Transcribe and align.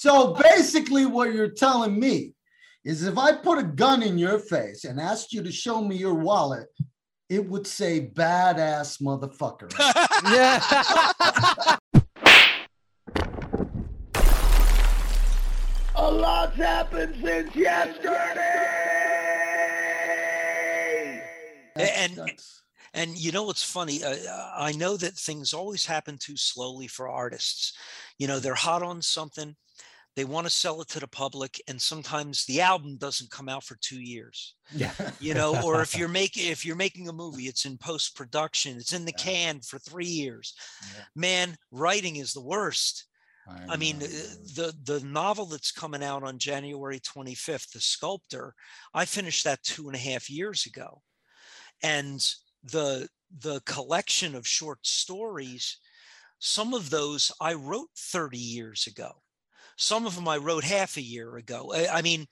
so 0.00 0.32
basically, 0.32 1.04
what 1.04 1.34
you're 1.34 1.50
telling 1.50 2.00
me 2.00 2.32
is 2.86 3.02
if 3.02 3.18
I 3.18 3.32
put 3.32 3.58
a 3.58 3.62
gun 3.62 4.02
in 4.02 4.16
your 4.16 4.38
face 4.38 4.84
and 4.84 4.98
asked 4.98 5.34
you 5.34 5.42
to 5.42 5.52
show 5.52 5.84
me 5.84 5.94
your 5.94 6.14
wallet, 6.14 6.68
it 7.28 7.46
would 7.46 7.66
say 7.66 8.10
badass 8.14 9.02
motherfucker. 9.02 9.70
yeah. 10.32 11.76
A 15.96 16.10
lot's 16.10 16.56
happened 16.56 17.16
since 17.22 17.54
yesterday. 17.54 18.70
and 21.76 22.18
and 22.94 23.18
you 23.18 23.32
know 23.32 23.44
what's 23.44 23.62
funny? 23.62 24.02
Uh, 24.02 24.16
I 24.56 24.72
know 24.72 24.96
that 24.96 25.12
things 25.12 25.52
always 25.52 25.84
happen 25.84 26.16
too 26.18 26.38
slowly 26.38 26.86
for 26.88 27.08
artists. 27.08 27.74
You 28.18 28.26
know, 28.26 28.40
they're 28.40 28.54
hot 28.54 28.82
on 28.82 29.02
something, 29.02 29.54
they 30.16 30.24
want 30.24 30.46
to 30.46 30.50
sell 30.50 30.80
it 30.80 30.88
to 30.88 31.00
the 31.00 31.06
public, 31.06 31.62
and 31.68 31.80
sometimes 31.80 32.44
the 32.44 32.60
album 32.60 32.96
doesn't 32.96 33.30
come 33.30 33.48
out 33.48 33.64
for 33.64 33.76
two 33.80 34.00
years. 34.00 34.56
Yeah. 34.74 34.92
You 35.20 35.34
know, 35.34 35.62
or 35.62 35.82
if 35.82 35.96
you're 35.96 36.08
making 36.22 36.48
if 36.50 36.64
you're 36.64 36.76
making 36.76 37.08
a 37.08 37.12
movie, 37.12 37.44
it's 37.44 37.64
in 37.64 37.78
post 37.78 38.16
production, 38.16 38.76
it's 38.76 38.92
in 38.92 39.04
the 39.04 39.14
Yeah. 39.18 39.24
can 39.24 39.60
for 39.60 39.78
three 39.78 40.06
years. 40.06 40.54
Yeah. 40.94 41.04
Man, 41.14 41.56
writing 41.70 42.16
is 42.16 42.32
the 42.32 42.42
worst. 42.42 43.06
I 43.68 43.76
mean, 43.76 43.98
know, 43.98 44.06
uh, 44.06 44.34
the 44.54 44.74
the 44.84 45.00
novel 45.04 45.46
that's 45.46 45.72
coming 45.72 46.04
out 46.04 46.22
on 46.22 46.38
January 46.38 47.00
25th, 47.00 47.72
The 47.72 47.80
Sculptor, 47.80 48.54
I 48.94 49.04
finished 49.04 49.42
that 49.44 49.62
two 49.64 49.88
and 49.88 49.96
a 49.96 49.98
half 49.98 50.30
years 50.30 50.66
ago, 50.66 51.02
and 51.82 52.24
the 52.62 53.08
the 53.40 53.60
collection 53.64 54.34
of 54.36 54.46
short 54.46 54.86
stories, 54.86 55.78
some 56.38 56.74
of 56.74 56.90
those 56.90 57.32
I 57.40 57.54
wrote 57.54 57.90
30 57.96 58.38
years 58.38 58.86
ago, 58.86 59.22
some 59.80 60.06
of 60.06 60.14
them 60.14 60.28
I 60.28 60.36
wrote 60.36 60.62
half 60.62 60.96
a 60.98 61.02
year 61.02 61.36
ago. 61.36 61.72
I, 61.74 61.98
I 61.98 62.02
mean, 62.02 62.26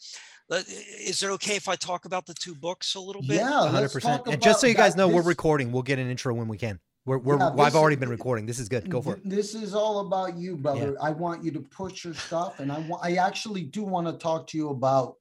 uh, 0.51 0.61
is 1.01 1.23
it 1.23 1.31
okay 1.31 1.57
if 1.57 1.69
I 1.69 1.77
talk 1.77 2.05
about 2.05 2.27
the 2.27 2.35
two 2.35 2.55
books 2.55 2.95
a 2.95 3.01
little 3.01 3.23
bit? 3.23 3.37
yeah, 3.37 3.69
hundred 3.69 3.91
percent. 3.91 4.23
And 4.27 4.41
just 4.41 4.61
so 4.61 4.67
you 4.67 4.75
guys 4.75 4.95
that. 4.95 4.99
know, 5.01 5.09
we're 5.09 5.23
recording. 5.23 5.73
We'll 5.73 5.83
get 5.83 5.99
an 5.99 6.11
intro 6.11 6.35
when 6.35 6.47
we 6.47 6.59
can. 6.59 6.79
We're, 7.07 7.19
we're 7.19 7.39
yeah, 7.39 7.49
I've 7.49 7.57
this- 7.57 7.75
already 7.75 7.97
been 7.97 8.11
recording. 8.11 8.45
This 8.45 8.59
is 8.59 8.69
good. 8.69 8.89
Go 8.91 9.01
for 9.01 9.15
it. 9.15 9.23
This 9.25 9.55
is 9.55 9.75
all 9.75 10.01
about 10.01 10.37
you, 10.37 10.57
brother. 10.57 10.95
I 11.01 11.11
want 11.11 11.43
you 11.43 11.51
to 11.53 11.61
push 11.61 12.05
your 12.05 12.15
stuff, 12.15 12.61
and 12.61 12.71
I 12.71 12.81
want. 12.81 13.03
I 13.03 13.15
actually 13.15 13.63
do 13.63 13.83
want 13.83 14.07
to 14.07 14.13
talk 14.13 14.47
to 14.49 14.59
you 14.59 14.69
about 14.69 15.15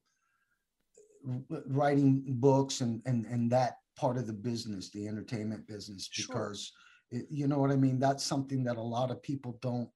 writing 1.66 2.22
books 2.26 2.82
and 2.82 3.00
and 3.06 3.24
and 3.26 3.50
that 3.52 3.78
part 3.96 4.18
of 4.18 4.26
the 4.26 4.34
business, 4.34 4.90
the 4.90 5.08
entertainment 5.08 5.66
business, 5.66 6.08
Sure. 6.10 6.26
because 6.28 6.72
it, 7.10 7.26
you 7.30 7.48
know 7.48 7.58
what 7.58 7.70
I 7.70 7.76
mean. 7.76 7.98
That's 7.98 8.22
something 8.22 8.62
that 8.64 8.76
a 8.76 8.82
lot 8.82 9.10
of 9.10 9.22
people 9.22 9.58
don't 9.62 9.88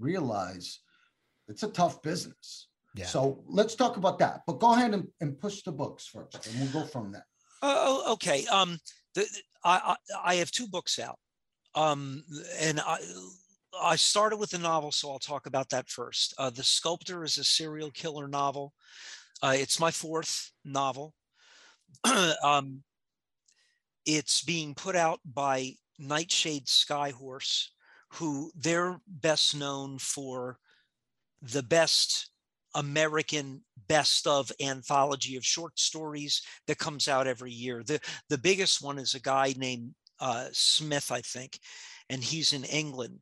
realize. 0.00 0.80
It's 1.48 1.62
a 1.62 1.68
tough 1.68 2.02
business. 2.02 2.68
Yeah. 2.94 3.06
So 3.06 3.42
let's 3.46 3.74
talk 3.74 3.96
about 3.98 4.18
that. 4.20 4.40
But 4.46 4.58
go 4.58 4.72
ahead 4.72 4.94
and, 4.94 5.06
and 5.20 5.38
push 5.38 5.62
the 5.62 5.72
books 5.72 6.06
first, 6.06 6.46
and 6.46 6.60
we'll 6.60 6.82
go 6.82 6.88
from 6.88 7.12
there. 7.12 7.26
Oh, 7.62 8.04
oh, 8.06 8.12
okay. 8.14 8.46
Um, 8.46 8.78
the, 9.14 9.22
the- 9.22 9.42
I, 9.64 9.96
I 10.14 10.32
I 10.32 10.34
have 10.36 10.50
two 10.52 10.68
books 10.68 10.98
out, 10.98 11.18
um, 11.74 12.22
and 12.60 12.80
I 12.80 12.98
I 13.82 13.96
started 13.96 14.36
with 14.36 14.50
the 14.50 14.58
novel, 14.58 14.92
so 14.92 15.10
I'll 15.10 15.18
talk 15.18 15.46
about 15.46 15.68
that 15.70 15.88
first. 15.90 16.34
Uh, 16.38 16.50
the 16.50 16.62
Sculptor 16.62 17.24
is 17.24 17.36
a 17.36 17.44
serial 17.44 17.90
killer 17.90 18.28
novel. 18.28 18.72
Uh, 19.42 19.54
it's 19.56 19.80
my 19.80 19.90
fourth 19.90 20.52
novel. 20.64 21.14
um, 22.44 22.82
it's 24.06 24.42
being 24.42 24.74
put 24.74 24.94
out 24.96 25.20
by 25.24 25.72
Nightshade 25.98 26.66
Skyhorse, 26.66 27.66
who 28.12 28.50
they're 28.54 29.00
best 29.06 29.56
known 29.56 29.98
for 29.98 30.58
the 31.52 31.62
best 31.62 32.30
American 32.74 33.62
best 33.88 34.26
of 34.26 34.52
anthology 34.60 35.36
of 35.36 35.44
short 35.44 35.78
stories 35.78 36.42
that 36.66 36.78
comes 36.78 37.08
out 37.08 37.26
every 37.26 37.52
year. 37.52 37.82
The 37.84 38.00
the 38.28 38.38
biggest 38.38 38.82
one 38.82 38.98
is 38.98 39.14
a 39.14 39.20
guy 39.20 39.54
named 39.56 39.94
uh, 40.20 40.48
Smith, 40.52 41.10
I 41.10 41.20
think, 41.20 41.58
and 42.10 42.22
he's 42.22 42.52
in 42.52 42.64
England. 42.64 43.20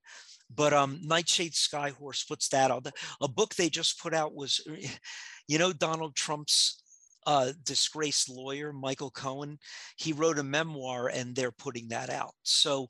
But 0.54 0.72
um, 0.72 1.00
Nightshade 1.02 1.52
Skyhorse 1.52 2.26
puts 2.28 2.48
that 2.48 2.70
out. 2.70 2.86
A 3.20 3.28
book 3.28 3.54
they 3.54 3.68
just 3.68 4.00
put 4.00 4.14
out 4.14 4.34
was, 4.34 4.60
you 5.48 5.58
know, 5.58 5.72
Donald 5.72 6.14
Trump's 6.14 6.82
uh, 7.26 7.52
disgraced 7.64 8.28
lawyer, 8.28 8.72
Michael 8.72 9.10
Cohen. 9.10 9.58
He 9.96 10.12
wrote 10.12 10.38
a 10.38 10.44
memoir, 10.44 11.08
and 11.08 11.34
they're 11.34 11.52
putting 11.52 11.88
that 11.88 12.10
out. 12.10 12.34
So, 12.42 12.88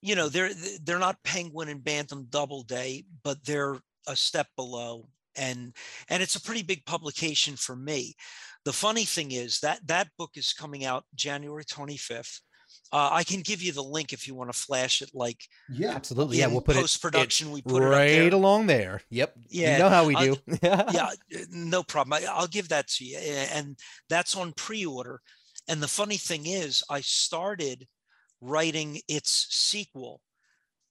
you 0.00 0.16
know, 0.16 0.28
they're 0.28 0.50
they're 0.82 0.98
not 0.98 1.22
Penguin 1.24 1.68
and 1.68 1.84
Bantam 1.84 2.26
Doubleday, 2.30 3.04
but 3.22 3.44
they're 3.44 3.78
a 4.06 4.16
step 4.16 4.48
below 4.56 5.08
and 5.36 5.74
and 6.08 6.22
it's 6.22 6.36
a 6.36 6.40
pretty 6.40 6.62
big 6.62 6.84
publication 6.86 7.56
for 7.56 7.76
me 7.76 8.14
the 8.64 8.72
funny 8.72 9.04
thing 9.04 9.32
is 9.32 9.60
that 9.60 9.84
that 9.86 10.08
book 10.18 10.32
is 10.36 10.52
coming 10.52 10.84
out 10.84 11.04
january 11.14 11.64
25th 11.64 12.40
uh, 12.92 13.10
i 13.12 13.24
can 13.24 13.40
give 13.40 13.62
you 13.62 13.72
the 13.72 13.82
link 13.82 14.12
if 14.12 14.26
you 14.26 14.34
want 14.34 14.52
to 14.52 14.58
flash 14.58 15.02
it 15.02 15.10
like 15.14 15.40
Yeah, 15.68 15.90
Absolutely. 15.90 16.38
Yeah, 16.38 16.46
we'll 16.46 16.60
put 16.60 16.76
it 16.76 16.80
post-production 16.80 17.50
we 17.50 17.62
put 17.62 17.82
it 17.82 17.86
right 17.86 18.32
along 18.32 18.66
there. 18.66 19.00
Yep. 19.10 19.34
Yeah, 19.48 19.72
You 19.72 19.78
know 19.82 19.88
how 19.88 20.06
we 20.06 20.14
do. 20.16 20.36
yeah 20.62 21.10
uh, 21.34 21.38
no 21.50 21.82
problem 21.82 22.12
I, 22.12 22.26
i'll 22.30 22.46
give 22.46 22.68
that 22.68 22.88
to 22.88 23.04
you 23.04 23.18
and 23.18 23.76
that's 24.08 24.36
on 24.36 24.52
pre-order 24.52 25.20
and 25.68 25.82
the 25.82 25.88
funny 25.88 26.16
thing 26.16 26.46
is 26.46 26.82
i 26.90 27.00
started 27.00 27.86
writing 28.40 29.00
its 29.08 29.46
sequel 29.50 30.20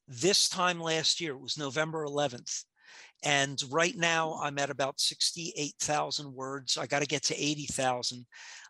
this 0.07 0.49
time 0.49 0.79
last 0.79 1.21
year 1.21 1.33
it 1.33 1.41
was 1.41 1.57
november 1.57 2.05
11th 2.05 2.63
and 3.23 3.61
right 3.69 3.95
now 3.95 4.39
i'm 4.41 4.57
at 4.57 4.69
about 4.69 4.99
68000 4.99 6.33
words 6.33 6.77
i 6.77 6.85
got 6.85 7.01
to 7.01 7.07
get 7.07 7.23
to 7.23 7.35
80000 7.35 8.25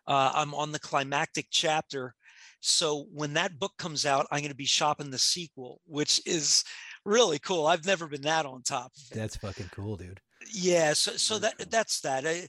uh, 0.06 0.32
i'm 0.34 0.54
on 0.54 0.72
the 0.72 0.78
climactic 0.78 1.46
chapter. 1.50 2.14
So 2.60 3.06
when 3.12 3.34
that 3.34 3.58
book 3.58 3.72
comes 3.78 4.06
out 4.06 4.26
i'm 4.30 4.40
going 4.40 4.50
to 4.50 4.56
be 4.56 4.64
shopping 4.64 5.10
the 5.10 5.18
sequel 5.18 5.80
which 5.86 6.20
is 6.26 6.64
really 7.04 7.38
cool 7.38 7.66
i've 7.66 7.86
never 7.86 8.06
been 8.06 8.22
that 8.22 8.46
on 8.46 8.62
top 8.62 8.92
of 8.96 9.02
it. 9.10 9.14
That's 9.14 9.36
fucking 9.36 9.70
cool, 9.72 9.96
dude. 9.96 10.20
yeah 10.52 10.92
so, 10.92 11.12
so 11.12 11.38
that 11.38 11.70
that's 11.70 12.00
that 12.00 12.26
I, 12.26 12.46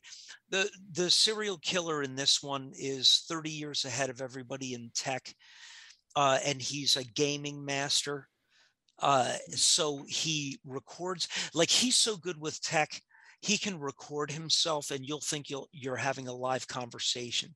the 0.49 0.69
the 0.91 1.09
serial 1.09 1.57
killer 1.57 2.03
in 2.03 2.15
this 2.15 2.41
one 2.43 2.71
is 2.77 3.25
30 3.27 3.49
years 3.49 3.85
ahead 3.85 4.09
of 4.09 4.21
everybody 4.21 4.73
in 4.73 4.91
tech 4.95 5.33
uh, 6.15 6.39
and 6.45 6.61
he's 6.61 6.95
a 6.95 7.03
gaming 7.03 7.65
master 7.65 8.27
uh, 8.99 9.33
so 9.49 10.05
he 10.07 10.59
records 10.65 11.27
like 11.53 11.69
he's 11.69 11.97
so 11.97 12.17
good 12.17 12.39
with 12.39 12.61
tech 12.61 13.01
he 13.41 13.57
can 13.57 13.79
record 13.79 14.31
himself 14.31 14.89
and 14.89 15.05
you'll 15.05 15.21
think 15.21 15.49
you'll 15.49 15.67
you're 15.71 15.95
having 15.95 16.27
a 16.27 16.33
live 16.33 16.67
conversation 16.67 17.53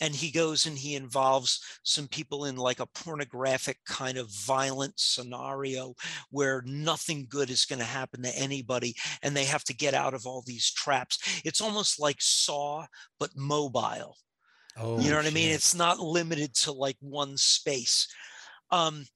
and 0.00 0.14
he 0.14 0.30
goes 0.30 0.66
and 0.66 0.78
he 0.78 0.94
involves 0.94 1.60
some 1.82 2.06
people 2.06 2.44
in 2.44 2.56
like 2.56 2.80
a 2.80 2.86
pornographic 2.86 3.78
kind 3.86 4.18
of 4.18 4.30
violent 4.30 4.92
scenario 4.96 5.94
where 6.30 6.62
nothing 6.66 7.26
good 7.28 7.50
is 7.50 7.64
going 7.64 7.78
to 7.78 7.84
happen 7.84 8.22
to 8.22 8.38
anybody 8.38 8.94
and 9.22 9.34
they 9.34 9.44
have 9.44 9.64
to 9.64 9.74
get 9.74 9.94
out 9.94 10.14
of 10.14 10.26
all 10.26 10.44
these 10.46 10.70
traps 10.70 11.40
it's 11.44 11.60
almost 11.60 11.98
like 11.98 12.20
saw 12.20 12.84
but 13.18 13.30
mobile 13.36 14.16
Oh, 14.78 15.00
you 15.00 15.10
know 15.10 15.16
what 15.16 15.26
I 15.26 15.30
mean? 15.30 15.50
It's 15.50 15.74
not 15.74 16.00
limited 16.00 16.54
to 16.56 16.72
like 16.72 16.96
one 17.00 17.36
space. 17.38 18.08
Um, 18.70 19.06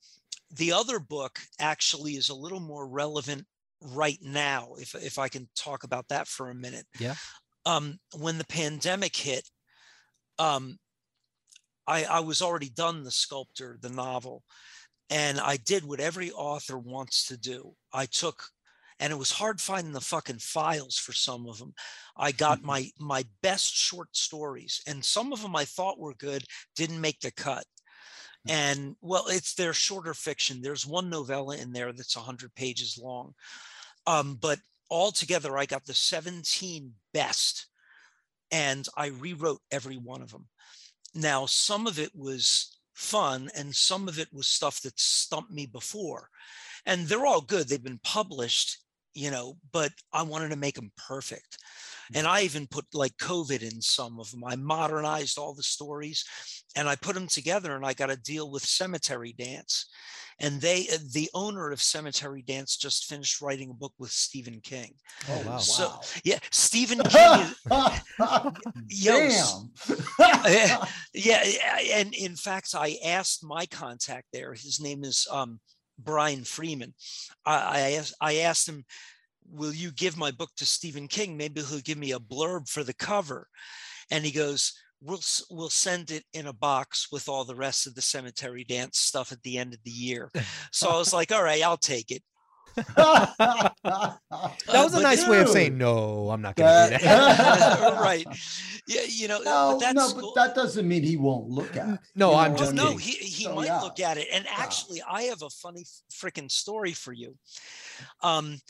the 0.50 0.72
other 0.72 0.98
book 0.98 1.40
actually 1.58 2.16
is 2.16 2.28
a 2.28 2.34
little 2.34 2.60
more 2.60 2.86
relevant 2.88 3.46
right 3.80 4.18
now, 4.22 4.74
if 4.78 4.94
if 4.94 5.18
I 5.18 5.28
can 5.28 5.48
talk 5.56 5.84
about 5.84 6.08
that 6.08 6.28
for 6.28 6.50
a 6.50 6.54
minute. 6.54 6.86
Yeah. 6.98 7.16
Um, 7.66 8.00
when 8.16 8.38
the 8.38 8.44
pandemic 8.46 9.16
hit, 9.16 9.50
um, 10.38 10.78
I, 11.86 12.04
I 12.04 12.20
was 12.20 12.42
already 12.42 12.68
done 12.70 13.02
the 13.04 13.10
sculptor, 13.10 13.76
the 13.80 13.88
novel, 13.88 14.44
and 15.10 15.40
I 15.40 15.58
did 15.58 15.84
what 15.84 16.00
every 16.00 16.30
author 16.32 16.78
wants 16.78 17.26
to 17.28 17.38
do. 17.38 17.76
I 17.92 18.06
took 18.06 18.50
and 19.00 19.12
it 19.12 19.16
was 19.16 19.32
hard 19.32 19.60
finding 19.60 19.92
the 19.94 20.00
fucking 20.02 20.40
files 20.40 20.96
for 20.98 21.12
some 21.12 21.46
of 21.48 21.58
them. 21.58 21.74
I 22.16 22.32
got 22.32 22.60
Mhm. 22.60 22.64
my 22.64 22.91
my 22.98 23.24
best 23.42 23.74
short 23.74 24.16
stories, 24.16 24.82
and 24.86 25.04
some 25.04 25.32
of 25.32 25.42
them 25.42 25.56
I 25.56 25.64
thought 25.66 25.98
were 25.98 26.14
good 26.14 26.44
didn't 26.76 27.00
make 27.00 27.20
the 27.20 27.32
cut. 27.32 27.66
And 28.48 28.97
well, 29.01 29.27
it's 29.28 29.54
their 29.54 29.72
shorter 29.72 30.15
fiction. 30.15 30.63
There's 30.63 30.87
one 30.87 31.10
novella 31.10 31.57
in 31.57 31.72
there 31.72 31.92
that's 31.92 32.16
100 32.16 32.54
pages 32.54 32.98
long, 33.01 33.34
um, 34.07 34.39
but 34.41 34.59
altogether 34.91 35.57
I 35.59 35.66
got 35.66 35.84
the 35.84 35.95
17 35.95 36.92
best, 37.13 37.66
and 38.51 38.87
I 38.97 39.09
rewrote 39.09 39.60
every 39.71 39.97
one 39.97 40.22
of 40.22 40.33
them. 40.33 40.48
Now, 41.15 41.47
some 41.47 41.87
of 41.87 41.98
it 41.98 42.10
was 42.15 42.78
fun, 42.95 43.51
and 43.57 43.75
some 43.75 44.09
of 44.09 44.19
it 44.19 44.28
was 44.33 44.47
stuff 44.47 44.81
that 44.83 44.98
stumped 44.98 45.51
me 45.51 45.66
before, 45.66 46.28
and 46.87 47.07
they're 47.07 47.27
all 47.27 47.41
good. 47.41 47.69
They've 47.69 47.83
been 47.83 48.01
published, 48.03 48.78
you 49.15 49.31
know, 49.31 49.59
but 49.72 49.92
I 50.13 50.22
wanted 50.22 50.51
to 50.51 50.57
make 50.57 50.77
them 50.77 50.92
perfect. 50.97 51.59
And 52.15 52.27
I 52.27 52.42
even 52.42 52.66
put 52.66 52.86
like 52.92 53.16
COVID 53.18 53.62
in 53.62 53.80
some 53.80 54.18
of 54.18 54.30
them. 54.30 54.42
I 54.45 54.57
modernized 54.57 55.39
all 55.39 55.54
the 55.54 55.62
stories 55.62 56.24
and 56.77 56.89
I 56.89 56.97
put 56.97 57.15
them 57.15 57.27
together 57.28 57.74
and 57.77 57.84
I 57.86 57.92
got 57.95 58.10
a 58.10 58.16
deal 58.16 58.51
with 58.51 58.65
Cemetery 58.65 59.34
Dance. 59.39 59.86
And 60.42 60.59
they, 60.60 60.89
uh, 60.92 60.97
the 61.12 61.28
owner 61.34 61.71
of 61.71 61.83
Cemetery 61.83 62.42
Dance 62.42 62.77
just 62.78 63.04
finished 63.04 63.42
writing 63.42 63.71
a 63.71 63.74
book 63.74 63.92
with 63.98 64.10
Stephen 64.10 64.60
King. 64.62 64.95
Oh, 65.28 65.42
wow. 65.47 65.59
So- 65.59 66.01
Yeah, 66.24 66.39
Stephen 66.51 66.98
King 67.10 67.41
is, 67.41 67.54
Yo, 68.89 69.18
Damn. 69.18 69.71
yeah, 70.47 71.45
yeah, 71.45 71.78
and 71.95 72.15
in 72.15 72.36
fact, 72.36 72.74
I 72.74 72.97
asked 73.04 73.45
my 73.45 73.66
contact 73.66 74.28
there. 74.33 74.54
His 74.54 74.80
name 74.80 75.04
is 75.04 75.27
um, 75.30 75.60
Brian 75.98 76.45
Freeman. 76.45 76.95
I, 77.45 77.54
I 77.54 77.80
asked, 77.98 78.15
I 78.21 78.34
asked 78.39 78.68
him, 78.68 78.84
"Will 79.48 79.72
you 79.75 79.91
give 79.92 80.16
my 80.16 80.31
book 80.31 80.51
to 80.57 80.66
Stephen 80.66 81.09
King? 81.09 81.37
Maybe 81.37 81.63
he'll 81.63 81.81
give 81.81 81.98
me 81.98 82.13
a 82.13 82.19
blurb 82.19 82.69
for 82.69 82.83
the 82.84 82.95
cover." 82.95 83.47
And 84.10 84.25
he 84.25 84.31
goes, 84.33 84.72
"We'll 85.01 85.21
we'll 85.51 85.71
send 85.71 86.10
it 86.10 86.25
in 86.33 86.47
a 86.47 86.53
box 86.53 87.09
with 87.13 87.28
all 87.28 87.45
the 87.45 87.54
rest 87.57 87.87
of 87.87 87.95
the 87.95 88.03
cemetery 88.03 88.65
dance 88.65 88.98
stuff 88.98 89.33
at 89.33 89.42
the 89.42 89.59
end 89.59 89.75
of 89.75 89.81
the 89.84 89.91
year." 89.91 90.31
So 90.72 90.89
I 90.91 90.97
was 90.98 91.13
like, 91.13 91.33
"All 91.33 91.42
right, 91.45 91.63
I'll 91.63 91.77
take 91.77 92.10
it." 92.10 92.22
That 92.77 93.75
was 94.72 94.92
a 94.95 94.98
but 94.98 95.03
nice 95.03 95.27
way 95.27 95.41
of 95.41 95.48
saying 95.48 95.77
no. 95.77 96.31
I'm 96.31 96.41
not 96.42 96.57
gonna 96.57 96.98
do 96.98 97.04
that- 97.04 97.81
that. 97.81 98.01
right? 98.01 98.27
Yeah, 98.87 99.03
you 99.09 99.28
know, 99.28 99.39
No, 99.41 99.72
but 99.72 99.81
that's 99.81 99.95
no, 100.15 100.21
cool. 100.21 100.33
but 100.34 100.47
that 100.47 100.54
doesn't 100.54 100.87
mean 100.87 101.03
he 101.03 101.16
won't 101.16 101.48
look 101.48 101.77
at. 101.77 101.89
it. 101.89 102.01
No, 102.15 102.31
You 102.33 102.37
I'm 102.39 102.57
just 102.57 102.72
no, 102.75 102.91
mean? 102.91 102.98
he 102.98 103.13
he 103.13 103.45
So, 103.45 103.54
might 103.54 103.66
yeah. 103.66 103.81
look 103.81 104.01
at 104.01 104.19
it. 104.19 104.28
And 104.33 104.47
actually, 104.48 105.03
I 105.09 105.22
have 105.25 105.42
a 105.42 105.51
funny 105.51 105.84
freaking 106.13 106.51
story 106.51 106.92
for 106.92 107.13
you. 107.13 107.37
Um, 108.22 108.60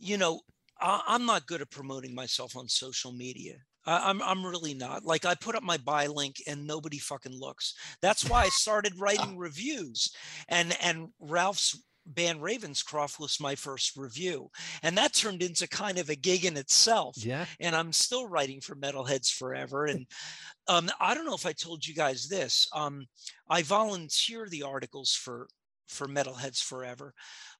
you 0.00 0.16
know, 0.16 0.40
I, 0.80 1.02
I'm 1.06 1.26
not 1.26 1.46
good 1.46 1.60
at 1.60 1.70
promoting 1.70 2.14
myself 2.14 2.56
on 2.56 2.68
social 2.68 3.12
media. 3.12 3.54
I, 3.86 4.10
I'm 4.10 4.20
I'm 4.22 4.44
really 4.44 4.74
not. 4.74 5.04
Like 5.04 5.24
I 5.24 5.34
put 5.34 5.54
up 5.54 5.62
my 5.62 5.76
buy 5.76 6.06
link 6.06 6.36
and 6.46 6.66
nobody 6.66 6.98
fucking 6.98 7.38
looks. 7.38 7.74
That's 8.02 8.28
why 8.28 8.42
I 8.44 8.48
started 8.48 8.98
writing 8.98 9.36
reviews. 9.38 10.10
And 10.48 10.76
and 10.82 11.08
Ralph's 11.20 11.78
band 12.06 12.40
Ravenscroft 12.40 13.20
was 13.20 13.38
my 13.40 13.54
first 13.54 13.96
review. 13.96 14.50
And 14.82 14.96
that 14.98 15.12
turned 15.14 15.42
into 15.42 15.68
kind 15.68 15.98
of 15.98 16.08
a 16.08 16.16
gig 16.16 16.44
in 16.44 16.56
itself 16.56 17.14
Yeah. 17.18 17.44
and 17.60 17.76
I'm 17.76 17.92
still 17.92 18.26
writing 18.26 18.60
for 18.60 18.74
Metalheads 18.74 19.30
Forever. 19.30 19.84
And 19.84 20.06
um, 20.68 20.90
I 20.98 21.14
don't 21.14 21.26
know 21.26 21.34
if 21.34 21.46
I 21.46 21.52
told 21.52 21.86
you 21.86 21.94
guys 21.94 22.26
this. 22.26 22.66
Um, 22.74 23.06
I 23.48 23.62
volunteer 23.62 24.46
the 24.48 24.62
articles 24.64 25.12
for 25.14 25.46
for 25.88 26.06
Metalheads 26.08 26.62
Forever, 26.62 27.12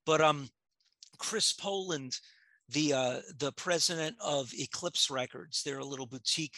but 0.06 0.20
um, 0.20 0.48
Chris 1.20 1.52
Poland, 1.52 2.18
the 2.68 2.92
uh, 2.92 3.20
the 3.38 3.52
president 3.52 4.16
of 4.24 4.50
Eclipse 4.58 5.10
Records, 5.10 5.62
they're 5.62 5.78
a 5.78 5.84
little 5.84 6.06
boutique 6.06 6.56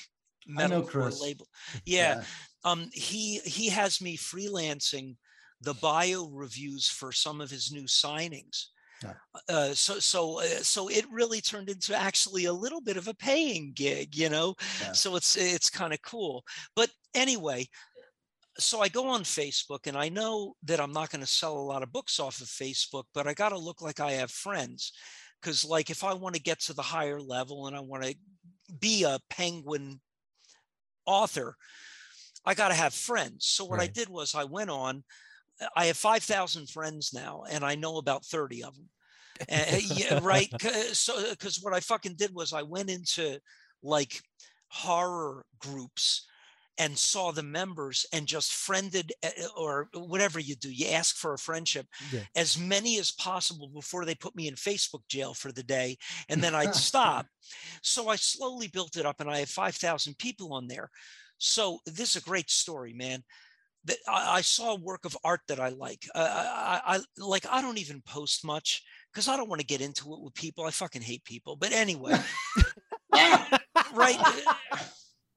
I 0.57 0.67
know 0.67 0.83
metalcore 0.83 0.89
Chris. 0.89 1.21
label. 1.21 1.47
Yeah, 1.85 2.23
um, 2.65 2.89
he 2.93 3.39
he 3.41 3.69
has 3.69 4.01
me 4.01 4.17
freelancing 4.17 5.17
the 5.61 5.75
bio 5.75 6.29
reviews 6.29 6.89
for 6.89 7.13
some 7.13 7.41
of 7.41 7.51
his 7.51 7.71
new 7.71 7.85
signings. 7.85 8.67
Yeah. 9.03 9.15
Uh, 9.49 9.75
so 9.75 9.99
so 9.99 10.41
uh, 10.41 10.63
so 10.63 10.89
it 10.89 11.05
really 11.11 11.41
turned 11.41 11.69
into 11.69 11.97
actually 11.97 12.45
a 12.45 12.53
little 12.53 12.81
bit 12.81 12.97
of 12.97 13.09
a 13.09 13.15
paying 13.15 13.73
gig, 13.75 14.15
you 14.15 14.29
know. 14.29 14.55
Yeah. 14.81 14.93
So 14.93 15.17
it's 15.17 15.37
it's 15.37 15.71
kind 15.71 15.93
of 15.93 16.01
cool. 16.03 16.45
But 16.77 16.91
anyway, 17.15 17.67
so 18.59 18.81
I 18.81 18.89
go 18.89 19.09
on 19.09 19.23
Facebook 19.23 19.87
and 19.87 19.97
I 19.97 20.09
know 20.09 20.55
that 20.65 20.81
I'm 20.81 20.93
not 20.93 21.11
going 21.11 21.23
to 21.23 21.27
sell 21.27 21.57
a 21.57 21.59
lot 21.59 21.83
of 21.83 21.93
books 21.93 22.21
off 22.21 22.41
of 22.41 22.49
Facebook, 22.49 23.05
but 23.15 23.27
I 23.27 23.35
got 23.35 23.51
to 23.51 23.59
look 23.59 23.81
like 23.81 24.01
I 24.01 24.13
have 24.13 24.31
friends. 24.31 24.93
Because, 25.41 25.65
like, 25.65 25.91
if 25.91 26.05
I 26.05 26.15
want 26.15 26.37
to 26.37 26.43
get 26.43 26.61
to 26.63 26.73
the 26.73 26.83
higher 26.83 27.21
level 27.21 27.67
and 27.67 27.75
I 27.75 27.81
want 27.81 28.05
to 28.05 28.15
be 28.79 29.03
a 29.03 29.19
penguin 29.29 30.01
author, 31.05 31.57
I 32.45 32.55
got 32.55 32.69
to 32.69 32.75
have 32.75 32.95
friends. 32.95 33.47
So, 33.47 33.65
what 33.65 33.81
I 33.81 33.89
did 33.89 34.09
was 34.09 34.35
I 34.35 34.45
went 34.45 34.71
on, 34.71 35.03
I 35.77 35.87
have 35.87 35.97
5,000 35.97 36.69
friends 36.69 37.13
now, 37.13 37.43
and 37.51 37.65
I 37.65 37.75
know 37.75 37.97
about 37.97 38.25
30 38.25 38.63
of 38.63 38.75
them. 38.77 38.89
Uh, 39.51 39.79
yeah, 39.97 40.21
right. 40.23 40.49
So, 40.93 41.31
because 41.31 41.59
what 41.61 41.75
I 41.75 41.81
fucking 41.81 42.15
did 42.17 42.33
was 42.33 42.53
I 42.53 42.63
went 42.63 42.91
into 42.91 43.41
like 43.83 44.21
horror 44.69 45.45
groups 45.59 46.27
and 46.83 46.99
saw 46.99 47.31
the 47.31 47.43
members 47.43 48.05
and 48.13 48.27
just 48.27 48.53
friended 48.53 49.13
uh, 49.25 49.31
or 49.57 49.89
whatever 49.95 50.41
you 50.41 50.57
do 50.57 50.71
you 50.71 50.89
ask 50.89 51.17
for 51.17 51.33
a 51.35 51.39
friendship 51.39 51.87
Yeah. 52.11 52.25
as 52.35 52.59
many 52.59 52.99
as 52.99 53.13
possible 53.13 53.69
before 53.69 54.05
they 54.05 54.17
put 54.17 54.35
me 54.35 54.49
in 54.49 54.55
facebook 54.55 55.07
jail 55.09 55.33
for 55.35 55.53
the 55.53 55.63
day 55.63 55.97
and 56.29 56.43
then 56.43 56.55
i'd 56.55 56.75
stop. 56.91 57.27
So 57.83 58.09
i 58.09 58.17
slowly 58.17 58.69
built 58.69 58.97
it 58.97 59.07
up 59.07 59.21
and 59.21 59.31
i 59.31 59.39
have 59.39 59.49
5000 59.49 60.19
people 60.19 60.53
on 60.53 60.67
there. 60.67 60.91
So 61.39 61.79
this 61.87 62.11
is 62.17 62.23
a 62.23 62.29
great 62.31 62.51
story 62.51 62.93
man. 62.93 63.23
That 63.85 63.97
I, 64.09 64.43
saw 64.43 64.73
a 64.75 64.81
work 64.81 65.05
of 65.05 65.17
art 65.25 65.41
that 65.49 65.59
i 65.59 65.71
like. 65.71 66.07
I, 66.15 66.81
I 66.95 67.01
like 67.19 67.47
i 67.51 67.61
don't 67.63 67.79
even 67.79 68.01
post 68.07 68.45
much 68.45 68.83
because 69.13 69.29
i 69.29 69.37
don't 69.37 69.49
want 69.49 69.61
to 69.61 69.67
get 69.73 69.81
into 69.81 70.13
it 70.15 70.21
with 70.23 70.35
people. 70.35 70.65
I 70.65 70.71
fucking 70.71 71.03
hate 71.03 71.25
people 71.25 71.57
but 71.57 71.73
anyway. 71.73 72.17
Right 73.95 74.19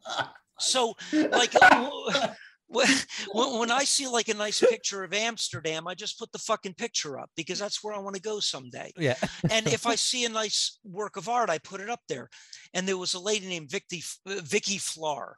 so 0.60 0.94
like 1.12 1.54
when, 2.68 3.72
I 3.72 3.84
see 3.84 4.08
like 4.08 4.30
a 4.30 4.34
nice 4.34 4.60
picture 4.60 5.04
of 5.04 5.14
Amsterdam, 5.14 5.88
I 5.88 5.94
just 5.94 6.20
put 6.20 6.32
the 6.32 6.40
fucking 6.40 6.74
picture 6.74 7.20
up 7.20 7.30
because 7.36 7.60
that's 7.60 7.84
where 7.84 7.94
I 7.94 8.00
want 8.00 8.16
to 8.16 8.22
go 8.22 8.40
someday. 8.40 8.92
Yeah. 8.98 9.16
And 9.50 9.68
if 9.68 9.86
I 9.86 9.96
see 9.96 10.26
a 10.26 10.30
nice 10.30 10.80
work 10.84 11.18
of 11.18 11.30
art, 11.30 11.50
I 11.50 11.58
put 11.60 11.82
it 11.82 11.90
up 11.90 12.02
there. 12.10 12.30
And 12.74 12.88
there 12.88 12.98
was 12.98 13.14
a 13.14 13.20
lady 13.20 13.48
named 13.48 13.74
uh, 13.74 13.80
Vicky 13.80 14.04
Vicky 14.26 14.78
Flar, 14.78 15.38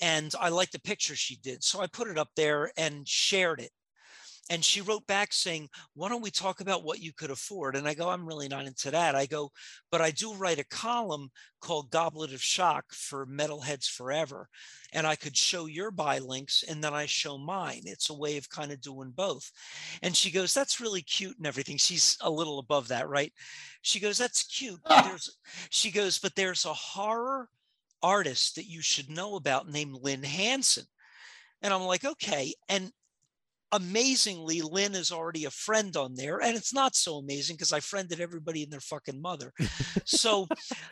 and 0.00 0.32
I 0.40 0.48
liked 0.48 0.72
the 0.72 0.80
picture 0.80 1.14
she 1.14 1.36
did, 1.36 1.62
so 1.62 1.80
I 1.80 1.86
put 1.86 2.08
it 2.08 2.18
up 2.18 2.30
there 2.36 2.72
and 2.76 3.06
shared 3.06 3.60
it. 3.60 3.70
And 4.50 4.62
she 4.62 4.82
wrote 4.82 5.06
back 5.06 5.32
saying, 5.32 5.70
Why 5.94 6.08
don't 6.10 6.22
we 6.22 6.30
talk 6.30 6.60
about 6.60 6.84
what 6.84 7.00
you 7.00 7.12
could 7.14 7.30
afford? 7.30 7.76
And 7.76 7.88
I 7.88 7.94
go, 7.94 8.10
I'm 8.10 8.26
really 8.26 8.48
not 8.48 8.66
into 8.66 8.90
that. 8.90 9.14
I 9.14 9.24
go, 9.24 9.50
But 9.90 10.02
I 10.02 10.10
do 10.10 10.34
write 10.34 10.58
a 10.58 10.64
column 10.64 11.30
called 11.60 11.90
Goblet 11.90 12.34
of 12.34 12.42
Shock 12.42 12.92
for 12.92 13.26
Metalheads 13.26 13.88
Forever. 13.88 14.48
And 14.92 15.06
I 15.06 15.16
could 15.16 15.34
show 15.36 15.64
your 15.64 15.90
buy 15.90 16.18
links 16.18 16.62
and 16.68 16.84
then 16.84 16.92
I 16.92 17.06
show 17.06 17.38
mine. 17.38 17.82
It's 17.84 18.10
a 18.10 18.14
way 18.14 18.36
of 18.36 18.50
kind 18.50 18.70
of 18.70 18.82
doing 18.82 19.12
both. 19.16 19.50
And 20.02 20.14
she 20.14 20.30
goes, 20.30 20.52
That's 20.52 20.80
really 20.80 21.02
cute 21.02 21.38
and 21.38 21.46
everything. 21.46 21.78
She's 21.78 22.18
a 22.20 22.30
little 22.30 22.58
above 22.58 22.88
that, 22.88 23.08
right? 23.08 23.32
She 23.80 23.98
goes, 23.98 24.18
That's 24.18 24.42
cute. 24.42 24.80
but 24.84 25.04
There's, 25.04 25.38
she 25.70 25.90
goes, 25.90 26.18
But 26.18 26.34
there's 26.34 26.66
a 26.66 26.74
horror 26.74 27.48
artist 28.02 28.56
that 28.56 28.66
you 28.66 28.82
should 28.82 29.08
know 29.08 29.36
about 29.36 29.70
named 29.70 29.96
Lynn 30.02 30.22
Hanson. 30.22 30.84
And 31.62 31.72
I'm 31.72 31.84
like, 31.84 32.04
Okay. 32.04 32.52
And 32.68 32.92
amazingly, 33.74 34.62
Lynn 34.62 34.94
is 34.94 35.10
already 35.10 35.44
a 35.44 35.50
friend 35.50 35.96
on 35.96 36.14
there, 36.14 36.40
and 36.40 36.56
it's 36.56 36.72
not 36.72 36.94
so 36.94 37.16
amazing 37.16 37.56
because 37.56 37.72
I 37.72 37.80
friended 37.80 38.20
everybody 38.20 38.62
and 38.62 38.72
their 38.72 38.80
fucking 38.80 39.20
mother. 39.20 39.52
so, 40.04 40.46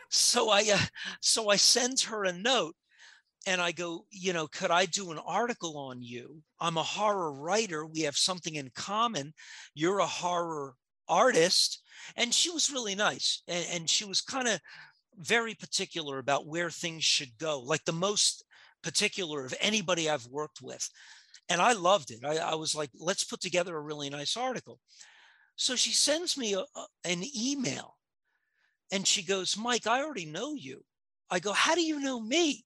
so 0.09 0.49
I, 0.49 0.69
uh, 0.73 0.85
so 1.21 1.49
I 1.49 1.55
send 1.55 2.01
her 2.01 2.25
a 2.25 2.33
note, 2.33 2.75
and 3.47 3.61
I 3.61 3.71
go, 3.71 4.05
you 4.11 4.33
know, 4.33 4.47
could 4.47 4.71
I 4.71 4.85
do 4.85 5.11
an 5.11 5.19
article 5.25 5.77
on 5.77 6.01
you? 6.01 6.41
I'm 6.59 6.77
a 6.77 6.83
horror 6.83 7.33
writer. 7.33 7.85
We 7.85 8.01
have 8.01 8.17
something 8.17 8.55
in 8.55 8.69
common. 8.75 9.33
You're 9.73 9.99
a 9.99 10.05
horror 10.05 10.75
artist, 11.07 11.81
and 12.17 12.33
she 12.33 12.49
was 12.49 12.71
really 12.71 12.95
nice, 12.95 13.43
and, 13.47 13.65
and 13.71 13.89
she 13.89 14.05
was 14.05 14.21
kind 14.21 14.47
of 14.47 14.59
very 15.17 15.53
particular 15.53 16.19
about 16.19 16.47
where 16.47 16.69
things 16.69 17.03
should 17.03 17.37
go, 17.37 17.59
like 17.59 17.85
the 17.85 17.93
most 17.93 18.43
particular 18.81 19.45
of 19.45 19.53
anybody 19.61 20.09
I've 20.09 20.27
worked 20.27 20.61
with 20.61 20.89
and 21.49 21.61
I 21.61 21.73
loved 21.73 22.11
it. 22.11 22.23
I, 22.23 22.37
I, 22.37 22.55
was 22.55 22.75
like, 22.75 22.89
let's 22.97 23.23
put 23.23 23.41
together 23.41 23.75
a 23.75 23.81
really 23.81 24.09
nice 24.09 24.37
article. 24.37 24.79
So 25.55 25.75
she 25.75 25.91
sends 25.91 26.37
me 26.37 26.53
a, 26.53 26.59
a, 26.59 26.85
an 27.05 27.23
email 27.37 27.95
and 28.91 29.07
she 29.07 29.23
goes, 29.23 29.57
Mike, 29.57 29.87
I 29.87 30.01
already 30.01 30.25
know 30.25 30.55
you. 30.55 30.83
I 31.29 31.39
go, 31.39 31.51
how 31.51 31.75
do 31.75 31.81
you 31.81 31.99
know 31.99 32.19
me? 32.19 32.65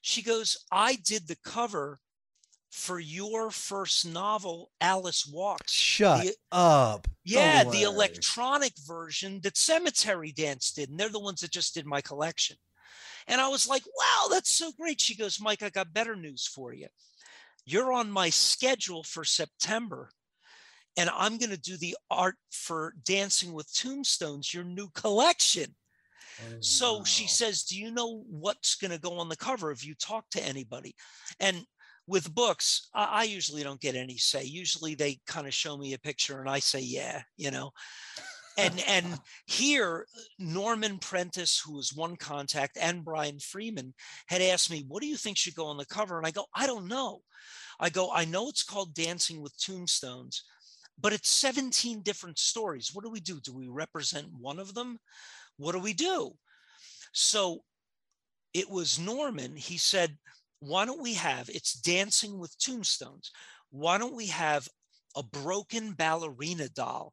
She 0.00 0.22
goes, 0.22 0.64
I 0.70 0.96
did 0.96 1.28
the 1.28 1.36
cover 1.44 1.98
for 2.70 2.98
your 2.98 3.50
first 3.50 4.06
novel, 4.06 4.70
Alice 4.80 5.26
Walks. 5.26 5.72
Shut 5.72 6.24
The- 6.24 6.34
up. 6.50 7.06
yeah, 7.24 7.64
the 7.64 7.82
electronic 7.82 8.72
version 8.86 9.40
that 9.42 9.56
Cemetery 9.56 10.32
Dance 10.32 10.72
did. 10.72 10.88
And 10.90 10.98
they're 10.98 11.08
the 11.10 11.20
ones 11.20 11.40
that 11.40 11.50
just 11.50 11.74
did 11.74 11.86
my 11.86 12.00
collection. 12.00 12.56
And 13.28 13.40
I 13.40 13.48
was 13.48 13.68
like, 13.68 13.84
wow, 13.86 14.28
that's 14.30 14.50
so 14.50 14.72
great. 14.72 15.00
She 15.00 15.14
goes, 15.14 15.40
Mike, 15.40 15.62
I 15.62 15.70
got 15.70 15.92
better 15.92 16.16
news 16.16 16.46
for 16.46 16.72
you 16.72 16.88
you're 17.64 17.92
on 17.92 18.10
my 18.10 18.30
schedule 18.30 19.02
for 19.04 19.24
September. 19.24 20.10
And 20.96 21.08
I'm 21.16 21.38
going 21.38 21.50
to 21.50 21.60
do 21.60 21.76
the 21.76 21.96
art 22.10 22.36
for 22.50 22.94
Dancing 23.04 23.52
with 23.52 23.72
Tombstones, 23.74 24.52
your 24.52 24.64
new 24.64 24.88
collection. 24.94 25.74
Oh, 26.42 26.56
So 26.60 27.04
she 27.04 27.26
says, 27.26 27.62
Do 27.62 27.78
you 27.78 27.90
know 27.90 28.24
what's 28.28 28.74
going 28.74 28.90
to 28.90 28.98
go 28.98 29.18
on 29.18 29.28
the 29.28 29.36
cover? 29.36 29.70
Have 29.70 29.82
you 29.82 29.94
talked 29.94 30.32
to 30.32 30.44
anybody? 30.44 30.94
And 31.40 31.64
with 32.06 32.34
books, 32.34 32.88
I, 32.94 33.04
I 33.04 33.22
usually 33.24 33.62
don't 33.62 33.80
get 33.80 33.94
any 33.94 34.18
say. 34.18 34.44
Usually 34.44 34.94
they 34.94 35.20
kind 35.26 35.46
of 35.46 35.54
show 35.54 35.76
me 35.78 35.94
a 35.94 35.98
picture 35.98 36.40
and 36.40 36.50
I 36.50 36.58
say, 36.58 36.80
Yeah, 36.80 37.22
you 37.36 37.50
know. 37.50 37.72
And 38.58 38.82
and 38.86 39.18
here 39.46 40.06
norman 40.38 40.98
prentiss 40.98 41.60
who 41.60 41.74
was 41.74 41.94
one 41.94 42.16
contact 42.16 42.76
and 42.80 43.04
brian 43.04 43.38
freeman 43.38 43.94
had 44.26 44.42
asked 44.42 44.70
me 44.70 44.84
what 44.86 45.00
do 45.00 45.08
you 45.08 45.16
think 45.16 45.38
should 45.38 45.54
go 45.54 45.66
on 45.66 45.76
the 45.76 45.86
cover? 45.86 46.18
And 46.18 46.26
i 46.26 46.30
go 46.30 46.46
i 46.54 46.66
don't 46.66 46.88
know. 46.88 47.20
I 47.80 47.90
go 47.90 48.10
i 48.12 48.24
know 48.24 48.48
it's 48.48 48.62
called 48.62 48.94
dancing 48.94 49.40
with 49.40 49.56
tombstones 49.58 50.44
but 51.00 51.12
it's 51.12 51.30
17 51.30 52.02
different 52.02 52.38
stories. 52.38 52.90
What 52.92 53.04
do 53.04 53.10
we 53.10 53.18
do? 53.18 53.40
Do 53.40 53.52
we 53.54 53.66
represent 53.66 54.26
one 54.38 54.58
of 54.58 54.74
them? 54.74 54.98
What 55.56 55.72
do 55.72 55.80
we 55.80 55.94
do? 55.94 56.32
So 57.12 57.64
it 58.54 58.70
was 58.70 58.98
norman. 58.98 59.56
He 59.56 59.78
said 59.78 60.16
why 60.60 60.84
don't 60.84 61.02
we 61.02 61.14
have 61.14 61.48
it's 61.48 61.72
dancing 61.72 62.38
with 62.38 62.58
tombstones. 62.58 63.32
Why 63.70 63.98
don't 63.98 64.14
we 64.14 64.26
have 64.26 64.68
a 65.16 65.22
broken 65.22 65.92
ballerina 65.92 66.68
doll 66.68 67.12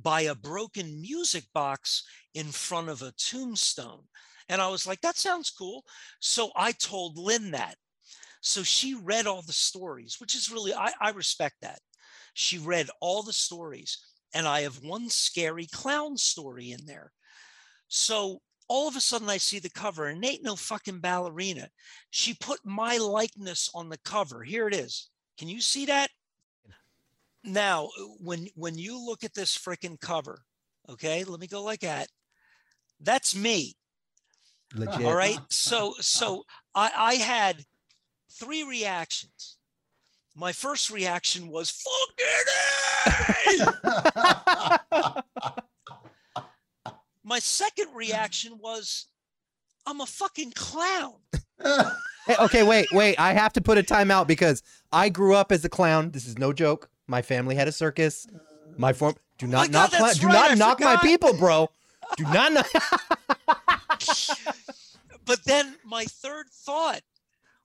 by 0.00 0.22
a 0.22 0.34
broken 0.34 1.00
music 1.00 1.44
box 1.52 2.04
in 2.34 2.46
front 2.46 2.88
of 2.88 3.02
a 3.02 3.12
tombstone. 3.18 4.02
And 4.48 4.60
I 4.60 4.68
was 4.68 4.86
like, 4.86 5.00
that 5.02 5.16
sounds 5.16 5.50
cool. 5.50 5.84
So 6.20 6.50
I 6.56 6.72
told 6.72 7.18
Lynn 7.18 7.52
that. 7.52 7.76
So 8.40 8.62
she 8.62 8.94
read 8.94 9.26
all 9.26 9.42
the 9.42 9.52
stories, 9.52 10.16
which 10.20 10.34
is 10.34 10.50
really, 10.50 10.74
I, 10.74 10.92
I 11.00 11.10
respect 11.10 11.56
that. 11.62 11.78
She 12.34 12.58
read 12.58 12.88
all 13.00 13.22
the 13.22 13.32
stories, 13.32 13.98
and 14.34 14.46
I 14.46 14.62
have 14.62 14.82
one 14.82 15.08
scary 15.08 15.66
clown 15.66 16.16
story 16.16 16.72
in 16.72 16.84
there. 16.86 17.12
So 17.88 18.40
all 18.68 18.88
of 18.88 18.96
a 18.96 19.00
sudden 19.00 19.28
I 19.28 19.36
see 19.36 19.58
the 19.58 19.70
cover 19.70 20.06
and 20.06 20.24
ain't 20.24 20.42
no 20.42 20.56
fucking 20.56 21.00
ballerina. 21.00 21.68
She 22.10 22.34
put 22.34 22.58
my 22.64 22.96
likeness 22.96 23.70
on 23.74 23.88
the 23.88 23.98
cover. 23.98 24.42
Here 24.42 24.66
it 24.66 24.74
is. 24.74 25.08
Can 25.38 25.48
you 25.48 25.60
see 25.60 25.86
that? 25.86 26.10
Now, 27.44 27.88
when 28.20 28.48
when 28.54 28.78
you 28.78 29.04
look 29.04 29.24
at 29.24 29.34
this 29.34 29.56
freaking 29.58 30.00
cover, 30.00 30.42
okay, 30.88 31.24
let 31.24 31.40
me 31.40 31.46
go 31.46 31.62
like 31.62 31.80
that. 31.80 32.08
That's 33.00 33.34
me. 33.34 33.74
Legit. 34.74 35.04
All 35.04 35.14
right. 35.14 35.38
So 35.50 35.94
so 36.00 36.44
I, 36.74 36.90
I 36.96 37.14
had 37.14 37.64
three 38.30 38.62
reactions. 38.62 39.58
My 40.34 40.52
first 40.52 40.90
reaction 40.90 41.48
was 41.48 41.70
fucking 41.70 42.26
A! 44.90 45.22
My 47.24 47.38
second 47.38 47.88
reaction 47.94 48.58
was 48.58 49.08
I'm 49.86 50.00
a 50.00 50.06
fucking 50.06 50.52
clown. 50.52 51.14
Hey, 52.26 52.36
okay, 52.38 52.62
wait, 52.62 52.86
wait. 52.92 53.18
I 53.18 53.32
have 53.32 53.52
to 53.54 53.60
put 53.60 53.78
a 53.78 53.82
timeout 53.82 54.26
because 54.26 54.62
I 54.92 55.08
grew 55.08 55.34
up 55.34 55.50
as 55.52 55.64
a 55.64 55.68
clown. 55.68 56.12
This 56.12 56.26
is 56.26 56.38
no 56.38 56.52
joke. 56.52 56.88
My 57.06 57.22
family 57.22 57.54
had 57.54 57.68
a 57.68 57.72
circus. 57.72 58.26
My 58.76 58.92
form. 58.92 59.14
Do 59.38 59.46
not 59.46 59.68
Oh 59.68 59.72
God, 59.72 59.90
knock. 59.92 60.00
that's 60.00 60.18
do 60.18 60.26
right, 60.28 60.32
not 60.32 60.50
I 60.52 60.54
knock 60.54 60.80
my 60.80 60.96
people, 60.96 61.32
bro. 61.34 61.68
Do 62.16 62.24
not 62.24 62.52
knock. 62.52 62.66
but 65.24 65.44
then 65.44 65.76
my 65.84 66.04
third 66.04 66.46
thought 66.64 67.00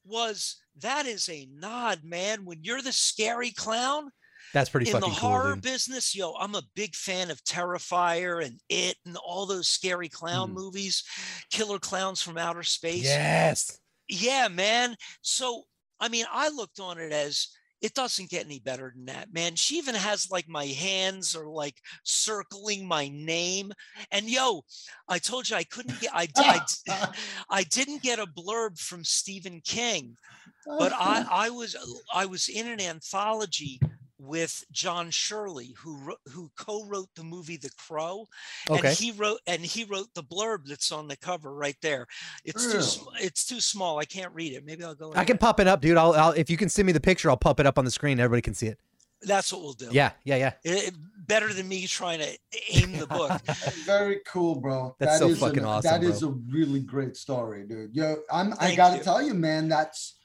was 0.06 0.58
that 0.82 1.06
is 1.06 1.30
a 1.30 1.48
nod, 1.52 2.02
man. 2.04 2.46
When 2.46 2.64
you're 2.64 2.82
the 2.82 2.92
scary 2.92 3.52
clown 3.52 4.12
That's 4.54 4.70
pretty 4.70 4.90
in 4.90 4.94
the 4.96 5.02
fucking 5.02 5.16
cool. 5.16 5.30
horror 5.30 5.54
dude. 5.56 5.64
business, 5.64 6.16
yo, 6.16 6.34
I'm 6.34 6.56
a 6.56 6.64
big 6.76 6.96
fan 6.96 7.30
of 7.32 7.44
Terrifier 7.44 8.44
and 8.46 8.60
It 8.70 8.96
and 9.06 9.18
all 9.18 9.46
those 9.46 9.68
scary 9.68 10.10
clown 10.10 10.52
Mhm. 10.52 10.54
movies, 10.56 11.04
Killer 11.52 11.80
Klowns 11.80 12.22
from 12.22 12.38
Outer 12.38 12.64
Space. 12.64 13.04
Yes. 13.04 13.80
Yeah, 14.08 14.48
man. 14.48 14.96
So, 15.22 15.64
I 16.00 16.08
mean, 16.10 16.26
I 16.32 16.50
looked 16.50 16.80
on 16.80 16.98
it 17.00 17.12
as 17.12 17.48
it 17.82 17.94
doesn't 17.94 18.30
get 18.30 18.46
any 18.46 18.60
better 18.60 18.92
than 18.96 19.06
that, 19.06 19.34
man. 19.34 19.56
She 19.56 19.78
even 19.78 19.96
has 19.96 20.32
like 20.32 20.48
my 20.48 20.66
hands 20.66 21.36
are 21.36 21.48
like 21.48 21.76
circling 22.04 22.88
my 22.88 23.08
name. 23.10 23.72
And 24.12 24.30
yo, 24.30 24.64
I 25.08 25.20
told 25.20 25.50
you 25.50 25.56
I 25.56 25.64
couldn't 25.64 26.00
get, 26.00 26.12
I, 26.14 26.28
I, 26.38 26.62
I 27.50 27.64
didn't 27.64 28.02
get 28.02 28.20
a 28.20 28.26
blurb 28.26 28.80
from 28.80 29.04
Stephen 29.04 29.62
King, 29.64 30.18
but 30.66 30.92
I, 30.94 31.26
I 31.32 31.50
was, 31.50 31.76
I 32.14 32.26
was 32.26 32.50
in 32.50 32.68
an 32.68 32.82
anthology 32.82 33.80
with 34.20 34.64
John 34.72 35.12
Shirley, 35.12 35.74
who 35.78 36.16
who 36.32 36.50
co-wrote 36.58 37.10
the 37.16 37.24
movie 37.24 37.58
The 37.58 37.70
Crow, 37.78 38.28
Okay. 38.70 38.88
and 38.90 38.98
he 38.98 39.12
wrote 39.12 39.40
and 39.48 39.62
he 39.62 39.84
wrote 39.84 40.14
the 40.16 40.24
blurb 40.24 40.66
that's 40.68 40.92
on 40.92 41.08
the 41.08 41.16
cover 41.18 41.54
right 41.54 41.78
there. 41.82 42.08
It's 42.44 42.72
too 42.72 43.10
it's 43.22 43.46
too 43.46 43.60
small. 43.62 44.00
I 44.00 44.06
can't 44.06 44.34
read 44.34 44.54
it. 44.54 44.66
Maybe 44.66 44.84
I'll 44.84 44.96
go. 44.96 45.14
I 45.16 45.26
can 45.26 45.38
pop 45.38 45.60
it 45.60 45.68
up, 45.68 45.82
dude. 45.82 45.98
I'll, 45.98 46.14
I'll 46.14 46.32
if 46.32 46.50
you 46.50 46.58
can 46.58 46.70
send 46.70 46.86
me 46.88 46.92
the 46.94 47.00
picture, 47.00 47.30
I'll 47.30 47.38
pop 47.38 47.60
it 47.60 47.66
up 47.66 47.78
on 47.78 47.86
the 47.86 47.92
screen. 47.92 48.20
Everybody 48.20 48.42
can 48.42 48.54
see 48.54 48.68
it. 48.68 48.80
That's 49.24 49.52
what 49.52 49.62
we'll 49.64 49.74
do. 49.74 49.90
Yeah, 49.92 50.12
yeah, 50.26 50.36
yeah. 50.36 50.54
It- 50.64 50.90
it- 50.90 50.94
better 51.28 51.52
than 51.52 51.68
me 51.68 51.86
trying 51.88 52.20
to 52.20 52.38
aim 52.70 52.98
the 52.98 53.06
book. 53.08 53.42
Very 53.86 54.22
cool, 54.26 54.56
bro. 54.56 54.96
That's 54.98 55.14
That 55.14 55.20
so 55.20 55.28
is 55.28 55.40
fucking 55.40 55.60
an- 55.60 55.66
awesome, 55.66 55.92
That 55.92 56.04
is 56.08 56.22
bro. 56.22 56.30
a 56.30 56.34
really 56.54 56.80
great 56.80 57.18
story, 57.18 57.66
dude. 57.68 57.94
Yo, 57.94 58.16
I'm. 58.32 58.54
I 58.60 58.76
gotta 58.76 58.98
you. 58.98 59.04
tell 59.04 59.22
you, 59.22 59.34
man. 59.34 59.68
That's 59.68 60.16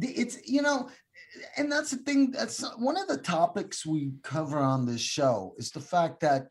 it's 0.00 0.38
you 0.48 0.62
know, 0.62 0.88
and 1.56 1.70
that's 1.70 1.90
the 1.90 1.98
thing. 1.98 2.30
That's 2.30 2.62
one 2.76 2.96
of 2.96 3.08
the 3.08 3.18
topics 3.18 3.86
we 3.86 4.12
cover 4.22 4.58
on 4.58 4.86
this 4.86 5.00
show 5.00 5.54
is 5.58 5.70
the 5.70 5.80
fact 5.80 6.20
that 6.20 6.48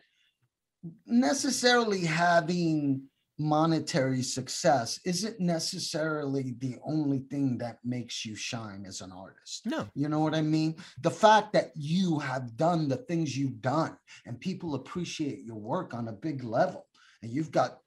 necessarily 1.05 2.01
having 2.01 3.03
monetary 3.39 4.24
success 4.24 5.00
isn't 5.05 5.39
necessarily 5.39 6.55
the 6.60 6.75
only 6.84 7.19
thing 7.29 7.57
that 7.60 7.77
makes 7.84 8.25
you 8.25 8.36
shine 8.36 8.84
as 8.88 9.01
an 9.01 9.12
artist. 9.12 9.65
No. 9.65 9.88
You 9.93 10.10
know 10.10 10.19
what 10.19 10.34
I 10.34 10.41
mean? 10.41 10.75
The 11.01 11.12
fact 11.12 11.53
that 11.53 11.72
you 11.75 12.17
have 12.19 12.57
done 12.57 12.88
the 12.88 12.98
things 12.98 13.38
you've 13.38 13.62
done 13.62 13.96
and 14.25 14.39
people 14.39 14.75
appreciate 14.75 15.43
your 15.43 15.57
work 15.57 15.93
on 15.93 16.07
a 16.07 16.13
big 16.13 16.43
level, 16.43 16.88
and 17.22 17.31
you've 17.31 17.51
got 17.51 17.79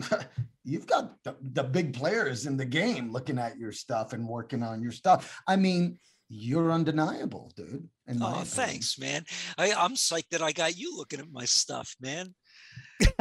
you've 0.64 0.86
got 0.86 1.22
the, 1.24 1.36
the 1.40 1.62
big 1.62 1.94
players 1.94 2.46
in 2.46 2.56
the 2.56 2.64
game 2.64 3.12
looking 3.12 3.38
at 3.38 3.58
your 3.58 3.72
stuff 3.72 4.12
and 4.12 4.26
working 4.26 4.62
on 4.62 4.82
your 4.82 4.92
stuff. 4.92 5.40
I 5.46 5.56
mean, 5.56 5.98
you're 6.34 6.72
undeniable, 6.72 7.52
dude. 7.54 7.88
my 8.08 8.14
Oh, 8.26 8.28
opinion. 8.30 8.44
thanks, 8.46 8.98
man. 8.98 9.24
I, 9.58 9.72
I'm 9.72 9.94
psyched 9.94 10.30
that 10.30 10.40
I 10.42 10.52
got 10.52 10.78
you 10.78 10.96
looking 10.96 11.20
at 11.20 11.30
my 11.30 11.44
stuff, 11.44 11.94
man. 12.00 12.34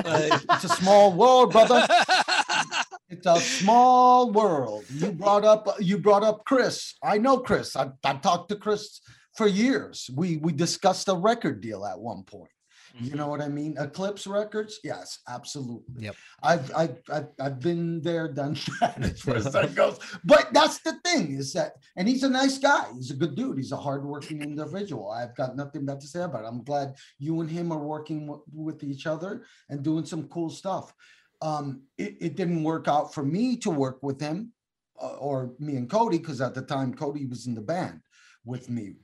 Uh, 0.05 0.39
It's 0.51 0.63
a 0.63 0.69
small 0.69 1.11
world, 1.13 1.51
brother. 1.51 1.85
It's 3.09 3.25
a 3.27 3.39
small 3.41 4.31
world. 4.31 4.85
You 4.89 5.11
brought 5.11 5.43
up 5.43 5.67
you 5.81 5.97
brought 5.97 6.23
up 6.23 6.45
Chris. 6.45 6.93
I 7.03 7.17
know 7.17 7.39
Chris. 7.39 7.75
I've, 7.75 7.91
I've 8.05 8.21
talked 8.21 8.47
to 8.49 8.55
Chris 8.55 9.01
for 9.35 9.47
years. 9.47 10.09
We 10.15 10.37
we 10.37 10.53
discussed 10.53 11.09
a 11.09 11.15
record 11.15 11.59
deal 11.59 11.85
at 11.85 11.99
one 11.99 12.23
point. 12.23 12.51
You 12.99 13.15
know 13.15 13.27
what 13.27 13.41
I 13.41 13.47
mean? 13.47 13.75
Eclipse 13.77 14.27
Records? 14.27 14.79
Yes, 14.83 15.19
absolutely. 15.27 16.05
Yep. 16.05 16.15
I've 16.43 16.75
I've 16.75 16.97
I've, 17.11 17.27
I've 17.39 17.59
been 17.59 18.01
there, 18.01 18.27
done 18.27 18.57
that 18.81 19.01
as 19.01 19.21
far 19.21 19.35
as 19.35 19.51
that 19.51 19.75
goes. 19.81 19.99
But 20.23 20.53
that's 20.53 20.79
the 20.79 20.93
thing 21.05 21.33
is 21.33 21.53
that, 21.53 21.73
and 21.95 22.07
he's 22.07 22.23
a 22.23 22.29
nice 22.29 22.57
guy. 22.57 22.87
He's 22.95 23.11
a 23.11 23.15
good 23.15 23.35
dude. 23.35 23.57
He's 23.57 23.71
a 23.71 23.77
hardworking 23.77 24.41
individual. 24.41 25.09
I've 25.09 25.35
got 25.35 25.55
nothing 25.55 25.85
bad 25.85 26.01
to 26.01 26.07
say 26.07 26.21
about 26.23 26.43
it. 26.43 26.47
I'm 26.47 26.63
glad 26.63 26.95
you 27.19 27.39
and 27.41 27.49
him 27.49 27.71
are 27.71 27.85
working 27.85 28.27
w- 28.27 28.43
with 28.53 28.83
each 28.83 29.07
other 29.07 29.45
and 29.69 29.83
doing 29.83 30.05
some 30.05 30.27
cool 30.27 30.49
stuff. 30.49 30.93
Um, 31.41 31.83
it, 31.97 32.17
it 32.19 32.35
didn't 32.35 32.63
work 32.63 32.87
out 32.87 33.13
for 33.13 33.23
me 33.23 33.57
to 33.57 33.69
work 33.69 34.03
with 34.03 34.21
him 34.21 34.51
uh, 35.01 35.15
or 35.15 35.53
me 35.59 35.75
and 35.75 35.89
Cody 35.89 36.19
because 36.19 36.41
at 36.41 36.53
the 36.53 36.61
time 36.61 36.93
Cody 36.93 37.25
was 37.25 37.47
in 37.47 37.55
the 37.55 37.61
band 37.61 38.01
with 38.45 38.69
me. 38.69 38.95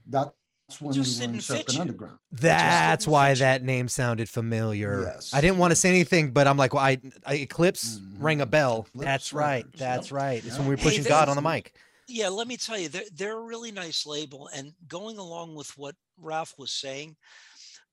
That's 0.68 0.82
when 0.82 0.94
Just 0.94 1.22
we 1.22 1.28
were 1.28 1.34
in 1.34 1.40
Serpent. 1.42 1.80
Underground. 1.80 2.20
That's 2.32 3.08
why 3.08 3.30
fit 3.30 3.38
you. 3.38 3.46
that 3.46 3.64
name 3.64 3.88
sounded 3.88 4.28
familiar. 4.28 5.04
Yes. 5.14 5.34
I 5.34 5.40
didn't 5.40 5.60
want 5.60 5.72
to 5.72 5.76
say 5.76 5.90
anything, 5.90 6.32
but 6.32 6.46
I'm 6.46 6.58
like, 6.58 6.74
well, 6.74 6.84
I, 6.84 6.98
I 7.26 7.36
Eclipse 7.36 8.00
Mhm. 8.00 8.16
rang 8.20 8.42
a 8.42 8.46
bell. 8.46 8.86
Eclipse 8.90 9.06
That's 9.06 9.34
right. 9.34 9.64
Records, 9.64 9.80
That's 9.80 10.08
yep, 10.08 10.14
right. 10.14 10.38
It's 10.38 10.46
yep. 10.48 10.58
when 10.60 10.68
we 10.68 10.74
were 10.76 10.82
pushing 10.82 11.04
this 11.04 11.08
God 11.10 11.30
on 11.30 11.36
the 11.38 11.42
mic. 11.42 11.74
yeah, 12.10 12.28
let 12.28 12.48
me 12.48 12.58
tell 12.58 12.78
you, 12.78 12.90
they're, 12.90 13.04
they're 13.14 13.38
a 13.38 13.42
really 13.44 13.72
nice 13.72 14.06
label. 14.06 14.50
And 14.54 14.74
going 14.90 15.18
along 15.18 15.56
with 15.56 15.70
what 15.78 15.96
Ralph 16.18 16.54
was 16.58 16.72
saying, 16.72 17.16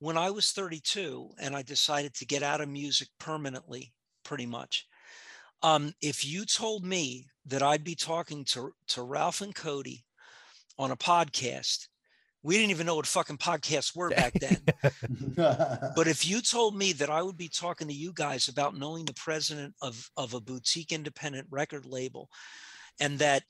when 0.01 0.19
I 0.19 0.31
was 0.31 0.51
32 0.51 1.31
and 1.41 1.55
I 1.55 1.63
decided 1.63 2.15
to 2.15 2.27
get 2.27 2.43
out 2.43 2.61
of 2.61 2.69
music 2.69 3.09
permanently, 3.21 3.93
pretty 4.25 4.47
much, 4.47 4.87
um, 5.63 5.95
if 6.03 6.25
you 6.25 6.45
told 6.45 6.85
me 6.85 7.27
that 7.47 7.63
I'd 7.63 7.85
be 7.85 7.95
talking 7.95 8.45
to, 8.47 8.73
to 8.89 9.03
Ralph 9.03 9.41
and 9.43 9.55
Cody 9.55 10.05
on 10.79 10.91
a 10.91 10.97
podcast, 10.97 11.87
we 12.45 12.57
didn't 12.57 12.71
even 12.71 12.87
know 12.87 12.97
what 12.97 13.07
fucking 13.07 13.39
podcasts 13.39 13.97
were 13.97 14.11
back 14.11 14.35
then. 14.35 14.59
But 15.97 16.07
if 16.07 16.29
you 16.29 16.41
told 16.43 16.77
me 16.77 16.93
that 16.93 17.11
I 17.11 17.23
would 17.23 17.39
be 17.39 17.49
talking 17.49 17.89
to 17.89 17.95
you 17.95 18.13
guys 18.13 18.49
about 18.49 18.77
knowing 18.77 19.07
the 19.07 19.15
president 19.15 19.75
of, 19.81 20.09
of 20.17 20.35
a 20.35 20.41
boutique 20.41 20.93
independent 20.93 21.49
record 21.51 21.87
label 21.87 22.29
and 23.01 23.19
that 23.19 23.43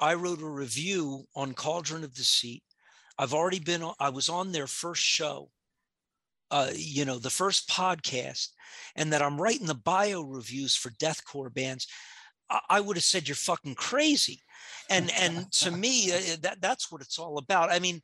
I 0.00 0.14
wrote 0.14 0.40
a 0.40 0.48
review 0.48 1.26
on 1.36 1.52
Cauldron 1.52 2.02
of 2.02 2.14
Deceit, 2.14 2.62
I've 3.18 3.34
already 3.34 3.60
been, 3.60 3.84
I 4.00 4.08
was 4.08 4.30
on 4.30 4.52
their 4.52 4.66
first 4.66 5.02
show, 5.02 5.50
uh, 6.50 6.70
you 6.74 7.04
know, 7.04 7.18
the 7.18 7.30
first 7.30 7.68
podcast, 7.68 8.48
and 8.96 9.12
that 9.12 9.22
I'm 9.22 9.40
writing 9.40 9.66
the 9.66 9.74
bio 9.74 10.22
reviews 10.22 10.74
for 10.74 10.90
deathcore 10.92 11.52
bands, 11.52 11.86
I, 12.68 12.80
would 12.80 12.96
have 12.96 13.04
said 13.04 13.28
you're 13.28 13.36
fucking 13.36 13.76
crazy. 13.76 14.40
And 14.88 15.10
and 15.20 15.50
to 15.52 15.70
me, 15.84 16.12
uh, 16.12 16.36
that 16.42 16.60
that's 16.60 16.90
what 16.90 17.02
it's 17.02 17.18
all 17.18 17.38
about. 17.38 17.70
I 17.70 17.78
mean, 17.78 18.02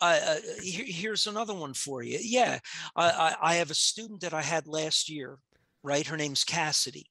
uh, 0.00 0.18
uh, 0.24 0.36
here, 0.62 0.84
here's 0.86 1.26
another 1.26 1.54
one 1.54 1.74
for 1.74 2.02
you. 2.02 2.18
Yeah, 2.20 2.58
I, 2.94 3.10
I, 3.10 3.34
I 3.42 3.54
have 3.56 3.70
a 3.70 3.74
student 3.74 4.20
that 4.20 4.34
I 4.34 4.42
had 4.42 4.66
last 4.66 5.08
year, 5.08 5.38
right? 5.82 6.06
Her 6.06 6.16
name's 6.16 6.44
Cassidy. 6.44 7.06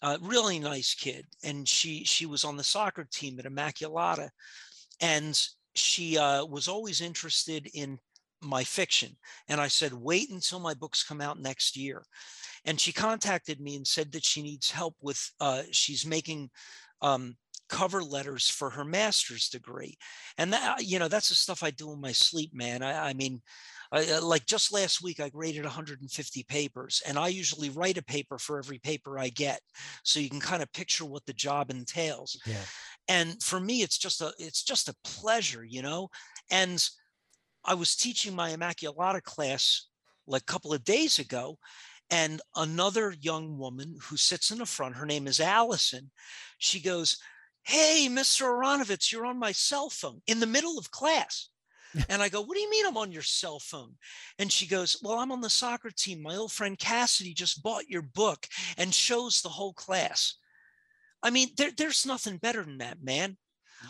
Uh, 0.00 0.18
really 0.20 0.60
nice 0.60 0.94
kid, 0.94 1.26
and 1.42 1.66
she 1.66 2.04
she 2.04 2.26
was 2.26 2.44
on 2.44 2.56
the 2.56 2.62
soccer 2.64 3.04
team 3.10 3.38
at 3.38 3.46
Immaculata, 3.46 4.28
and 5.00 5.40
she 5.74 6.16
uh, 6.16 6.44
was 6.44 6.68
always 6.68 7.00
interested 7.00 7.68
in 7.74 7.98
my 8.42 8.64
fiction. 8.64 9.16
And 9.48 9.60
I 9.60 9.68
said, 9.68 9.92
wait 9.92 10.30
until 10.30 10.60
my 10.60 10.74
books 10.74 11.02
come 11.02 11.20
out 11.20 11.40
next 11.40 11.76
year. 11.76 12.04
And 12.64 12.80
she 12.80 12.92
contacted 12.92 13.60
me 13.60 13.76
and 13.76 13.86
said 13.86 14.12
that 14.12 14.24
she 14.24 14.42
needs 14.42 14.70
help 14.70 14.94
with. 15.00 15.30
Uh, 15.40 15.62
she's 15.70 16.04
making 16.04 16.50
um, 17.00 17.36
cover 17.68 18.02
letters 18.02 18.48
for 18.48 18.70
her 18.70 18.84
master's 18.84 19.48
degree 19.48 19.96
and 20.38 20.52
that 20.52 20.82
you 20.82 20.98
know 20.98 21.08
that's 21.08 21.28
the 21.28 21.34
stuff 21.34 21.62
i 21.62 21.70
do 21.70 21.92
in 21.92 22.00
my 22.00 22.12
sleep 22.12 22.50
man 22.54 22.82
i, 22.82 23.10
I 23.10 23.12
mean 23.12 23.42
I, 23.92 24.10
uh, 24.10 24.24
like 24.24 24.46
just 24.46 24.72
last 24.72 25.02
week 25.02 25.20
i 25.20 25.28
graded 25.28 25.64
150 25.64 26.42
papers 26.44 27.02
and 27.06 27.18
i 27.18 27.28
usually 27.28 27.68
write 27.68 27.98
a 27.98 28.02
paper 28.02 28.38
for 28.38 28.58
every 28.58 28.78
paper 28.78 29.18
i 29.18 29.28
get 29.28 29.60
so 30.02 30.18
you 30.18 30.30
can 30.30 30.40
kind 30.40 30.62
of 30.62 30.72
picture 30.72 31.04
what 31.04 31.26
the 31.26 31.34
job 31.34 31.70
entails 31.70 32.40
Yeah. 32.46 32.56
and 33.06 33.42
for 33.42 33.60
me 33.60 33.82
it's 33.82 33.98
just 33.98 34.22
a 34.22 34.32
it's 34.38 34.62
just 34.62 34.88
a 34.88 34.96
pleasure 35.04 35.64
you 35.64 35.82
know 35.82 36.08
and 36.50 36.82
i 37.68 37.74
was 37.74 37.94
teaching 37.94 38.34
my 38.34 38.50
immaculata 38.50 39.22
class 39.22 39.86
like 40.26 40.42
a 40.42 40.52
couple 40.52 40.72
of 40.72 40.84
days 40.84 41.18
ago 41.18 41.56
and 42.10 42.40
another 42.56 43.14
young 43.20 43.58
woman 43.58 43.94
who 44.02 44.16
sits 44.16 44.50
in 44.50 44.58
the 44.58 44.66
front 44.66 44.96
her 44.96 45.06
name 45.06 45.26
is 45.26 45.38
allison 45.38 46.10
she 46.58 46.80
goes 46.80 47.18
hey, 47.68 48.08
Mr. 48.10 48.46
Aronovitz, 48.46 49.12
you're 49.12 49.26
on 49.26 49.38
my 49.38 49.52
cell 49.52 49.90
phone 49.90 50.22
in 50.26 50.40
the 50.40 50.46
middle 50.46 50.78
of 50.78 50.90
class. 50.90 51.48
And 52.10 52.20
I 52.22 52.28
go, 52.28 52.42
what 52.42 52.54
do 52.54 52.60
you 52.60 52.70
mean 52.70 52.84
I'm 52.86 52.98
on 52.98 53.12
your 53.12 53.22
cell 53.22 53.58
phone? 53.58 53.94
And 54.38 54.52
she 54.52 54.66
goes, 54.66 55.00
well, 55.02 55.18
I'm 55.18 55.32
on 55.32 55.40
the 55.40 55.48
soccer 55.48 55.90
team. 55.90 56.22
My 56.22 56.36
old 56.36 56.52
friend 56.52 56.78
Cassidy 56.78 57.32
just 57.32 57.62
bought 57.62 57.88
your 57.88 58.02
book 58.02 58.46
and 58.76 58.92
shows 58.92 59.40
the 59.40 59.48
whole 59.48 59.72
class. 59.72 60.34
I 61.22 61.30
mean, 61.30 61.48
there, 61.56 61.70
there's 61.74 62.04
nothing 62.04 62.36
better 62.36 62.62
than 62.62 62.78
that, 62.78 63.02
man. 63.02 63.38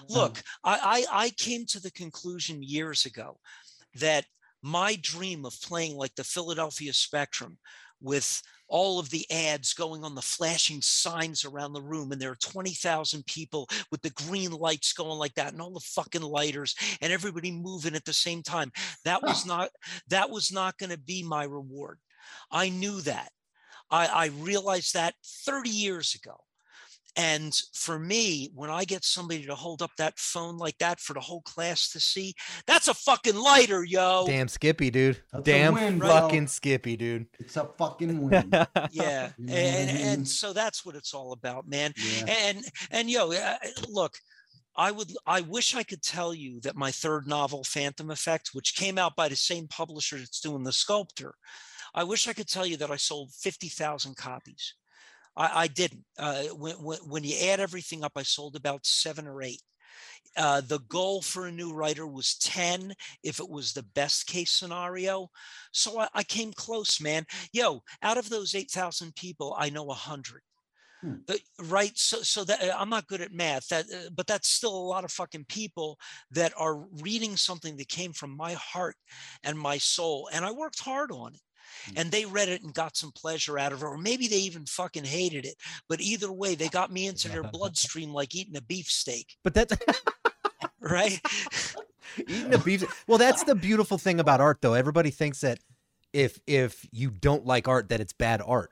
Look, 0.08 0.40
I, 0.62 1.04
I, 1.10 1.24
I 1.24 1.30
came 1.30 1.66
to 1.66 1.80
the 1.80 1.90
conclusion 1.90 2.62
years 2.62 3.04
ago 3.04 3.40
that 3.94 4.24
my 4.62 4.98
dream 5.02 5.44
of 5.44 5.60
playing 5.62 5.96
like 5.96 6.14
the 6.14 6.24
Philadelphia 6.24 6.92
Spectrum 6.92 7.58
with 8.00 8.42
all 8.68 8.98
of 8.98 9.08
the 9.10 9.28
ads 9.30 9.72
going 9.72 10.04
on 10.04 10.14
the 10.14 10.22
flashing 10.22 10.80
signs 10.82 11.44
around 11.44 11.72
the 11.72 11.82
room 11.82 12.12
and 12.12 12.20
there 12.20 12.30
are 12.30 12.36
20,000 12.36 13.24
people 13.26 13.66
with 13.90 14.02
the 14.02 14.10
green 14.10 14.50
lights 14.50 14.92
going 14.92 15.18
like 15.18 15.34
that 15.34 15.52
and 15.52 15.62
all 15.62 15.72
the 15.72 15.80
fucking 15.80 16.22
lighters 16.22 16.74
and 17.00 17.12
everybody 17.12 17.50
moving 17.50 17.94
at 17.94 18.04
the 18.04 18.12
same 18.12 18.42
time 18.42 18.70
that 19.04 19.22
was 19.22 19.46
not 19.46 19.70
that 20.08 20.28
was 20.28 20.52
not 20.52 20.76
going 20.78 20.90
to 20.90 20.98
be 20.98 21.22
my 21.22 21.44
reward. 21.44 21.98
I 22.50 22.68
knew 22.68 23.00
that. 23.02 23.30
I, 23.90 24.06
I 24.06 24.26
realized 24.26 24.94
that 24.94 25.14
30 25.46 25.70
years 25.70 26.14
ago 26.14 26.36
and 27.18 27.52
for 27.74 27.98
me, 27.98 28.48
when 28.54 28.70
I 28.70 28.84
get 28.84 29.04
somebody 29.04 29.44
to 29.46 29.54
hold 29.56 29.82
up 29.82 29.90
that 29.98 30.16
phone 30.20 30.56
like 30.56 30.78
that 30.78 31.00
for 31.00 31.14
the 31.14 31.20
whole 31.20 31.42
class 31.42 31.90
to 31.90 31.98
see, 31.98 32.32
that's 32.64 32.86
a 32.86 32.94
fucking 32.94 33.34
lighter, 33.34 33.82
yo. 33.82 34.24
Damn 34.24 34.46
Skippy, 34.46 34.88
dude. 34.88 35.20
That's 35.32 35.42
Damn 35.42 35.74
win, 35.74 35.98
bro. 35.98 36.08
fucking 36.08 36.46
Skippy, 36.46 36.96
dude. 36.96 37.26
It's 37.40 37.56
a 37.56 37.68
fucking 37.76 38.20
win. 38.30 38.48
Yeah, 38.92 39.32
You 39.36 39.46
know 39.46 39.52
what 39.52 39.52
I 39.52 39.56
and 39.58 39.98
and 39.98 40.28
so 40.28 40.52
that's 40.52 40.86
what 40.86 40.94
it's 40.94 41.12
all 41.12 41.32
about, 41.32 41.68
man. 41.68 41.92
Yeah. 41.96 42.24
And 42.28 42.64
and 42.92 43.10
yo, 43.10 43.32
uh, 43.32 43.56
look, 43.88 44.16
I 44.76 44.92
would 44.92 45.10
I 45.26 45.40
wish 45.40 45.74
I 45.74 45.82
could 45.82 46.02
tell 46.02 46.32
you 46.32 46.60
that 46.60 46.76
my 46.76 46.92
third 46.92 47.26
novel, 47.26 47.64
Phantom 47.64 48.12
Effect, 48.12 48.50
which 48.52 48.76
came 48.76 48.96
out 48.96 49.16
by 49.16 49.28
the 49.28 49.34
same 49.34 49.66
publisher 49.66 50.18
that's 50.18 50.40
doing 50.40 50.62
The 50.62 50.72
Sculptor, 50.72 51.34
I 51.96 52.04
wish 52.04 52.28
I 52.28 52.32
could 52.32 52.48
tell 52.48 52.64
you 52.64 52.76
that 52.76 52.92
I 52.92 52.96
sold 52.96 53.32
fifty 53.34 53.68
thousand 53.68 54.16
copies. 54.16 54.74
I, 55.38 55.62
I 55.62 55.66
didn't. 55.68 56.04
Uh, 56.18 56.42
when, 56.54 56.74
when 56.74 56.98
when 57.06 57.24
you 57.24 57.36
add 57.48 57.60
everything 57.60 58.04
up, 58.04 58.12
I 58.16 58.24
sold 58.24 58.56
about 58.56 58.84
seven 58.84 59.26
or 59.26 59.42
eight. 59.42 59.62
Uh, 60.36 60.60
the 60.60 60.80
goal 60.88 61.22
for 61.22 61.46
a 61.46 61.52
new 61.52 61.72
writer 61.72 62.06
was 62.06 62.36
10 62.38 62.92
if 63.22 63.40
it 63.40 63.48
was 63.48 63.72
the 63.72 63.82
best 63.94 64.26
case 64.26 64.50
scenario. 64.50 65.28
So 65.72 65.98
I, 66.00 66.08
I 66.14 66.22
came 66.22 66.52
close, 66.52 67.00
man. 67.00 67.24
Yo, 67.52 67.82
out 68.02 68.18
of 68.18 68.28
those 68.28 68.54
8,000 68.54 69.14
people, 69.16 69.56
I 69.58 69.70
know 69.70 69.84
100. 69.84 70.42
Hmm. 71.00 71.14
The- 71.26 71.40
right. 71.64 71.96
So, 71.96 72.22
so 72.22 72.44
that 72.44 72.62
uh, 72.62 72.76
I'm 72.78 72.90
not 72.90 73.06
good 73.06 73.20
at 73.20 73.32
math, 73.32 73.68
that, 73.68 73.86
uh, 73.86 74.10
but 74.14 74.26
that's 74.26 74.48
still 74.48 74.76
a 74.76 74.90
lot 74.90 75.04
of 75.04 75.10
fucking 75.10 75.46
people 75.48 75.98
that 76.32 76.52
are 76.56 76.84
reading 77.00 77.36
something 77.36 77.76
that 77.76 77.88
came 77.88 78.12
from 78.12 78.36
my 78.36 78.52
heart 78.52 78.96
and 79.42 79.58
my 79.58 79.78
soul. 79.78 80.28
And 80.32 80.44
I 80.44 80.52
worked 80.52 80.80
hard 80.80 81.10
on 81.10 81.34
it. 81.34 81.40
Hmm. 81.86 81.92
And 81.96 82.10
they 82.10 82.24
read 82.24 82.48
it 82.48 82.62
and 82.62 82.72
got 82.74 82.96
some 82.96 83.12
pleasure 83.12 83.58
out 83.58 83.72
of 83.72 83.82
it, 83.82 83.86
or 83.86 83.98
maybe 83.98 84.28
they 84.28 84.36
even 84.38 84.66
fucking 84.66 85.04
hated 85.04 85.44
it. 85.44 85.54
But 85.88 86.00
either 86.00 86.32
way, 86.32 86.54
they 86.54 86.68
got 86.68 86.92
me 86.92 87.06
into 87.06 87.28
their 87.28 87.42
bloodstream 87.52 88.12
like 88.12 88.34
eating 88.34 88.56
a 88.56 88.62
beefsteak, 88.62 89.36
But 89.44 89.54
that's 89.54 89.76
right? 90.80 91.20
eating 92.18 92.54
a 92.54 92.58
beef. 92.58 93.04
Well, 93.06 93.18
that's 93.18 93.44
the 93.44 93.54
beautiful 93.54 93.98
thing 93.98 94.20
about 94.20 94.40
art, 94.40 94.58
though. 94.60 94.74
Everybody 94.74 95.10
thinks 95.10 95.40
that 95.40 95.58
if 96.12 96.40
if 96.46 96.86
you 96.92 97.10
don't 97.10 97.44
like 97.46 97.68
art, 97.68 97.90
that 97.90 98.00
it's 98.00 98.12
bad 98.12 98.42
art. 98.44 98.70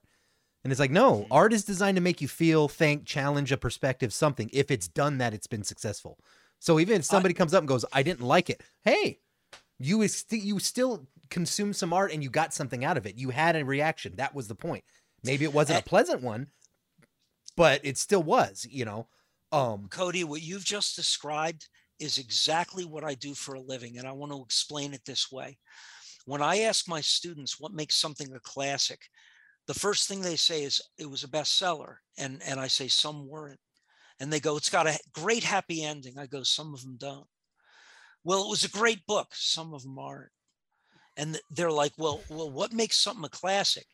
And 0.64 0.72
it's 0.72 0.80
like, 0.80 0.90
no, 0.90 1.28
art 1.30 1.52
is 1.52 1.64
designed 1.64 1.96
to 1.96 2.00
make 2.00 2.20
you 2.20 2.26
feel, 2.26 2.66
think, 2.66 3.04
challenge 3.04 3.52
a 3.52 3.56
perspective, 3.56 4.12
something. 4.12 4.50
If 4.52 4.72
it's 4.72 4.88
done 4.88 5.18
that, 5.18 5.32
it's 5.32 5.46
been 5.46 5.62
successful. 5.62 6.18
So 6.58 6.80
even 6.80 6.96
if 6.96 7.04
somebody 7.04 7.34
comes 7.34 7.54
up 7.54 7.60
and 7.60 7.68
goes, 7.68 7.84
I 7.92 8.02
didn't 8.02 8.26
like 8.26 8.50
it, 8.50 8.62
hey, 8.82 9.20
you 9.78 10.02
is 10.02 10.16
st- 10.16 10.42
you 10.42 10.58
still 10.58 11.06
consumed 11.30 11.76
some 11.76 11.92
art 11.92 12.12
and 12.12 12.22
you 12.22 12.30
got 12.30 12.54
something 12.54 12.84
out 12.84 12.96
of 12.96 13.06
it. 13.06 13.16
You 13.16 13.30
had 13.30 13.56
a 13.56 13.64
reaction. 13.64 14.14
That 14.16 14.34
was 14.34 14.48
the 14.48 14.54
point. 14.54 14.84
Maybe 15.22 15.44
it 15.44 15.54
wasn't 15.54 15.80
a 15.80 15.84
pleasant 15.84 16.22
one, 16.22 16.48
but 17.56 17.80
it 17.84 17.98
still 17.98 18.22
was, 18.22 18.66
you 18.70 18.84
know. 18.84 19.08
Um 19.52 19.88
Cody, 19.90 20.24
what 20.24 20.42
you've 20.42 20.64
just 20.64 20.96
described 20.96 21.68
is 21.98 22.18
exactly 22.18 22.84
what 22.84 23.04
I 23.04 23.14
do 23.14 23.34
for 23.34 23.54
a 23.54 23.60
living. 23.60 23.98
And 23.98 24.06
I 24.06 24.12
want 24.12 24.32
to 24.32 24.42
explain 24.42 24.92
it 24.92 25.02
this 25.06 25.30
way. 25.32 25.58
When 26.26 26.42
I 26.42 26.60
ask 26.60 26.88
my 26.88 27.00
students 27.00 27.60
what 27.60 27.72
makes 27.72 27.96
something 27.96 28.32
a 28.34 28.40
classic, 28.40 29.00
the 29.66 29.74
first 29.74 30.08
thing 30.08 30.20
they 30.20 30.36
say 30.36 30.62
is 30.62 30.82
it 30.98 31.08
was 31.08 31.24
a 31.24 31.28
bestseller. 31.28 31.96
And, 32.18 32.42
and 32.44 32.60
I 32.60 32.66
say 32.66 32.88
some 32.88 33.28
weren't. 33.28 33.60
And 34.20 34.32
they 34.32 34.40
go, 34.40 34.56
it's 34.56 34.70
got 34.70 34.86
a 34.86 34.98
great 35.12 35.44
happy 35.44 35.84
ending. 35.84 36.18
I 36.18 36.26
go, 36.26 36.42
some 36.42 36.74
of 36.74 36.82
them 36.82 36.96
don't. 36.98 37.26
Well, 38.24 38.44
it 38.44 38.50
was 38.50 38.64
a 38.64 38.70
great 38.70 39.06
book. 39.06 39.28
Some 39.32 39.72
of 39.72 39.82
them 39.82 39.98
aren't. 39.98 40.30
And 41.16 41.38
they're 41.50 41.70
like, 41.70 41.92
well, 41.96 42.20
well, 42.28 42.50
what 42.50 42.72
makes 42.72 42.98
something 43.00 43.24
a 43.24 43.28
classic? 43.28 43.86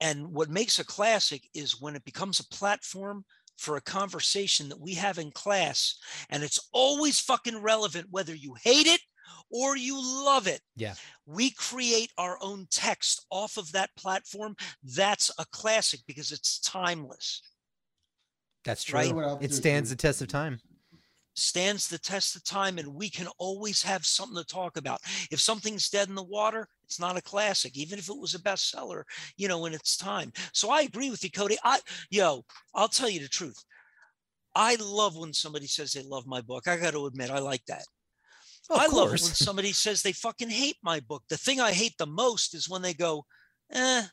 And 0.00 0.32
what 0.32 0.50
makes 0.50 0.78
a 0.78 0.84
classic 0.84 1.48
is 1.54 1.80
when 1.80 1.96
it 1.96 2.04
becomes 2.04 2.38
a 2.40 2.48
platform 2.54 3.24
for 3.56 3.76
a 3.76 3.80
conversation 3.80 4.68
that 4.68 4.80
we 4.80 4.92
have 4.94 5.18
in 5.18 5.30
class 5.30 5.98
and 6.28 6.42
it's 6.42 6.68
always 6.72 7.18
fucking 7.18 7.62
relevant 7.62 8.06
whether 8.10 8.34
you 8.34 8.54
hate 8.62 8.86
it 8.86 9.00
or 9.50 9.76
you 9.76 9.98
love 9.98 10.46
it. 10.46 10.60
Yeah. 10.76 10.94
We 11.24 11.50
create 11.50 12.12
our 12.18 12.36
own 12.42 12.66
text 12.70 13.24
off 13.30 13.56
of 13.56 13.72
that 13.72 13.90
platform. 13.96 14.56
That's 14.82 15.30
a 15.38 15.46
classic 15.52 16.00
because 16.06 16.32
it's 16.32 16.60
timeless. 16.60 17.40
that's 18.64 18.84
true. 18.84 18.98
Right. 19.00 19.38
It 19.40 19.54
stands 19.54 19.90
the 19.90 19.96
test 19.96 20.20
of 20.20 20.28
time. 20.28 20.60
Stands 21.38 21.86
the 21.86 21.98
test 21.98 22.34
of 22.34 22.44
time 22.44 22.78
and 22.78 22.94
we 22.94 23.10
can 23.10 23.28
always 23.38 23.82
have 23.82 24.06
something 24.06 24.36
to 24.38 24.44
talk 24.44 24.78
about. 24.78 25.00
If 25.30 25.38
something's 25.38 25.90
dead 25.90 26.08
in 26.08 26.14
the 26.14 26.22
water, 26.22 26.66
it's 26.84 26.98
not 26.98 27.18
a 27.18 27.22
classic, 27.22 27.76
even 27.76 27.98
if 27.98 28.08
it 28.08 28.18
was 28.18 28.34
a 28.34 28.38
bestseller, 28.38 29.02
you 29.36 29.46
know, 29.46 29.66
in 29.66 29.74
its 29.74 29.96
time. 29.98 30.32
So 30.52 30.70
I 30.70 30.82
agree 30.82 31.10
with 31.10 31.22
you, 31.22 31.30
Cody. 31.30 31.56
I 31.62 31.78
yo, 32.10 32.42
I'll 32.74 32.88
tell 32.88 33.10
you 33.10 33.20
the 33.20 33.28
truth. 33.28 33.62
I 34.54 34.76
love 34.76 35.16
when 35.16 35.34
somebody 35.34 35.66
says 35.66 35.92
they 35.92 36.02
love 36.02 36.26
my 36.26 36.40
book. 36.40 36.66
I 36.66 36.78
got 36.78 36.92
to 36.94 37.04
admit, 37.04 37.30
I 37.30 37.40
like 37.40 37.64
that. 37.66 37.84
Of 38.70 38.78
I 38.80 38.86
love 38.86 39.08
it 39.08 39.10
when 39.10 39.18
somebody 39.34 39.72
says 39.72 40.02
they 40.02 40.12
fucking 40.12 40.48
hate 40.48 40.78
my 40.82 41.00
book. 41.00 41.22
The 41.28 41.36
thing 41.36 41.60
I 41.60 41.72
hate 41.72 41.94
the 41.98 42.06
most 42.06 42.54
is 42.54 42.68
when 42.68 42.80
they 42.80 42.94
go, 42.94 43.26
eh, 43.72 44.04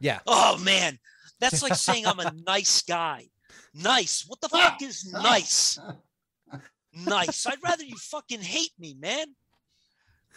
Yeah. 0.00 0.20
oh 0.28 0.58
man, 0.58 0.98
that's 1.40 1.62
like 1.62 1.74
saying 1.74 2.06
I'm 2.06 2.20
a 2.20 2.32
nice 2.46 2.82
guy. 2.82 3.26
Nice. 3.74 4.24
What 4.28 4.40
the 4.40 4.48
fuck 4.48 4.80
is 4.82 5.12
nice? 5.12 5.78
Nice. 6.96 7.46
I'd 7.46 7.62
rather 7.62 7.84
you 7.84 7.96
fucking 7.96 8.40
hate 8.40 8.72
me, 8.78 8.94
man. 8.94 9.26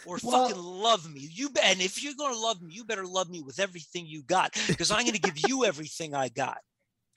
Or 0.06 0.18
Well- 0.22 0.48
fucking 0.48 0.62
love 0.62 1.12
me. 1.12 1.20
You 1.32 1.50
be- 1.50 1.60
and 1.62 1.80
if 1.80 2.02
you're 2.02 2.14
gonna 2.14 2.36
love 2.38 2.62
me, 2.62 2.72
you 2.74 2.84
better 2.84 3.06
love 3.06 3.28
me 3.30 3.42
with 3.42 3.58
everything 3.58 4.06
you 4.06 4.22
got, 4.22 4.54
because 4.68 4.90
I'm 4.90 5.04
gonna 5.04 5.18
give 5.18 5.38
you 5.48 5.64
everything 5.64 6.14
I 6.14 6.28
got. 6.28 6.58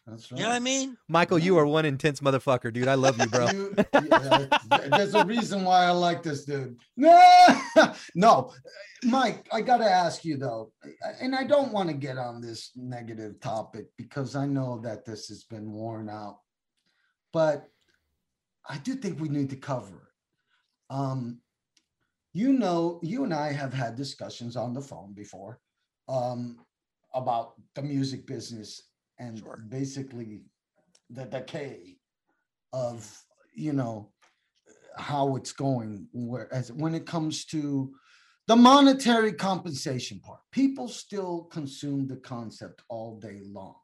That's 0.08 0.32
right. 0.32 0.40
You 0.40 0.44
know 0.46 0.50
what 0.50 0.56
I 0.56 0.60
mean? 0.60 0.98
Michael, 1.08 1.38
you 1.38 1.58
are 1.60 1.66
one 1.68 1.86
intense 1.86 2.22
motherfucker, 2.22 2.74
dude. 2.74 2.88
I 2.88 2.96
love 2.96 3.20
you, 3.20 3.28
bro. 3.28 3.46
You- 3.52 3.76
yeah, 3.94 4.48
there's 4.98 5.14
a 5.14 5.24
reason 5.26 5.64
why 5.64 5.86
I 5.86 5.92
like 5.92 6.24
this 6.24 6.44
dude. 6.44 6.80
No, 6.98 7.94
no, 8.16 8.54
Mike, 9.04 9.48
I 9.52 9.62
got 9.62 9.78
to 9.78 9.86
ask 9.90 10.26
you 10.26 10.38
though, 10.38 10.72
and 11.22 11.36
I 11.36 11.44
don't 11.44 11.72
want 11.72 11.90
to 11.90 11.96
get 11.96 12.18
on 12.18 12.42
this 12.42 12.72
negative 12.76 13.40
topic 13.40 13.86
because 13.98 14.36
I 14.36 14.48
know 14.48 14.80
that 14.84 15.06
this 15.06 15.28
has 15.28 15.44
been 15.44 15.72
worn 15.72 16.10
out, 16.10 16.40
but 17.32 17.70
I 18.68 18.78
do 18.78 18.96
think 18.96 19.20
we 19.20 19.30
need 19.30 19.50
to 19.50 19.56
cover 19.56 19.96
it. 19.96 20.96
Um, 20.96 21.42
you 22.34 22.54
know, 22.54 23.00
you 23.04 23.24
and 23.24 23.34
I 23.34 23.52
have 23.52 23.74
had 23.74 23.96
discussions 23.96 24.56
on 24.56 24.74
the 24.74 24.82
phone 24.82 25.14
before 25.14 25.60
um, 26.08 26.58
about 27.14 27.54
the 27.76 27.82
music 27.82 28.26
business 28.26 28.90
and 29.20 29.40
Sure. 29.40 29.64
basically 29.70 30.42
the 31.10 31.26
decay 31.26 31.98
of, 32.74 33.22
you 33.54 33.74
know, 33.74 34.12
how 34.98 35.36
it's 35.36 35.52
going. 35.52 36.08
Whereas 36.14 36.72
when 36.72 36.96
it 36.96 37.06
comes 37.06 37.46
to 37.46 37.94
the 38.48 38.56
monetary 38.56 39.34
compensation 39.34 40.20
part, 40.20 40.40
people 40.52 40.88
still 40.88 41.44
consume 41.52 42.08
the 42.08 42.18
concept 42.18 42.82
all 42.90 43.20
day 43.20 43.42
long, 43.44 43.76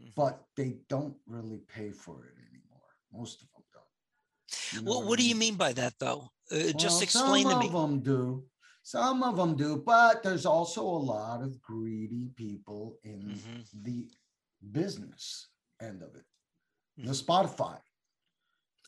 Mhm. 0.00 0.14
but 0.14 0.44
they 0.56 0.78
don't 0.88 1.16
really 1.26 1.58
pay 1.68 1.90
for 1.92 2.26
it 2.26 2.34
anymore. 2.50 2.88
Most 3.12 3.42
of 3.42 3.48
them. 3.52 3.59
You 4.72 4.82
know 4.82 4.90
Well, 4.90 5.02
I 5.02 5.06
what 5.06 5.18
do 5.18 5.24
you 5.28 5.34
mean? 5.34 5.50
mean 5.50 5.56
by 5.56 5.72
that, 5.74 5.94
though? 5.98 6.30
Uh, 6.50 6.72
just 6.76 7.02
explain 7.02 7.48
to 7.48 7.56
me. 7.58 7.66
some 7.66 7.76
of 7.76 7.82
them 7.90 8.00
do. 8.00 8.44
Some 8.82 9.22
of 9.22 9.36
them 9.36 9.56
do, 9.56 9.76
but 9.84 10.22
there's 10.22 10.46
also 10.46 10.82
a 10.82 11.02
lot 11.14 11.42
of 11.42 11.60
greedy 11.60 12.30
people 12.34 12.98
in 13.04 13.20
Mhm. 13.22 13.82
the 13.84 14.10
business 14.72 15.48
end 15.80 16.02
of 16.02 16.14
it. 16.16 16.24
The 16.96 17.12
Mhm. 17.12 17.24
Spotify. 17.24 17.80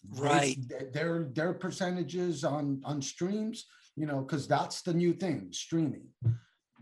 Right. 0.08 0.56
th- 0.68 0.92
Their 0.92 1.24
their 1.38 1.54
percentages 1.54 2.42
on 2.42 2.82
on 2.84 3.00
streams, 3.00 3.66
you 3.94 4.04
know, 4.06 4.20
because 4.22 4.48
that's 4.48 4.82
the 4.82 4.92
new 4.92 5.14
thing, 5.14 5.52
streaming. 5.52 6.08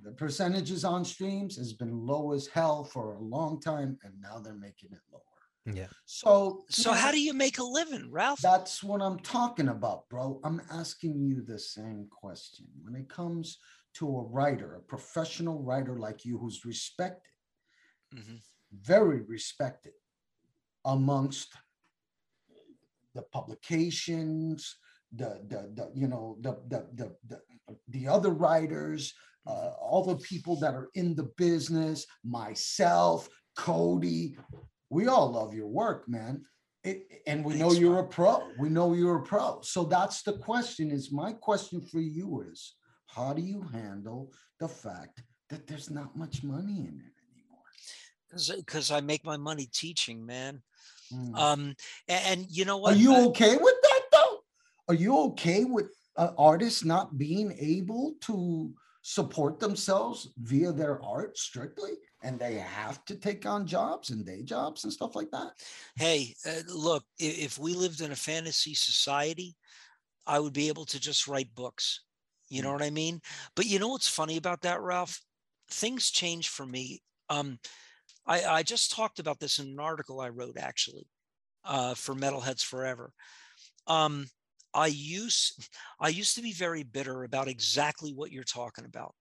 The 0.03 0.13
percentages 0.13 0.83
on 0.87 1.05
streams 1.05 1.57
has 1.57 1.75
been 1.75 2.07
low 2.07 2.33
as 2.33 2.47
hell 2.47 2.85
for 2.85 3.13
a 3.17 3.21
long 3.21 3.61
time, 3.61 3.99
and 4.05 4.19
now 4.23 4.39
they're 4.39 4.55
making 4.55 4.93
it 4.93 5.03
lower. 5.13 5.21
Yeah. 5.67 5.87
So 6.07 6.65
So 6.71 6.93
yeah, 6.93 6.99
how 6.99 7.11
do 7.13 7.21
you 7.21 7.35
make 7.35 7.59
a 7.59 7.65
living, 7.65 8.11
Ralph? 8.11 8.41
that's 8.41 8.83
what 8.83 9.03
I'm 9.03 9.19
talking 9.21 9.69
about, 9.69 10.09
bro. 10.09 10.41
I'm 10.45 10.61
asking 10.71 11.21
you 11.23 11.43
the 11.43 11.59
same 11.59 12.09
question. 12.11 12.67
When 12.83 12.95
it 12.95 13.09
comes 13.09 13.59
to 13.95 14.07
a 14.07 14.23
writer, 14.23 14.77
a 14.77 14.81
professional 14.81 15.63
writer 15.63 15.99
like 15.99 16.25
you 16.25 16.39
who's 16.39 16.65
respected, 16.65 17.33
Mhm. 18.15 18.41
very 18.73 19.21
respected 19.23 19.95
amongst 20.85 21.55
the 23.15 23.23
publications, 23.23 24.77
the 25.13 25.45
the, 25.49 25.71
the 25.75 25.91
you 25.95 26.07
know 26.09 26.37
the 26.41 26.53
the 26.69 26.89
the 26.95 27.17
the, 27.29 27.41
the 27.89 28.09
other 28.09 28.31
writers, 28.31 29.13
uh, 29.47 29.73
all 29.81 30.05
the 30.05 30.17
people 30.19 30.57
that 30.61 30.75
are 30.75 30.89
in 30.95 31.15
the 31.15 31.29
business, 31.37 32.07
myself, 32.25 33.29
Cody, 33.57 34.37
we 34.91 35.07
all 35.07 35.31
love 35.31 35.55
your 35.55 35.69
work, 35.69 36.09
man. 36.09 36.45
It, 36.83 37.23
and 37.27 37.45
we 37.45 37.55
know 37.55 37.73
you're 37.73 37.97
Rob. 37.97 38.07
a 38.07 38.09
pro. 38.09 38.43
We 38.59 38.69
know 38.69 38.93
you're 38.95 39.19
a 39.19 39.23
pro. 39.23 39.61
So 39.63 39.85
that's 39.85 40.23
the 40.23 40.35
question. 40.35 40.91
Is 40.91 41.13
my 41.13 41.33
question 41.33 41.81
for 41.81 42.01
you 42.01 42.45
is 42.51 42.75
how 43.07 43.33
do 43.33 43.43
you 43.43 43.63
handle 43.73 44.33
the 44.59 44.69
fact 44.69 45.23
that 45.51 45.67
there's 45.67 45.91
not 45.91 46.17
much 46.17 46.43
money 46.43 46.81
in 46.81 47.03
it 47.07 47.15
anymore? 47.33 48.57
Because 48.57 48.91
I 48.91 49.01
make 49.01 49.25
my 49.25 49.37
money 49.37 49.69
teaching, 49.73 50.25
man. 50.25 50.63
Mm. 51.13 51.37
Um, 51.37 51.75
a- 52.09 52.27
and, 52.27 52.47
you 52.49 52.65
know 52.65 52.79
what? 52.79 52.95
Are 52.95 52.99
you 52.99 53.15
okay 53.29 53.57
with 53.57 53.75
that 53.83 54.03
though? 54.13 54.39
Are 54.89 54.95
you 54.95 55.19
okay 55.19 55.65
with 55.65 55.91
uh, 56.17 56.31
artists 56.39 56.85
not 56.85 57.19
being 57.19 57.57
able 57.61 58.15
to 58.23 58.73
support 59.03 59.59
themselves 59.61 60.33
via 60.39 60.73
their 60.73 61.03
art 61.03 61.37
strictly 61.39 61.93
and 62.23 62.39
they 62.39 62.55
have 62.55 63.05
to 63.07 63.17
take 63.17 63.47
on 63.47 63.67
jobs 63.67 64.11
and 64.11 64.27
day 64.27 64.43
jobs 64.43 64.85
and 64.85 64.93
stuff 64.93 65.15
like 65.15 65.31
that? 65.31 65.53
hey, 65.97 66.35
uh, 66.47 66.61
look, 66.69 67.05
if 67.19 67.59
we 67.59 67.75
lived 67.75 68.01
in 68.01 68.13
a 68.13 68.17
fantasy 68.17 68.75
society, 68.75 69.57
I 70.27 70.39
would 70.39 70.53
be 70.53 70.69
able 70.69 70.85
to 70.87 71.01
just 71.01 71.29
write 71.29 71.55
books. 71.55 72.03
You 72.49 72.63
know 72.63 72.71
Mm. 72.71 72.73
what 72.73 72.83
I 72.83 72.91
mean? 72.91 73.21
But 73.55 73.67
you 73.67 73.79
know 73.79 73.89
what's 73.89 74.09
funny 74.09 74.37
about 74.37 74.63
that, 74.63 74.81
Ralph? 74.81 75.21
Things 75.71 76.11
change 76.11 76.49
for 76.49 76.67
me. 76.67 77.03
Um, 77.29 77.59
I, 78.27 78.45
I 78.45 78.63
just 78.63 78.93
talked 78.93 79.19
about 79.19 79.41
this 79.41 79.59
in 79.59 79.69
an 79.69 79.81
article 79.81 80.21
I 80.21 80.29
wrote 80.29 80.57
actually 80.59 81.09
uh, 81.65 81.95
for 81.95 82.15
Metalheads 82.15 82.65
Forever. 82.65 83.13
Um, 83.87 84.27
I 84.75 84.87
used 84.87 85.69
I 86.01 86.09
used 86.09 86.35
to 86.37 86.43
be 86.43 86.53
very 86.53 86.83
bitter 86.83 87.25
about 87.25 87.49
exactly 87.49 88.13
what 88.13 88.33
you're 88.33 88.45
talking 88.45 88.85
about. 88.85 89.15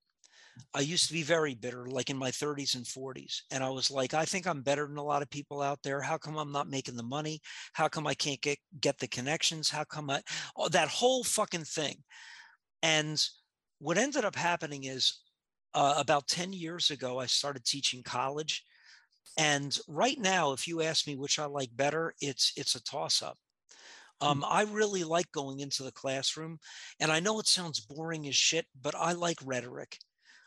I 0.74 0.80
used 0.80 1.06
to 1.06 1.12
be 1.12 1.22
very 1.22 1.54
bitter, 1.54 1.86
like 1.86 2.10
in 2.10 2.16
my 2.16 2.30
30s 2.30 2.74
and 2.74 2.84
40s. 2.84 3.42
And 3.50 3.64
I 3.64 3.70
was 3.70 3.90
like, 3.90 4.14
I 4.14 4.24
think 4.24 4.46
I'm 4.46 4.62
better 4.62 4.86
than 4.86 4.98
a 4.98 5.02
lot 5.02 5.22
of 5.22 5.30
people 5.30 5.62
out 5.62 5.78
there. 5.82 6.00
How 6.00 6.18
come 6.18 6.36
I'm 6.36 6.52
not 6.52 6.68
making 6.68 6.96
the 6.96 7.02
money? 7.02 7.40
How 7.72 7.88
come 7.88 8.06
I 8.06 8.14
can't 8.14 8.40
get 8.40 8.58
get 8.80 8.98
the 8.98 9.08
connections? 9.08 9.70
How 9.70 9.84
come 9.84 10.10
I 10.10 10.22
oh, 10.56 10.68
that 10.68 10.88
whole 10.88 11.24
fucking 11.24 11.64
thing? 11.64 11.96
And 12.82 13.22
what 13.78 13.98
ended 13.98 14.24
up 14.24 14.36
happening 14.36 14.84
is 14.84 15.20
uh, 15.74 15.94
about 15.96 16.28
10 16.28 16.52
years 16.52 16.90
ago, 16.90 17.18
I 17.18 17.26
started 17.26 17.64
teaching 17.64 18.02
college. 18.02 18.64
And 19.38 19.76
right 19.88 20.18
now, 20.18 20.52
if 20.52 20.66
you 20.66 20.82
ask 20.82 21.06
me 21.06 21.16
which 21.16 21.38
I 21.38 21.46
like 21.46 21.70
better, 21.74 22.14
it's 22.20 22.52
it's 22.56 22.74
a 22.74 22.82
toss 22.82 23.22
up. 23.22 23.38
Um, 24.20 24.44
I 24.46 24.62
really 24.62 25.04
like 25.04 25.32
going 25.32 25.60
into 25.60 25.82
the 25.82 25.92
classroom, 25.92 26.58
and 26.98 27.10
I 27.10 27.20
know 27.20 27.40
it 27.40 27.46
sounds 27.46 27.80
boring 27.80 28.26
as 28.28 28.36
shit, 28.36 28.66
but 28.80 28.94
I 28.94 29.12
like 29.12 29.38
rhetoric. 29.44 29.98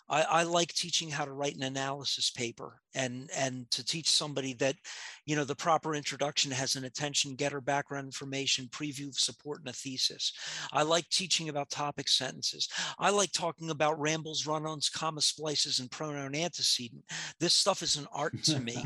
I, 0.09 0.21
I 0.23 0.43
like 0.43 0.73
teaching 0.73 1.09
how 1.09 1.25
to 1.25 1.31
write 1.31 1.55
an 1.55 1.63
analysis 1.63 2.29
paper 2.29 2.79
and 2.95 3.29
and 3.35 3.69
to 3.71 3.83
teach 3.83 4.11
somebody 4.11 4.53
that, 4.55 4.75
you 5.25 5.35
know, 5.35 5.43
the 5.45 5.55
proper 5.55 5.95
introduction 5.95 6.51
has 6.51 6.75
an 6.75 6.83
attention 6.85 7.35
getter, 7.35 7.61
background 7.61 8.05
information, 8.05 8.67
preview, 8.67 9.07
of 9.07 9.15
support, 9.17 9.59
and 9.61 9.69
a 9.69 9.73
thesis. 9.73 10.31
I 10.71 10.83
like 10.83 11.09
teaching 11.09 11.49
about 11.49 11.69
topic 11.69 12.07
sentences. 12.07 12.67
I 12.99 13.09
like 13.09 13.31
talking 13.31 13.69
about 13.71 13.99
rambles, 13.99 14.45
run-ons, 14.45 14.89
comma 14.89 15.21
splices, 15.21 15.79
and 15.79 15.89
pronoun 15.89 16.35
antecedent. 16.35 17.03
This 17.39 17.53
stuff 17.53 17.81
is 17.81 17.95
an 17.95 18.07
art 18.13 18.43
to 18.43 18.59
me. 18.59 18.85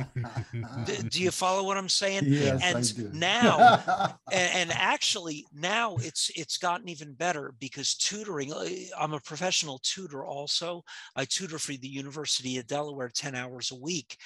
D- 0.86 0.98
do 1.10 1.22
you 1.22 1.32
follow 1.32 1.64
what 1.64 1.78
I'm 1.78 1.90
saying? 1.90 2.24
yes, 2.28 2.62
and 2.64 2.78
I 2.78 2.82
do. 2.82 3.10
now- 3.14 4.18
and, 4.32 4.70
and 4.70 4.72
actually 4.74 5.46
now 5.54 5.96
it's 5.98 6.30
it's 6.36 6.58
gotten 6.58 6.88
even 6.90 7.14
better 7.14 7.54
because 7.60 7.96
tutoring 7.96 8.54
uh, 8.54 8.66
i'm 9.00 9.14
a 9.14 9.20
professional 9.20 9.80
tutor 9.84 10.26
also 10.26 10.84
i 11.18 11.26
tutor 11.26 11.60
for 11.60 11.74
the 11.74 11.88
university 11.88 12.58
of 12.58 12.68
delaware 12.68 13.10
10 13.14 13.36
hours 13.36 13.72
a 13.72 13.76
week 13.76 14.18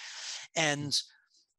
hmm. 0.56 0.62
and 0.62 1.02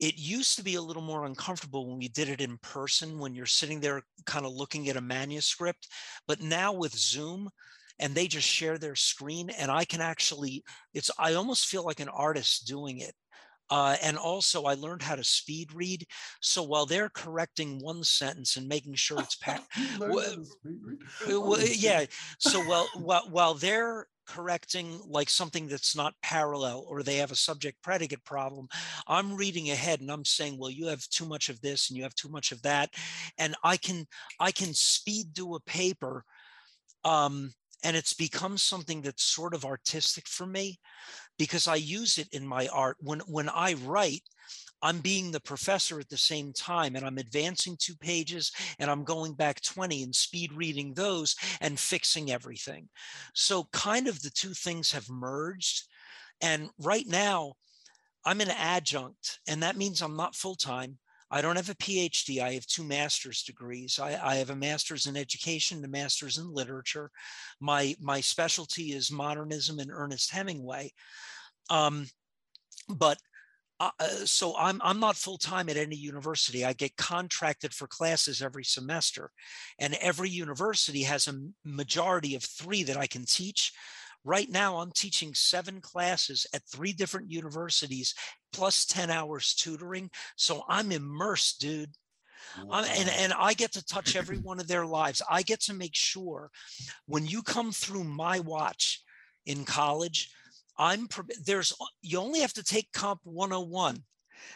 it 0.00 0.18
used 0.18 0.56
to 0.56 0.64
be 0.64 0.74
a 0.74 0.82
little 0.82 1.02
more 1.02 1.26
uncomfortable 1.26 1.88
when 1.88 1.98
we 1.98 2.08
did 2.08 2.28
it 2.28 2.40
in 2.40 2.58
person 2.58 3.18
when 3.18 3.34
you're 3.34 3.46
sitting 3.46 3.80
there 3.80 4.02
kind 4.26 4.46
of 4.46 4.52
looking 4.52 4.88
at 4.88 4.96
a 4.96 5.00
manuscript 5.00 5.88
but 6.26 6.40
now 6.40 6.72
with 6.72 6.96
zoom 6.96 7.48
and 7.98 8.14
they 8.14 8.26
just 8.26 8.48
share 8.48 8.78
their 8.78 8.94
screen 8.94 9.50
and 9.50 9.70
i 9.70 9.84
can 9.84 10.00
actually 10.00 10.62
it's 10.94 11.10
i 11.18 11.34
almost 11.34 11.66
feel 11.66 11.84
like 11.84 12.00
an 12.00 12.08
artist 12.08 12.66
doing 12.66 12.98
it 12.98 13.14
uh, 13.72 13.96
and 14.02 14.16
also 14.18 14.64
i 14.64 14.74
learned 14.74 15.02
how 15.02 15.16
to 15.16 15.24
speed 15.24 15.72
read 15.72 16.06
so 16.40 16.62
while 16.62 16.86
they're 16.86 17.10
correcting 17.10 17.78
one 17.80 18.02
sentence 18.04 18.56
and 18.56 18.68
making 18.68 18.94
sure 18.94 19.22
it's 19.22 19.36
pa- 19.36 19.60
You 19.76 19.98
learned 19.98 20.14
Wha- 20.14 20.22
how 20.22 20.34
to 20.34 20.44
speak, 20.44 20.78
right? 20.84 20.98
uh, 21.36 21.40
well, 21.40 21.60
yeah. 21.62 22.06
So 22.38 22.60
while, 22.60 22.88
while 22.94 23.28
while 23.30 23.54
they're 23.54 24.06
correcting 24.26 25.00
like 25.06 25.28
something 25.28 25.66
that's 25.68 25.96
not 25.96 26.14
parallel 26.22 26.84
or 26.88 27.02
they 27.02 27.16
have 27.16 27.32
a 27.32 27.36
subject 27.36 27.82
predicate 27.82 28.24
problem, 28.24 28.68
I'm 29.06 29.36
reading 29.36 29.70
ahead 29.70 30.00
and 30.00 30.10
I'm 30.10 30.24
saying, 30.24 30.58
well, 30.58 30.70
you 30.70 30.86
have 30.86 31.06
too 31.08 31.26
much 31.26 31.48
of 31.48 31.60
this 31.60 31.90
and 31.90 31.96
you 31.96 32.02
have 32.04 32.14
too 32.14 32.28
much 32.28 32.52
of 32.52 32.62
that, 32.62 32.90
and 33.38 33.54
I 33.64 33.76
can 33.76 34.06
I 34.40 34.52
can 34.52 34.74
speed 34.74 35.32
do 35.32 35.54
a 35.54 35.60
paper, 35.60 36.24
um, 37.04 37.52
and 37.84 37.96
it's 37.96 38.14
become 38.14 38.58
something 38.58 39.02
that's 39.02 39.24
sort 39.24 39.54
of 39.54 39.64
artistic 39.64 40.28
for 40.28 40.46
me 40.46 40.78
because 41.38 41.68
I 41.68 41.76
use 41.76 42.18
it 42.18 42.28
in 42.32 42.46
my 42.46 42.68
art 42.68 42.96
when 43.00 43.20
when 43.20 43.48
I 43.48 43.74
write. 43.74 44.22
I'm 44.84 44.98
being 44.98 45.30
the 45.30 45.40
professor 45.40 46.00
at 46.00 46.08
the 46.08 46.16
same 46.16 46.52
time, 46.52 46.96
and 46.96 47.06
I'm 47.06 47.18
advancing 47.18 47.76
two 47.78 47.94
pages 47.94 48.50
and 48.80 48.90
I'm 48.90 49.04
going 49.04 49.34
back 49.34 49.62
20 49.62 50.02
and 50.02 50.12
speed 50.12 50.52
reading 50.52 50.92
those 50.92 51.36
and 51.60 51.78
fixing 51.78 52.32
everything. 52.32 52.88
So, 53.32 53.68
kind 53.72 54.08
of 54.08 54.20
the 54.20 54.30
two 54.30 54.54
things 54.54 54.90
have 54.90 55.08
merged. 55.08 55.86
And 56.40 56.68
right 56.80 57.06
now, 57.06 57.54
I'm 58.24 58.40
an 58.40 58.50
adjunct, 58.50 59.38
and 59.46 59.62
that 59.62 59.76
means 59.76 60.02
I'm 60.02 60.16
not 60.16 60.34
full 60.34 60.56
time. 60.56 60.98
I 61.32 61.40
don't 61.40 61.56
have 61.56 61.70
a 61.70 61.74
PhD. 61.74 62.42
I 62.42 62.52
have 62.52 62.66
two 62.66 62.84
master's 62.84 63.42
degrees. 63.42 63.98
I, 63.98 64.20
I 64.22 64.34
have 64.36 64.50
a 64.50 64.56
master's 64.56 65.06
in 65.06 65.16
education, 65.16 65.78
and 65.78 65.86
a 65.86 65.88
master's 65.88 66.36
in 66.36 66.52
literature. 66.52 67.10
My 67.58 67.94
my 68.00 68.20
specialty 68.20 68.92
is 68.92 69.10
modernism 69.10 69.78
and 69.78 69.90
Ernest 69.90 70.30
Hemingway. 70.30 70.92
Um, 71.70 72.06
but 72.88 73.16
uh, 73.80 73.90
uh, 73.98 74.08
so 74.26 74.54
I'm 74.58 74.78
I'm 74.84 75.00
not 75.00 75.16
full 75.16 75.38
time 75.38 75.70
at 75.70 75.78
any 75.78 75.96
university. 75.96 76.66
I 76.66 76.74
get 76.74 76.96
contracted 76.96 77.72
for 77.72 77.86
classes 77.88 78.42
every 78.42 78.64
semester, 78.64 79.30
and 79.78 79.94
every 79.94 80.28
university 80.28 81.02
has 81.02 81.26
a 81.28 81.40
majority 81.64 82.34
of 82.34 82.44
three 82.44 82.82
that 82.82 82.98
I 82.98 83.06
can 83.06 83.24
teach. 83.24 83.72
Right 84.24 84.48
now, 84.48 84.78
I'm 84.78 84.92
teaching 84.92 85.34
seven 85.34 85.80
classes 85.80 86.46
at 86.54 86.62
three 86.68 86.92
different 86.92 87.30
universities, 87.30 88.14
plus 88.52 88.84
ten 88.86 89.10
hours 89.10 89.54
tutoring. 89.54 90.10
So 90.36 90.62
I'm 90.68 90.92
immersed, 90.92 91.60
dude. 91.60 91.90
Um, 92.70 92.84
and 92.84 93.08
and 93.08 93.32
I 93.32 93.54
get 93.54 93.72
to 93.72 93.84
touch 93.84 94.16
every 94.16 94.38
one 94.38 94.60
of 94.60 94.68
their 94.68 94.86
lives. 94.86 95.22
I 95.28 95.42
get 95.42 95.60
to 95.62 95.74
make 95.74 95.94
sure 95.94 96.50
when 97.06 97.26
you 97.26 97.42
come 97.42 97.72
through 97.72 98.04
my 98.04 98.40
watch 98.40 99.02
in 99.46 99.64
college, 99.64 100.30
I'm 100.78 101.08
there's 101.44 101.72
you 102.00 102.18
only 102.18 102.40
have 102.40 102.52
to 102.54 102.64
take 102.64 102.92
comp 102.92 103.20
101 103.24 104.02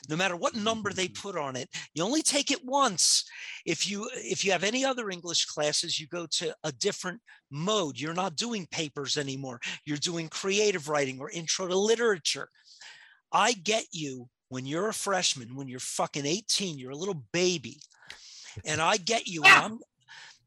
no 0.09 0.17
matter 0.17 0.37
what 0.37 0.55
mm-hmm, 0.55 0.65
number 0.65 0.93
they 0.93 1.09
mm-hmm. 1.09 1.29
put 1.29 1.39
on 1.39 1.57
it 1.57 1.69
you 1.95 2.03
only 2.03 2.23
take 2.23 2.51
it 2.51 2.65
once. 2.65 3.25
If 3.65 3.89
you 3.89 4.09
if 4.15 4.45
you 4.45 4.53
have 4.53 4.65
any 4.65 4.85
other 4.85 5.11
english 5.11 5.47
classes 5.47 5.99
you 5.99 6.07
go 6.07 6.27
to 6.39 6.55
a 6.65 6.73
different 6.73 7.21
mode. 7.51 7.99
You're 7.99 8.15
not 8.15 8.37
doing 8.37 8.67
papers 8.71 9.17
anymore. 9.17 9.61
You're 9.85 9.99
doing 9.99 10.29
creative 10.29 10.89
writing 10.89 11.21
or 11.21 11.31
intro 11.31 11.67
to 11.67 11.77
literature. 11.77 12.49
I 13.33 13.53
get 13.53 13.85
you 13.93 14.29
when 14.49 14.67
you're 14.67 14.89
a 14.89 14.95
freshman 14.95 15.57
when 15.57 15.69
you're 15.69 15.81
fucking 15.81 16.27
18 16.27 16.79
you're 16.79 16.93
a 16.93 16.97
little 16.97 17.23
baby. 17.33 17.79
And 18.65 18.81
i 18.81 18.97
get 18.97 19.27
you 19.27 19.43
and 19.45 19.53
i'm 19.65 19.79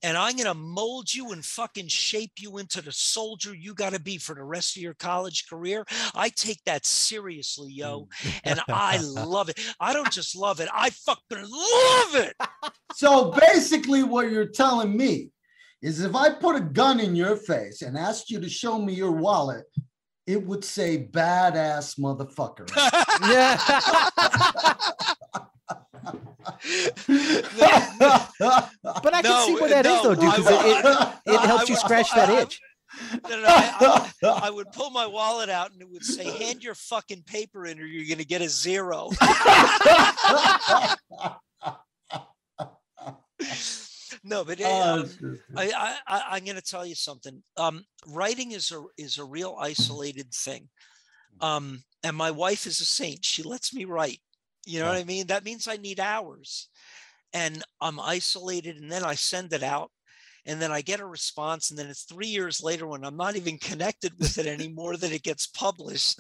and 0.04 0.18
I'm 0.18 0.36
going 0.36 0.46
to 0.46 0.54
mold 0.54 1.14
you 1.14 1.32
and 1.32 1.44
fucking 1.44 1.88
shape 1.88 2.34
you 2.40 2.58
into 2.58 2.82
the 2.82 2.92
soldier 2.92 3.54
you 3.54 3.74
got 3.74 3.94
to 3.94 4.00
be 4.00 4.18
for 4.18 4.36
the 4.36 4.44
rest 4.44 4.76
of 4.76 4.82
your 4.82 4.94
college 4.94 5.48
career. 5.50 5.86
I 6.16 6.30
take 6.30 6.64
that 6.66 6.86
seriously, 6.86 7.72
yo. 7.72 8.08
Mm. 8.22 8.42
And 8.44 8.62
I 8.70 8.98
love 8.98 9.50
it. 9.50 9.60
I 9.80 9.94
don't 9.94 10.12
just 10.12 10.36
love 10.36 10.60
it, 10.60 10.70
I 10.74 10.90
fucking 10.90 11.22
love 11.32 12.16
it. 12.16 12.36
So 12.94 13.32
basically, 13.32 14.04
what 14.04 14.32
you're 14.32 14.46
telling 14.46 14.96
me 14.96 15.30
is 15.82 16.02
if 16.02 16.16
I 16.16 16.30
put 16.32 16.56
a 16.56 16.62
gun 16.62 17.00
in 17.00 17.16
your 17.16 17.36
face 17.36 17.82
and 17.82 17.98
asked 17.98 18.30
you 18.30 18.40
to 18.40 18.50
show 18.50 18.80
me 18.80 18.94
your 18.94 19.12
wallet, 19.12 19.66
it 20.28 20.46
would 20.46 20.64
say 20.64 21.08
badass 21.12 22.00
motherfucker. 22.00 22.70
Yeah. 23.22 23.60
but 25.70 25.84
I 29.14 29.22
can 29.22 29.24
No, 29.24 29.46
see 29.46 29.54
what 29.54 29.70
that 29.70 29.86
is, 29.86 29.92
no, 29.92 30.04
though, 30.04 30.16
dude, 30.16 30.36
because 30.36 30.48
it, 30.48 30.86
it, 30.86 31.34
it 31.34 31.40
helps 31.42 31.70
you 31.70 31.76
scratch 31.76 32.12
that 32.14 32.30
itch. 32.30 32.60
No, 33.30 33.42
no, 33.42 33.46
I, 33.48 34.12
I, 34.24 34.28
I 34.48 34.50
would 34.50 34.72
pull 34.72 34.90
my 34.90 35.06
wallet 35.06 35.50
out 35.50 35.72
and 35.72 35.82
it 35.82 35.90
would 35.90 36.04
say, 36.04 36.30
hand 36.30 36.64
your 36.64 36.76
fucking 36.76 37.24
paper 37.24 37.66
in 37.66 37.80
or 37.80 37.86
you're 37.86 38.08
going 38.08 38.18
to 38.18 38.26
get 38.26 38.42
a 38.42 38.50
zero. 38.50 39.10
no, 44.24 44.44
but 44.44 44.60
Oh, 44.64 45.04
um, 45.04 45.38
I, 45.56 45.72
I, 45.72 45.96
I 46.08 46.24
I'm 46.32 46.46
going 46.46 46.56
to 46.56 46.62
tell 46.62 46.86
you 46.86 46.96
something. 46.96 47.44
Um, 47.58 47.86
writing 48.08 48.52
is 48.52 48.72
a 48.72 48.84
is 48.98 49.18
a 49.18 49.24
real 49.24 49.56
isolated 49.60 50.34
thing. 50.34 50.70
Um, 51.42 51.84
and 52.04 52.18
my 52.18 52.32
wife 52.32 52.66
is 52.66 52.82
a 52.82 52.86
saint. 52.86 53.24
She 53.24 53.44
lets 53.44 53.74
me 53.74 53.86
write. 53.86 54.20
You 54.66 54.80
know 54.80 54.88
what 54.88 54.98
I 54.98 55.04
mean? 55.04 55.28
That 55.28 55.46
means 55.46 55.68
I 55.68 55.78
need 55.78 56.00
hours, 56.00 56.70
and 57.34 57.64
I'm 57.82 58.00
isolated. 58.00 58.78
And 58.78 58.92
then 58.92 59.04
I 59.04 59.16
send 59.16 59.54
it 59.54 59.64
out, 59.64 59.92
and 60.46 60.62
then 60.62 60.72
I 60.72 60.82
get 60.82 61.00
a 61.00 61.06
response, 61.06 61.70
and 61.70 61.80
then 61.80 61.88
it's 61.88 62.04
three 62.04 62.28
years 62.28 62.62
later 62.62 62.88
when 62.88 63.04
I'm 63.04 63.18
not 63.18 63.36
even 63.36 63.58
connected 63.58 64.14
with 64.20 64.38
it 64.38 64.46
anymore 64.46 64.98
that 64.98 65.12
it 65.12 65.24
gets 65.24 65.48
published. 65.48 66.20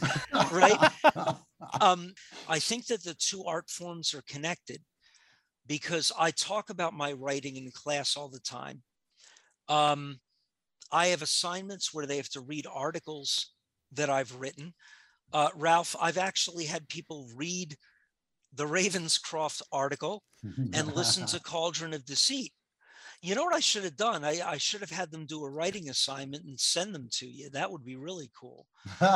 right? 0.52 0.91
um, 1.82 2.13
I 2.47 2.60
think 2.60 2.88
that 2.88 3.04
the 3.04 3.15
two 3.15 3.43
art 3.45 3.69
forms 3.69 4.13
are 4.13 4.23
connected 4.28 4.82
because 5.67 6.12
I 6.17 6.32
talk 6.32 6.69
about 6.69 6.93
my 6.93 7.13
writing 7.13 7.56
in 7.56 7.71
class 7.71 8.17
all 8.17 8.30
the 8.30 8.39
time. 8.39 8.82
Um, 9.67 10.19
I 10.91 11.08
have 11.08 11.21
assignments 11.21 11.93
where 11.93 12.08
they 12.08 12.17
have 12.17 12.30
to 12.30 12.41
read 12.41 12.65
articles 12.71 13.54
that 13.93 14.10
I've 14.10 14.36
written. 14.36 14.73
Uh, 15.32 15.49
Ralph, 15.56 15.95
I've 16.02 16.17
actually 16.17 16.65
had 16.65 16.89
people 16.89 17.30
read 17.36 17.75
the 18.54 18.66
Ravenscroft 18.66 19.62
article 19.72 20.24
and 20.74 20.96
listen 20.96 21.26
to 21.28 21.40
Cauldron 21.44 21.94
of 21.94 22.06
Deceit. 22.06 22.54
You 23.22 23.36
know 23.36 23.44
what 23.44 23.56
I 23.56 23.60
should 23.60 23.84
have 23.84 23.98
done? 23.98 24.24
I, 24.24 24.40
I 24.46 24.58
should 24.58 24.80
have 24.80 24.90
had 24.92 25.12
them 25.12 25.26
do 25.26 25.44
a 25.44 25.50
writing 25.50 25.90
assignment 25.90 26.46
and 26.46 26.58
send 26.60 26.96
them 26.96 27.10
to 27.14 27.28
you. 27.28 27.50
That 27.50 27.70
would 27.72 27.84
be 27.84 27.96
really 27.98 28.30
cool. 28.40 28.66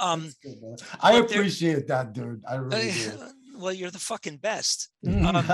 Um, 0.00 0.32
good. 0.42 0.80
I 1.00 1.14
appreciate 1.16 1.86
that, 1.88 2.12
dude. 2.12 2.42
I 2.48 2.56
really 2.56 2.92
do. 2.92 3.12
well, 3.58 3.72
you're 3.72 3.90
the 3.90 3.98
fucking 3.98 4.38
best. 4.38 4.90
Um, 5.06 5.44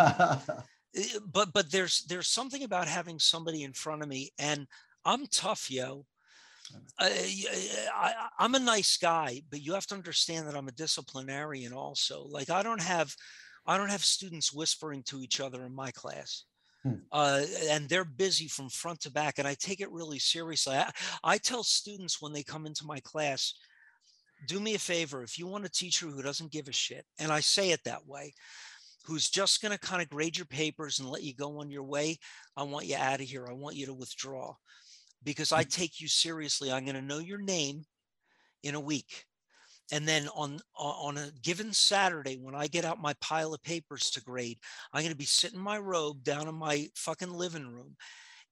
Eh, 0.97 1.19
but 1.33 1.53
but 1.53 1.71
there's 1.71 2.05
there's 2.09 2.29
something 2.29 2.65
about 2.65 2.89
having 2.89 3.19
somebody 3.21 3.63
in 3.63 3.73
front 3.73 4.03
of 4.03 4.09
me 4.09 4.33
and 4.41 4.67
i'm 5.05 5.25
tough 5.27 5.71
yo 5.71 5.89
Uh, 5.89 5.95
uh, 5.95 6.05
I, 6.99 7.35
I- 7.95 8.29
I'm 8.39 8.55
a 8.55 8.59
nice 8.61 8.97
guy, 8.97 9.43
but 9.51 9.63
you 9.63 9.75
have 9.75 9.87
to 9.89 9.95
understand 9.95 10.47
that 10.47 10.57
I'm 10.57 10.69
a 10.69 10.73
disciplinarian 10.73 11.73
also. 11.73 12.27
Like 12.29 12.51
I 12.51 12.63
don't 12.63 12.83
have, 12.83 13.15
I 13.67 13.77
don't 13.77 13.91
have 13.91 14.05
students 14.05 14.53
whispering 14.53 15.03
to 15.05 15.23
each 15.23 15.41
other 15.41 15.65
in 15.65 15.75
my 15.75 15.91
class. 15.91 16.45
Hmm. 16.83 16.95
Uh, 17.13 17.43
and 17.69 17.89
they're 17.89 18.05
busy 18.05 18.49
from 18.49 18.71
front 18.71 19.01
to 19.01 19.11
back, 19.11 19.39
and 19.39 19.47
I 19.47 19.55
take 19.55 19.81
it 19.81 19.91
really 19.91 20.19
seriously. 20.19 20.77
I, 20.77 20.91
I 21.23 21.39
tell 21.39 21.63
students 21.63 22.23
when 22.23 22.33
they 22.33 22.43
come 22.43 22.65
into 22.65 22.87
my 22.87 23.01
class, 23.01 23.55
do 24.47 24.59
me 24.59 24.75
a 24.75 24.79
favor. 24.79 25.23
If 25.23 25.39
you 25.39 25.47
want 25.47 25.67
a 25.67 25.71
teacher 25.71 26.07
who 26.07 26.23
doesn't 26.23 26.53
give 26.53 26.69
a 26.69 26.73
shit, 26.73 27.05
and 27.19 27.31
I 27.31 27.41
say 27.41 27.73
it 27.73 27.85
that 27.85 28.07
way, 28.07 28.33
who's 29.05 29.29
just 29.29 29.61
going 29.61 29.73
to 29.73 29.79
kind 29.79 30.01
of 30.01 30.09
grade 30.09 30.39
your 30.39 30.47
papers 30.47 31.01
and 31.01 31.11
let 31.11 31.23
you 31.23 31.35
go 31.35 31.61
on 31.61 31.71
your 31.71 31.85
way, 31.85 32.19
I 32.57 32.63
want 32.63 32.87
you 32.87 32.97
out 32.97 33.21
of 33.21 33.27
here. 33.27 33.47
I 33.47 33.53
want 33.53 33.77
you 33.77 33.87
to 33.87 33.95
withdraw 33.95 34.55
because 35.25 35.53
I 35.53 35.63
take 35.63 36.01
you 36.01 36.09
seriously. 36.09 36.71
I'm 36.71 36.85
going 36.85 36.97
to 36.97 37.03
know 37.03 37.19
your 37.19 37.41
name 37.41 37.85
in 38.63 38.75
a 38.75 38.81
week. 38.81 39.25
And 39.93 40.07
then 40.07 40.29
on 40.37 40.61
on 40.77 41.17
a 41.19 41.31
given 41.43 41.73
Saturday, 41.73 42.37
when 42.41 42.55
I 42.55 42.69
get 42.69 42.85
out 42.85 43.01
my 43.01 43.15
pile 43.21 43.55
of 43.55 43.63
papers 43.63 44.11
to 44.11 44.23
grade, 44.23 44.59
I'm 44.93 45.03
going 45.03 45.11
to 45.11 45.17
be 45.17 45.25
sitting 45.25 45.59
in 45.59 45.65
my 45.65 45.79
robe 45.79 46.23
down 46.23 46.47
in 46.47 46.55
my 46.55 46.89
fucking 46.95 47.33
living 47.33 47.67
room, 47.67 47.97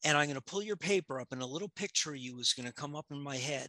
and 0.05 0.17
I'm 0.17 0.27
going 0.27 0.35
to 0.35 0.41
pull 0.41 0.63
your 0.63 0.77
paper 0.77 1.21
up, 1.21 1.29
and 1.31 1.41
a 1.41 1.47
little 1.47 1.69
picture 1.69 2.11
of 2.11 2.19
you 2.19 2.39
is 2.41 2.55
going 2.55 2.67
to 2.67 2.75
come 2.75 2.97
up 2.97 3.07
in 3.13 3.21
my 3.21 3.37
head, 3.37 3.69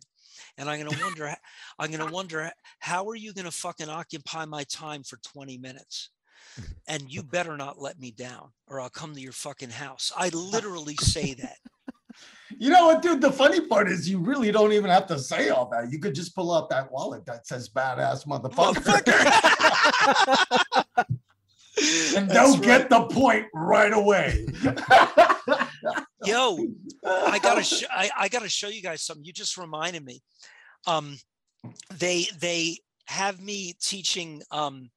and 0.57 0.67
I'm 0.67 0.79
going 0.79 0.91
to 0.95 1.03
wonder, 1.03 1.35
I'm 1.77 1.91
going 1.91 2.07
to 2.07 2.13
wonder, 2.13 2.51
how 2.79 3.07
are 3.07 3.15
you 3.15 3.33
going 3.33 3.45
to 3.45 3.51
fucking 3.51 3.89
occupy 3.89 4.45
my 4.45 4.63
time 4.63 5.03
for 5.03 5.17
20 5.17 5.57
minutes? 5.57 6.09
And 6.87 7.03
you 7.13 7.21
better 7.21 7.55
not 7.55 7.79
let 7.79 7.99
me 7.99 8.09
down, 8.09 8.49
or 8.65 8.81
I'll 8.81 8.89
come 8.89 9.13
to 9.13 9.21
your 9.21 9.33
fucking 9.33 9.69
house. 9.69 10.11
I 10.17 10.29
literally 10.33 10.95
say 10.95 11.35
that. 11.35 11.57
You 12.57 12.69
know 12.69 12.87
what, 12.87 13.01
dude? 13.01 13.21
The 13.21 13.31
funny 13.31 13.61
part 13.61 13.89
is 13.89 14.09
you 14.09 14.19
really 14.19 14.51
don't 14.51 14.73
even 14.73 14.89
have 14.89 15.05
to 15.07 15.19
say 15.19 15.49
all 15.49 15.69
that. 15.69 15.91
You 15.91 15.99
could 15.99 16.15
just 16.15 16.35
pull 16.35 16.53
out 16.53 16.69
that 16.69 16.91
wallet 16.91 17.25
that 17.25 17.45
says 17.45 17.69
badass 17.69 18.25
motherfucker. 18.25 18.75
and 22.17 22.29
That's 22.29 22.33
they'll 22.33 22.53
right. 22.55 22.63
get 22.63 22.89
the 22.89 23.05
point 23.05 23.45
right 23.53 23.93
away. 23.93 24.47
Yo, 26.25 26.67
I 27.05 27.39
gotta 27.39 27.63
sh- 27.63 27.85
I, 27.89 28.09
I 28.17 28.27
gotta 28.27 28.49
show 28.49 28.67
you 28.67 28.81
guys 28.81 29.01
something. 29.01 29.23
You 29.23 29.33
just 29.33 29.57
reminded 29.57 30.03
me. 30.03 30.21
Um, 30.87 31.17
they 31.93 32.27
they 32.39 32.77
have 33.07 33.41
me 33.41 33.73
teaching. 33.81 34.41
Um, 34.51 34.89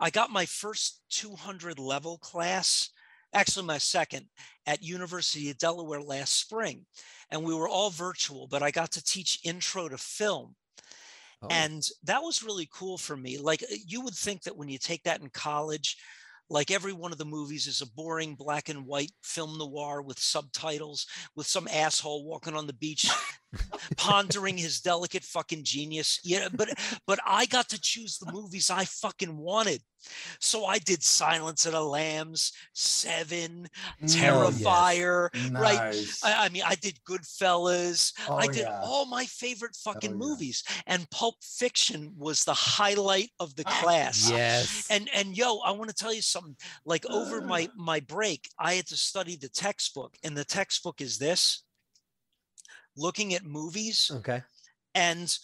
I 0.00 0.10
got 0.10 0.30
my 0.30 0.46
first 0.46 1.00
200 1.10 1.78
level 1.78 2.18
class, 2.18 2.90
actually 3.34 3.66
my 3.66 3.78
second, 3.78 4.26
at 4.66 4.82
University 4.82 5.50
of 5.50 5.58
Delaware 5.58 6.02
last 6.02 6.38
spring, 6.38 6.86
and 7.30 7.42
we 7.44 7.54
were 7.54 7.68
all 7.68 7.90
virtual. 7.90 8.46
But 8.46 8.62
I 8.62 8.70
got 8.70 8.92
to 8.92 9.04
teach 9.04 9.40
intro 9.44 9.88
to 9.88 9.98
film, 9.98 10.54
Oh. 11.40 11.46
and 11.50 11.86
that 12.02 12.22
was 12.22 12.42
really 12.42 12.68
cool 12.72 12.98
for 12.98 13.16
me. 13.16 13.38
Like 13.38 13.62
uh, 13.62 13.76
you 13.86 14.00
would 14.00 14.14
think 14.14 14.42
that 14.42 14.56
when 14.56 14.68
you 14.68 14.76
take 14.78 15.04
that 15.04 15.20
in 15.20 15.30
college, 15.30 15.96
like 16.50 16.70
every 16.72 16.92
one 16.92 17.12
of 17.12 17.18
the 17.18 17.24
movies 17.24 17.66
is 17.68 17.80
a 17.80 17.86
boring 17.92 18.34
black 18.34 18.68
and 18.68 18.86
white 18.86 19.12
film 19.22 19.56
noir 19.56 20.02
with 20.02 20.18
subtitles 20.18 21.06
with 21.36 21.46
some 21.46 21.68
asshole 21.68 22.24
walking 22.24 22.56
on 22.56 22.66
the 22.66 22.72
beach 22.72 23.08
pondering 23.96 24.56
his 24.56 24.80
delicate 24.80 25.24
fucking 25.24 25.64
genius 25.64 26.20
yeah 26.24 26.48
but 26.54 26.68
but 27.06 27.18
i 27.26 27.46
got 27.46 27.68
to 27.68 27.80
choose 27.80 28.18
the 28.18 28.30
movies 28.32 28.70
i 28.70 28.84
fucking 28.84 29.36
wanted 29.36 29.80
so 30.38 30.66
i 30.66 30.78
did 30.78 31.02
silence 31.02 31.66
of 31.66 31.72
the 31.72 31.80
lambs 31.80 32.52
seven 32.74 33.66
oh, 34.02 34.06
terrifier 34.06 35.28
right 35.52 35.78
Nice. 35.78 36.22
I, 36.22 36.44
I 36.44 36.48
mean 36.50 36.62
i 36.64 36.74
did 36.74 36.98
goodfellas 37.08 38.12
Oh, 38.28 38.36
I 38.36 38.46
did 38.46 38.62
yeah. 38.62 38.80
all 38.82 39.06
my 39.06 39.24
favorite 39.24 39.76
fucking 39.76 40.10
yeah. 40.10 40.16
movies, 40.16 40.62
and 40.86 41.08
Pulp 41.10 41.36
Fiction 41.42 42.12
was 42.16 42.44
the 42.44 42.54
highlight 42.54 43.30
of 43.40 43.54
the 43.56 43.64
class. 43.80 44.30
Yes. 44.30 44.86
And 44.90 45.08
and 45.14 45.36
yo, 45.36 45.58
I 45.58 45.70
want 45.72 45.90
to 45.90 45.94
tell 45.94 46.12
you 46.12 46.22
something. 46.22 46.56
Like 46.84 47.06
over 47.06 47.40
my 47.40 47.68
my 47.76 48.00
break, 48.00 48.48
I 48.58 48.74
had 48.74 48.86
to 48.88 48.96
study 48.96 49.36
the 49.36 49.48
textbook, 49.48 50.16
and 50.24 50.36
the 50.36 50.44
textbook 50.44 51.00
is 51.00 51.18
this: 51.18 51.64
looking 52.98 53.34
at 53.34 53.44
movies 53.44 54.10
okay. 54.14 54.42
and 54.94 55.38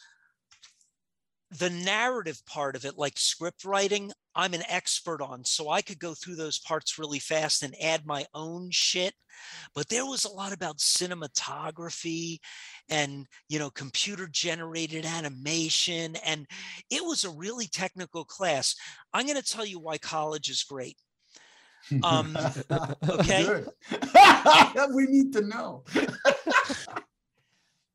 the 1.59 1.71
narrative 1.71 2.45
part 2.47 2.75
of 2.75 2.85
it, 2.85 2.99
like 2.99 3.17
script 3.17 3.65
writing, 3.65 4.11
I'm 4.35 4.55
an 4.55 4.63
expert 4.69 5.21
on. 5.21 5.45
So 5.45 5.71
I 5.71 5.83
could 5.83 5.99
go 5.99 6.15
through 6.15 6.35
those 6.35 6.59
parts 6.59 6.99
really 6.99 7.21
fast 7.21 7.63
and 7.63 7.75
add 7.81 8.07
my 8.07 8.27
own 8.35 8.71
shit. 8.71 9.15
But 9.75 9.89
there 9.89 10.07
was 10.07 10.25
a 10.25 10.33
lot 10.33 10.53
about 10.53 10.79
cinematography 10.79 12.39
and, 12.89 13.27
you 13.49 13.59
know, 13.59 13.71
computer 13.71 14.29
generated 14.31 15.07
animation. 15.07 16.17
And 16.25 16.47
it 16.91 17.05
was 17.05 17.25
a 17.25 17.31
really 17.31 17.67
technical 17.67 18.25
class. 18.25 18.75
I'm 19.13 19.27
going 19.27 19.41
to 19.41 19.49
tell 19.49 19.67
you 19.67 19.79
why 19.79 19.99
college 19.99 20.49
is 20.51 20.63
great. 20.63 20.97
Um, 22.03 22.35
okay. 23.11 23.63
We 24.95 25.07
need 25.07 25.35
to 25.35 25.43
know. 25.43 25.85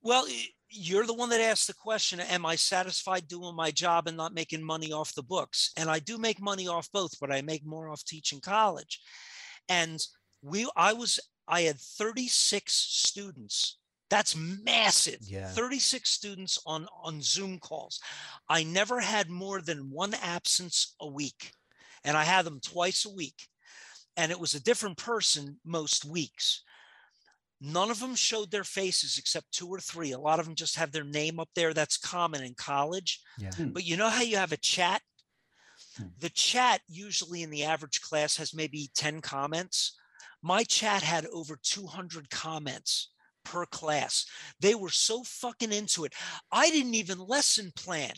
Well, 0.02 0.28
you're 0.70 1.06
the 1.06 1.14
one 1.14 1.30
that 1.30 1.42
asked 1.42 1.68
the 1.68 1.74
question 1.74 2.20
Am 2.20 2.46
I 2.46 2.56
satisfied 2.56 3.28
doing 3.28 3.56
my 3.56 3.72
job 3.72 4.08
and 4.08 4.18
not 4.18 4.34
making 4.34 4.64
money 4.64 4.92
off 4.92 5.14
the 5.16 5.24
books? 5.24 5.72
And 5.78 5.90
I 5.90 6.00
do 6.00 6.18
make 6.18 6.42
money 6.42 6.68
off 6.68 6.92
both, 6.92 7.20
but 7.20 7.32
I 7.32 7.42
make 7.42 7.66
more 7.66 7.90
off 7.90 8.04
teaching 8.06 8.40
college. 8.40 9.00
And 9.68 10.00
we, 10.42 10.70
I 10.76 10.94
was, 10.94 11.20
I 11.48 11.62
had 11.62 11.80
36 11.80 12.72
students. 12.74 13.78
That's 14.10 14.36
massive. 14.36 15.20
Yeah. 15.22 15.50
36 15.50 16.10
students 16.10 16.60
on 16.66 16.88
on 17.04 17.22
Zoom 17.22 17.60
calls. 17.60 18.00
I 18.48 18.64
never 18.64 19.00
had 19.00 19.30
more 19.30 19.62
than 19.62 19.92
one 19.92 20.16
absence 20.16 20.96
a 21.00 21.08
week. 21.08 21.52
And 22.04 22.18
I 22.18 22.24
had 22.24 22.46
them 22.46 22.60
twice 22.60 23.06
a 23.06 23.14
week. 23.14 23.48
And 24.18 24.32
it 24.32 24.40
was 24.40 24.56
a 24.56 24.64
different 24.64 24.98
person 24.98 25.60
most 25.64 26.06
weeks. 26.06 26.64
None 27.62 27.92
of 27.92 28.00
them 28.00 28.16
showed 28.16 28.52
their 28.52 28.64
faces 28.64 29.18
except 29.18 29.52
two 29.52 29.68
or 29.68 29.80
three. 29.80 30.12
A 30.12 30.20
lot 30.20 30.40
of 30.40 30.46
them 30.46 30.56
just 30.56 30.78
have 30.78 30.92
their 30.92 31.04
name 31.04 31.40
up 31.40 31.50
there. 31.56 31.74
That's 31.74 31.98
common 31.98 32.44
in 32.44 32.54
college. 32.54 33.22
Yeah. 33.38 33.52
Hmm. 33.52 33.70
But 33.70 33.86
you 33.86 33.98
know 33.98 34.10
how 34.10 34.22
you 34.22 34.38
have 34.38 34.54
a 34.54 34.58
chat? 34.58 35.02
Hmm. 35.98 36.08
The 36.20 36.30
chat 36.30 36.82
usually 36.88 37.44
in 37.44 37.50
the 37.50 37.66
average 37.66 38.02
class 38.02 38.38
has 38.38 38.54
maybe 38.54 38.90
10 38.96 39.22
comments. 39.22 39.98
My 40.42 40.64
chat 40.64 41.04
had 41.04 41.26
over 41.28 41.58
200 41.62 42.30
comments 42.30 43.12
per 43.44 43.66
class. 43.66 44.26
They 44.60 44.76
were 44.76 44.90
so 44.90 45.24
fucking 45.24 45.74
into 45.74 46.06
it. 46.06 46.14
I 46.52 46.70
didn't 46.70 46.96
even 46.96 47.20
lesson 47.20 47.72
plan. 47.76 48.14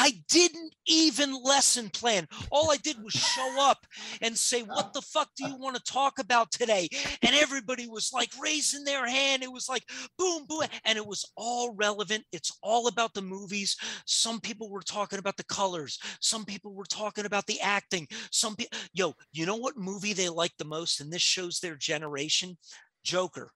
I 0.00 0.12
didn't 0.28 0.74
even 0.86 1.42
lesson 1.42 1.90
plan. 1.90 2.28
All 2.52 2.70
I 2.70 2.76
did 2.76 3.02
was 3.02 3.14
show 3.14 3.60
up 3.60 3.84
and 4.22 4.38
say, 4.38 4.62
What 4.62 4.92
the 4.92 5.02
fuck 5.02 5.28
do 5.36 5.48
you 5.48 5.56
want 5.56 5.74
to 5.74 5.82
talk 5.82 6.20
about 6.20 6.52
today? 6.52 6.88
And 7.22 7.34
everybody 7.34 7.88
was 7.88 8.12
like 8.14 8.30
raising 8.40 8.84
their 8.84 9.08
hand. 9.08 9.42
It 9.42 9.52
was 9.52 9.68
like 9.68 9.82
boom, 10.16 10.44
boom. 10.48 10.62
And 10.84 10.96
it 10.96 11.04
was 11.04 11.28
all 11.36 11.74
relevant. 11.74 12.24
It's 12.32 12.56
all 12.62 12.86
about 12.86 13.12
the 13.12 13.22
movies. 13.22 13.76
Some 14.06 14.38
people 14.40 14.70
were 14.70 14.82
talking 14.82 15.18
about 15.18 15.36
the 15.36 15.44
colors. 15.44 15.98
Some 16.20 16.44
people 16.44 16.74
were 16.74 16.86
talking 16.86 17.26
about 17.26 17.46
the 17.46 17.60
acting. 17.60 18.06
Some 18.30 18.54
people, 18.54 18.78
yo, 18.92 19.14
you 19.32 19.46
know 19.46 19.56
what 19.56 19.76
movie 19.76 20.12
they 20.12 20.28
like 20.28 20.52
the 20.58 20.64
most? 20.64 21.00
And 21.00 21.12
this 21.12 21.22
shows 21.22 21.58
their 21.58 21.74
generation 21.76 22.56
Joker. 23.02 23.50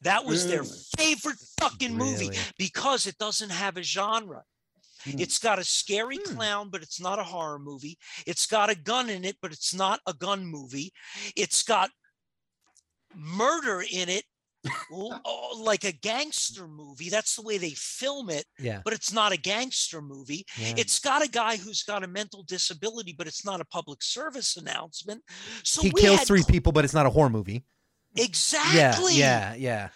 That 0.00 0.24
was 0.24 0.48
their 0.48 0.64
favorite 0.96 1.36
fucking 1.60 1.94
movie 1.94 2.28
Really? 2.28 2.38
because 2.58 3.06
it 3.06 3.18
doesn't 3.18 3.50
have 3.50 3.76
a 3.76 3.82
genre. 3.82 4.42
Hmm. 5.12 5.18
It's 5.20 5.38
got 5.38 5.58
a 5.58 5.64
scary 5.64 6.18
Hmm. 6.24 6.34
clown, 6.36 6.70
but 6.70 6.82
it's 6.82 7.00
not 7.00 7.18
a 7.18 7.24
horror 7.24 7.58
movie. 7.58 7.98
It's 8.26 8.46
got 8.46 8.70
a 8.70 8.74
gun 8.74 9.08
in 9.10 9.24
it, 9.24 9.36
but 9.40 9.52
it's 9.52 9.72
not 9.74 10.00
a 10.06 10.12
gun 10.14 10.44
movie. 10.46 10.92
It's 11.34 11.62
got 11.62 11.90
murder 13.14 13.82
in 13.90 14.08
it, 14.08 14.24
oh, 14.92 15.58
like 15.62 15.84
a 15.84 15.92
gangster 15.92 16.66
movie. 16.66 17.08
That's 17.08 17.36
the 17.36 17.42
way 17.42 17.56
they 17.58 17.70
film 17.70 18.30
it, 18.30 18.44
Yeah. 18.58 18.80
but 18.84 18.92
it's 18.92 19.12
not 19.12 19.32
a 19.32 19.36
gangster 19.36 20.02
movie. 20.02 20.44
yeah. 20.58 20.74
It's 20.76 20.98
got 20.98 21.24
a 21.24 21.28
guy 21.28 21.56
who's 21.56 21.82
got 21.82 22.02
a 22.04 22.08
mental 22.08 22.42
disability, 22.42 23.14
but 23.16 23.26
it's 23.26 23.44
not 23.44 23.60
a 23.60 23.64
public 23.64 24.02
service 24.02 24.56
announcement. 24.56 25.22
So 25.62 25.82
he 25.82 25.90
kills 25.90 26.18
had 26.18 26.26
three 26.26 26.42
people, 26.48 26.72
but 26.72 26.84
it's 26.84 26.94
not 26.94 27.06
a 27.06 27.10
horror 27.10 27.30
movie. 27.30 27.64
Exactly. 28.16 29.14
Yeah. 29.16 29.54
Yeah. 29.54 29.54
Yeah. 29.54 29.88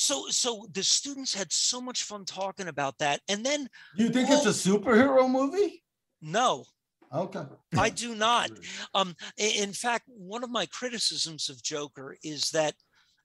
So 0.00 0.28
so 0.28 0.64
the 0.72 0.84
students 0.84 1.34
had 1.34 1.52
so 1.52 1.80
much 1.80 2.04
fun 2.04 2.24
talking 2.24 2.68
about 2.68 2.96
that. 2.98 3.20
And 3.28 3.44
then 3.44 3.68
You 3.96 4.10
think 4.10 4.30
it's 4.30 4.46
a 4.46 4.50
superhero 4.70 5.28
movie? 5.28 5.82
no, 6.22 6.64
Okay. 7.12 7.42
I 7.76 7.88
do 7.90 8.14
not. 8.14 8.50
Um, 8.94 9.16
in 9.38 9.72
fact, 9.72 10.04
one 10.06 10.44
of 10.44 10.50
my 10.50 10.66
criticisms 10.66 11.48
of 11.48 11.62
Joker 11.64 12.16
is 12.22 12.50
that 12.50 12.74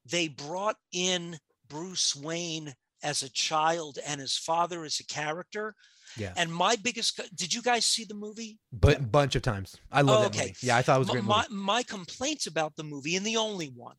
they 0.09 0.29
brought 0.29 0.77
in 0.93 1.37
Bruce 1.67 2.15
Wayne 2.15 2.73
as 3.03 3.21
a 3.21 3.29
child 3.29 3.99
and 4.07 4.19
his 4.21 4.35
father 4.37 4.83
as 4.83 4.99
a 4.99 5.05
character. 5.05 5.75
Yeah. 6.17 6.33
And 6.37 6.51
my 6.51 6.75
biggest, 6.77 7.19
did 7.35 7.53
you 7.53 7.61
guys 7.61 7.85
see 7.85 8.05
the 8.05 8.13
movie? 8.15 8.57
But 8.71 9.11
bunch 9.11 9.35
of 9.35 9.41
times. 9.43 9.75
I 9.91 10.01
love 10.01 10.17
Oh, 10.19 10.21
that 10.23 10.35
okay. 10.35 10.47
movie. 10.47 10.55
Yeah, 10.61 10.77
I 10.77 10.81
thought 10.81 10.95
it 10.95 10.99
was 10.99 11.09
a 11.09 11.13
my, 11.15 11.19
great 11.19 11.51
movie. 11.51 11.63
my, 11.63 11.75
my 11.77 11.83
complaints 11.83 12.47
about 12.47 12.75
the 12.77 12.83
movie, 12.83 13.15
and 13.15 13.25
the 13.25 13.37
only 13.37 13.67
one, 13.67 13.97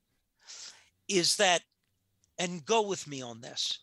is 1.08 1.36
that, 1.36 1.62
and 2.38 2.64
go 2.64 2.82
with 2.82 3.06
me 3.06 3.22
on 3.22 3.40
this. 3.40 3.78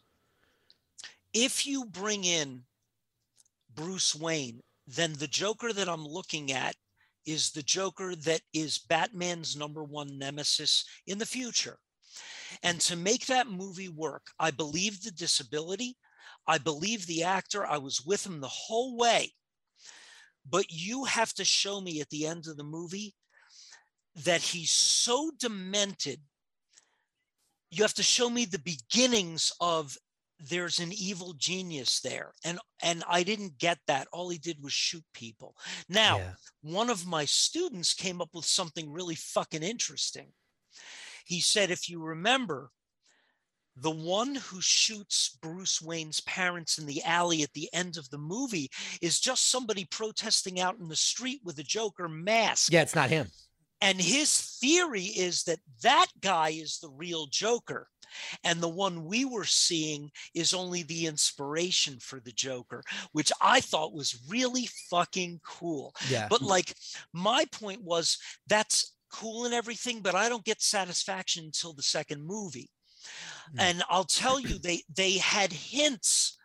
If 1.34 1.66
you 1.66 1.86
bring 1.86 2.24
in 2.24 2.64
Bruce 3.74 4.14
Wayne, 4.14 4.62
then 4.88 5.14
the 5.14 5.28
Joker 5.28 5.72
that 5.74 5.88
I'm 5.88 6.06
looking 6.06 6.52
at 6.52 6.76
is 7.26 7.52
the 7.52 7.64
Joker 7.64 8.16
that 8.16 8.42
is 8.54 8.80
Batman's 8.80 9.56
number 9.56 9.84
one 9.84 10.18
nemesis 10.18 10.86
in 11.08 11.18
the 11.18 11.26
future. 11.26 11.78
And 12.64 12.82
to 12.82 12.96
make 12.96 13.28
that 13.28 13.48
movie 13.48 13.90
work, 13.90 14.28
I 14.40 14.52
believe 14.52 15.02
the 15.02 15.12
disability, 15.12 15.98
I 16.48 16.58
believe 16.58 17.06
the 17.06 17.24
actor, 17.24 17.66
I 17.66 17.78
was 17.78 18.06
with 18.06 18.26
him 18.26 18.42
the 18.42 18.48
whole 18.48 18.98
way. 18.98 19.32
But 20.50 20.66
you 20.70 21.06
have 21.06 21.34
to 21.36 21.46
show 21.46 21.80
me 21.80 22.02
at 22.02 22.10
the 22.10 22.26
end 22.26 22.48
of 22.48 22.58
the 22.58 22.64
movie 22.64 23.16
that 24.26 24.42
he's 24.42 24.72
so 24.72 25.32
demented. 25.40 26.20
You 27.72 27.84
have 27.84 27.94
to 27.96 28.04
show 28.04 28.30
me 28.30 28.46
the 28.46 28.60
beginnings 28.60 29.52
of 29.60 29.98
there's 30.50 30.80
an 30.80 30.92
evil 30.92 31.34
genius 31.38 32.00
there. 32.02 32.32
And 32.44 32.60
and 32.82 33.04
I 33.08 33.24
didn't 33.24 33.58
get 33.58 33.78
that. 33.88 34.08
All 34.12 34.30
he 34.30 34.38
did 34.38 34.62
was 34.62 34.74
shoot 34.74 35.04
people. 35.14 35.56
Now, 35.88 36.18
yeah. 36.18 36.32
one 36.62 36.90
of 36.90 37.08
my 37.08 37.26
students 37.26 37.94
came 37.94 38.22
up 38.22 38.30
with 38.34 38.46
something 38.46 38.92
really 38.92 39.16
fucking 39.16 39.64
interesting. 39.64 40.28
He 41.26 41.40
said, 41.42 41.70
if 41.70 41.90
you 41.90 42.02
remember, 42.02 42.72
the 43.78 43.92
one 43.92 44.36
who 44.36 44.60
shoots 44.60 45.38
Bruce 45.42 45.82
Wayne's 45.82 46.20
parents 46.22 46.78
in 46.78 46.86
the 46.86 47.02
alley 47.04 47.42
at 47.42 47.54
the 47.54 47.70
end 47.74 47.98
of 47.98 48.10
the 48.10 48.18
movie 48.18 48.70
is 49.02 49.20
just 49.20 49.50
somebody 49.50 49.86
protesting 49.86 50.60
out 50.60 50.78
in 50.80 50.88
the 50.88 50.96
street 50.96 51.40
with 51.44 51.58
a 51.60 51.64
Joker 51.64 52.10
mask. 52.10 52.72
Yeah, 52.72 52.82
it's 52.82 52.96
not 52.96 53.10
him. 53.10 53.28
And 53.82 54.00
his 54.00 54.58
theory 54.62 55.06
is 55.06 55.44
that 55.44 55.60
that 55.82 56.08
guy 56.22 56.50
is 56.50 56.80
the 56.80 56.90
real 56.90 57.28
Joker. 57.28 57.88
And 58.44 58.60
the 58.60 58.70
one 58.70 59.06
we 59.06 59.24
were 59.26 59.46
seeing 59.46 60.12
is 60.36 60.54
only 60.54 60.84
the 60.84 61.08
inspiration 61.08 61.98
for 62.00 62.20
the 62.20 62.34
Joker, 62.34 62.84
which 63.14 63.32
I 63.42 63.62
thought 63.62 63.94
was 63.94 64.20
really 64.28 64.68
fucking 64.90 65.40
cool. 65.46 65.96
Yeah. 66.10 66.28
But 66.30 66.42
like 66.42 66.76
my 67.14 67.46
point 67.54 67.82
was 67.82 68.18
that's 68.48 68.94
cool 69.12 69.46
and 69.46 69.54
everything, 69.54 70.02
but 70.02 70.16
I 70.16 70.30
don't 70.30 70.46
get 70.46 70.62
satisfaction 70.62 71.46
until 71.46 71.74
the 71.74 71.84
second 71.84 72.22
movie. 72.26 72.70
Mm. 73.56 73.62
And 73.62 73.84
I'll 73.90 74.04
tell 74.04 74.40
you, 74.40 74.60
they 74.60 74.84
they 74.94 75.14
had 75.14 75.52
hints 75.52 76.38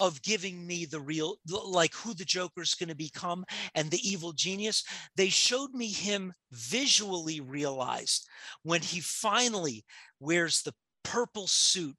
of 0.00 0.22
giving 0.22 0.66
me 0.66 0.84
the 0.84 1.00
real 1.00 1.36
like 1.66 1.94
who 1.94 2.14
the 2.14 2.24
Joker's 2.24 2.74
going 2.74 2.88
to 2.88 2.94
become 2.94 3.44
and 3.74 3.90
the 3.90 4.08
evil 4.08 4.32
genius. 4.32 4.84
They 5.16 5.28
showed 5.28 5.72
me 5.74 5.88
him 5.88 6.32
visually 6.52 7.40
realized 7.40 8.26
when 8.62 8.80
he 8.82 9.00
finally 9.00 9.84
wears 10.20 10.62
the 10.62 10.74
purple 11.04 11.46
suit 11.46 11.96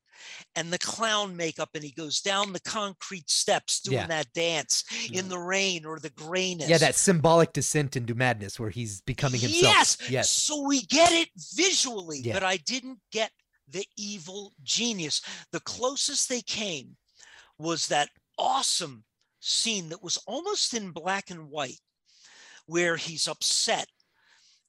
and 0.55 0.71
the 0.71 0.77
clown 0.77 1.35
makeup 1.35 1.69
and 1.73 1.83
he 1.83 1.91
goes 1.91 2.19
down 2.21 2.51
the 2.53 2.59
concrete 2.59 3.29
steps 3.29 3.79
doing 3.79 3.97
Yeah. 3.97 4.07
that 4.07 4.31
dance 4.33 4.83
in 5.11 5.29
the 5.29 5.39
rain 5.39 5.85
or 5.85 5.97
the 5.99 6.09
grayness. 6.09 6.69
yeah, 6.69 6.77
that 6.77 6.95
symbolic 6.95 7.53
descent 7.53 7.95
into 7.95 8.13
madness 8.13 8.59
where 8.59 8.69
he's 8.69 9.01
becoming 9.01 9.39
himself. 9.39 9.63
Yes. 9.63 9.97
Yes. 10.09 10.29
So 10.29 10.61
we 10.67 10.81
get 10.81 11.11
it 11.13 11.29
visually, 11.55 12.19
Yeah. 12.23 12.33
but 12.33 12.43
I 12.43 12.57
didn't 12.57 12.99
get 13.11 13.31
the 13.69 13.85
evil 13.97 14.53
genius. 14.63 15.21
The 15.51 15.61
closest 15.61 16.27
they 16.27 16.41
came 16.41 16.97
was 17.59 17.87
that 17.87 18.09
awesome 18.37 19.03
scene 19.41 19.89
that 19.89 20.01
was 20.01 20.17
almost 20.25 20.73
in 20.73 20.91
black 20.91 21.29
and 21.29 21.49
white, 21.49 21.79
where 22.65 22.95
he's 22.95 23.27
upset 23.27 23.87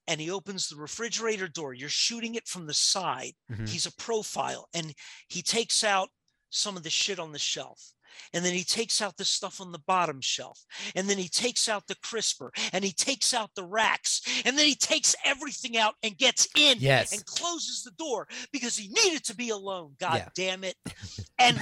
and 0.06 0.20
he 0.20 0.30
opens 0.30 0.68
the 0.68 0.76
refrigerator 0.76 1.46
door. 1.48 1.72
You're 1.72 1.88
shooting 1.88 2.34
it 2.34 2.48
from 2.48 2.66
the 2.66 2.74
side. 2.74 3.32
Mhm. 3.50 3.68
He's 3.68 3.86
a 3.86 3.92
profile 3.92 4.68
and 4.74 4.92
he 5.28 5.42
takes 5.42 5.84
out 5.84 6.10
some 6.50 6.76
of 6.76 6.82
the 6.82 6.90
shit 6.90 7.18
on 7.18 7.32
the 7.32 7.38
shelf. 7.38 7.94
And 8.32 8.44
then 8.44 8.54
he 8.54 8.64
takes 8.64 9.00
out 9.02 9.16
the 9.16 9.24
stuff 9.24 9.60
on 9.60 9.72
the 9.72 9.78
bottom 9.86 10.20
shelf. 10.20 10.64
And 10.94 11.08
then 11.08 11.18
he 11.18 11.28
takes 11.28 11.68
out 11.68 11.86
the 11.86 11.96
crisper 12.02 12.52
and 12.72 12.84
he 12.84 12.92
takes 12.92 13.34
out 13.34 13.50
the 13.54 13.64
racks. 13.64 14.22
And 14.44 14.56
then 14.58 14.66
he 14.66 14.74
takes 14.74 15.14
everything 15.24 15.76
out 15.76 15.94
and 16.02 16.16
gets 16.16 16.48
in 16.56 16.78
Yes. 16.78 17.12
and 17.12 17.24
closes 17.26 17.82
the 17.82 17.90
door 17.92 18.28
because 18.52 18.76
he 18.76 18.88
needed 18.88 19.24
to 19.24 19.36
be 19.36 19.50
alone. 19.50 19.94
God 19.98 20.16
Yeah. 20.16 20.28
damn 20.34 20.64
it. 20.64 20.76
And 21.38 21.58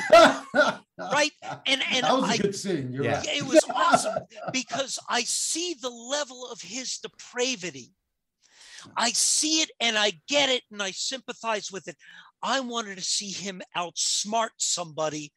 right. 0.98 1.30
And 1.66 1.82
and 1.92 2.04
that 2.04 2.12
was 2.12 2.30
a 2.30 2.32
I 2.32 2.36
good 2.38 2.56
scene. 2.56 2.92
You're 2.92 3.04
Yeah. 3.04 3.16
right. 3.18 3.24
yeah, 3.26 3.32
it 3.38 3.46
was 3.46 3.64
awesome 3.72 4.24
because 4.52 4.98
I 5.08 5.22
see 5.22 5.74
the 5.80 5.88
level 5.90 6.48
of 6.50 6.60
his 6.60 6.98
depravity. 6.98 7.92
I 8.96 9.10
see 9.10 9.60
it 9.62 9.70
and 9.80 9.96
I 9.98 10.12
get 10.28 10.48
it 10.50 10.62
and 10.70 10.82
I 10.82 10.90
sympathize 10.92 11.70
with 11.70 11.88
it. 11.88 11.96
I 12.42 12.60
wanted 12.60 12.98
to 12.98 13.04
see 13.04 13.30
him 13.30 13.60
outsmart 13.76 14.50
somebody 14.56 15.32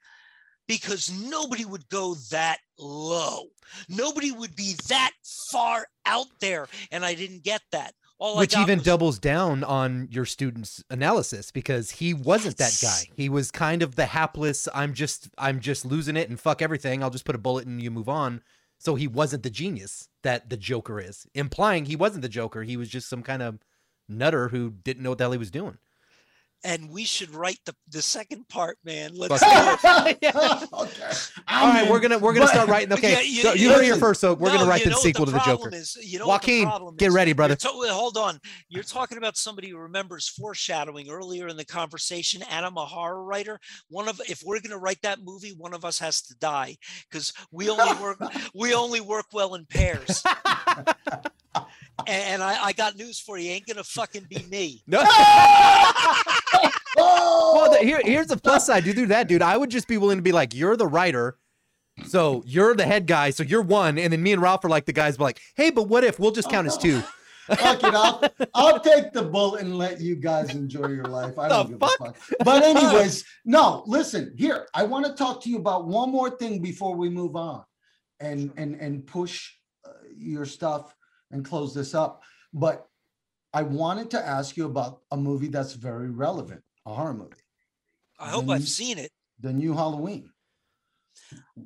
because 0.67 1.11
nobody 1.11 1.65
would 1.65 1.87
go 1.89 2.15
that 2.31 2.57
low. 2.77 3.45
Nobody 3.89 4.31
would 4.31 4.55
be 4.55 4.75
that 4.89 5.11
far 5.23 5.87
out 6.05 6.27
there. 6.39 6.67
And 6.91 7.05
I 7.05 7.13
didn't 7.13 7.43
get 7.43 7.61
that. 7.71 7.93
All 8.19 8.37
I 8.37 8.41
Which 8.41 8.55
even 8.57 8.79
was- 8.79 8.85
doubles 8.85 9.19
down 9.19 9.63
on 9.63 10.07
your 10.11 10.25
student's 10.25 10.83
analysis 10.91 11.51
because 11.51 11.89
he 11.91 12.13
wasn't 12.13 12.57
that 12.57 12.77
guy. 12.81 13.11
He 13.15 13.29
was 13.29 13.49
kind 13.49 13.81
of 13.81 13.95
the 13.95 14.05
hapless. 14.05 14.67
I'm 14.75 14.93
just 14.93 15.29
I'm 15.37 15.59
just 15.59 15.85
losing 15.85 16.15
it 16.15 16.29
and 16.29 16.39
fuck 16.39 16.61
everything. 16.61 17.01
I'll 17.01 17.09
just 17.09 17.25
put 17.25 17.33
a 17.35 17.39
bullet 17.39 17.65
and 17.65 17.81
you 17.81 17.89
move 17.89 18.07
on. 18.09 18.41
So 18.77 18.95
he 18.95 19.07
wasn't 19.07 19.43
the 19.43 19.49
genius 19.49 20.07
that 20.23 20.49
the 20.49 20.57
Joker 20.57 20.99
is, 20.99 21.27
implying 21.35 21.85
he 21.85 21.95
wasn't 21.95 22.21
the 22.23 22.29
Joker. 22.29 22.63
He 22.63 22.77
was 22.77 22.89
just 22.89 23.09
some 23.09 23.21
kind 23.23 23.41
of 23.41 23.59
nutter 24.09 24.49
who 24.49 24.71
didn't 24.71 25.03
know 25.03 25.09
what 25.11 25.17
the 25.17 25.23
hell 25.23 25.31
he 25.31 25.37
was 25.37 25.51
doing. 25.51 25.77
And 26.63 26.89
we 26.89 27.03
should 27.03 27.33
write 27.33 27.59
the 27.65 27.73
the 27.89 28.01
second 28.01 28.47
part, 28.49 28.77
man. 28.85 29.11
Let's 29.15 29.39
Fuck. 29.43 30.17
Yeah. 30.21 30.31
okay. 30.73 31.11
All 31.47 31.69
right, 31.69 31.89
we're 31.89 31.99
gonna 31.99 32.17
we're 32.19 32.33
gonna 32.33 32.45
But- 32.45 32.51
start 32.53 32.69
writing. 32.69 32.91
Okay, 32.97 33.11
Yeah, 33.13 33.21
you- 33.21 33.41
so 33.41 33.53
you 33.53 33.67
you- 33.69 33.73
heard 33.73 33.85
your 33.85 33.97
first. 33.97 34.21
So 34.21 34.33
we're 34.33 34.49
No, 34.49 34.57
gonna 34.59 34.69
write 34.69 34.79
you 34.81 34.85
the 34.85 34.89
know 34.91 34.95
what 34.97 35.03
sequel 35.03 35.25
to 35.25 35.31
the 35.31 35.39
Joker. 35.39 35.69
Is, 35.73 35.97
you 36.01 36.19
know 36.19 36.27
what 36.27 36.41
the 36.43 36.63
Joaquin, 36.65 36.95
get 36.97 37.07
is? 37.09 37.13
ready, 37.13 37.33
brother. 37.33 37.57
You're 37.61 37.85
to- 37.87 37.93
hold 37.93 38.17
on. 38.17 38.39
You're 38.69 38.83
talking 38.83 39.17
about 39.17 39.37
somebody 39.37 39.69
who 39.69 39.77
remembers 39.77 40.27
foreshadowing 40.27 41.09
earlier 41.09 41.47
in 41.47 41.57
the 41.57 41.65
conversation, 41.65 42.41
and 42.49 42.65
I'm 42.65 42.77
a 42.77 42.85
horror 42.85 43.23
writer. 43.23 43.59
One 43.89 44.07
of 44.07 44.19
if 44.29 44.41
we're 44.45 44.59
gonna 44.61 44.77
write 44.77 45.01
that 45.03 45.19
movie, 45.23 45.53
one 45.57 45.73
of 45.73 45.83
us 45.85 45.97
has 45.99 46.21
to 46.23 46.35
die 46.35 46.77
because 47.09 47.33
we 47.51 47.69
only 47.69 47.93
work 48.01 48.19
we 48.53 48.73
only 48.73 49.01
work 49.01 49.25
well 49.33 49.55
in 49.55 49.65
pairs. 49.65 50.21
And 51.99 52.09
and 52.09 52.43
I, 52.43 52.65
I 52.65 52.73
got 52.73 52.97
news 52.97 53.19
for 53.19 53.37
you. 53.37 53.51
Ain't 53.51 53.67
gonna 53.67 53.83
fucking 53.83 54.27
be 54.29 54.45
me. 54.49 54.83
No. 54.87 55.03
Oh! 56.97 57.53
well, 57.55 57.71
the, 57.71 57.77
here 57.77 58.01
here's 58.03 58.27
the 58.27 58.35
plus 58.35 58.65
side. 58.65 58.85
You 58.85 58.93
do 58.93 59.05
that, 59.07 59.29
dude. 59.29 59.41
I 59.41 59.55
would 59.55 59.71
just 59.71 59.87
be 59.87 59.97
willing 59.97 60.17
to 60.17 60.21
be 60.21 60.33
like, 60.33 60.53
you're 60.53 60.75
the 60.75 60.87
writer. 60.87 61.37
So 62.05 62.43
you're 62.45 62.75
the 62.75 62.85
head 62.85 63.07
guy, 63.07 63.29
so 63.29 63.43
you're 63.43 63.61
one, 63.61 63.97
and 63.97 64.11
then 64.11 64.21
me 64.21 64.33
and 64.33 64.41
Ralph 64.41 64.65
are 64.65 64.69
like 64.69 64.85
the 64.85 64.93
guys, 64.93 65.17
be 65.17 65.23
like, 65.23 65.39
hey, 65.55 65.69
but 65.69 65.87
what 65.87 66.03
if 66.03 66.19
we'll 66.19 66.31
just 66.31 66.49
count 66.49 66.67
as 66.67 66.77
two? 66.77 67.01
Fuck 67.47 67.83
it, 67.83 67.93
I'll, 67.93 68.23
I'll 68.53 68.79
take 68.79 69.13
the 69.13 69.23
bullet 69.23 69.61
and 69.61 69.77
let 69.77 69.99
you 69.99 70.15
guys 70.15 70.53
enjoy 70.53 70.87
your 70.87 71.05
life. 71.05 71.37
I 71.37 71.49
don't 71.49 71.67
The 71.71 71.77
give 71.77 71.81
a 71.81 72.05
fuck. 72.05 72.17
But 72.45 72.63
anyways, 72.63 73.25
no, 73.45 73.83
listen, 73.87 74.33
here, 74.37 74.67
I 74.73 74.83
want 74.83 75.05
to 75.05 75.13
talk 75.13 75.41
to 75.43 75.49
you 75.49 75.57
about 75.57 75.87
one 75.87 76.11
more 76.11 76.29
thing 76.29 76.61
before 76.61 76.95
we 76.95 77.09
move 77.09 77.35
on 77.35 77.63
and 78.19 78.51
and 78.57 78.75
and 78.75 79.05
push 79.05 79.51
uh, 79.85 79.89
your 80.15 80.45
stuff 80.45 80.95
and 81.31 81.45
close 81.45 81.73
this 81.73 81.93
up. 81.95 82.23
But 82.53 82.87
I 83.53 83.63
wanted 83.63 84.11
to 84.11 84.25
ask 84.25 84.55
you 84.57 84.65
about 84.65 85.01
a 85.11 85.17
movie 85.17 85.47
that's 85.47 85.73
very 85.73 86.09
relevant, 86.09 86.63
a 86.85 86.93
horror 86.93 87.13
movie, 87.13 87.35
I 88.19 88.29
hope 88.29 88.49
I've 88.49 88.67
seen 88.67 88.97
it. 88.97 89.11
the 89.39 89.51
new 89.51 89.73
Halloween. 89.73 90.29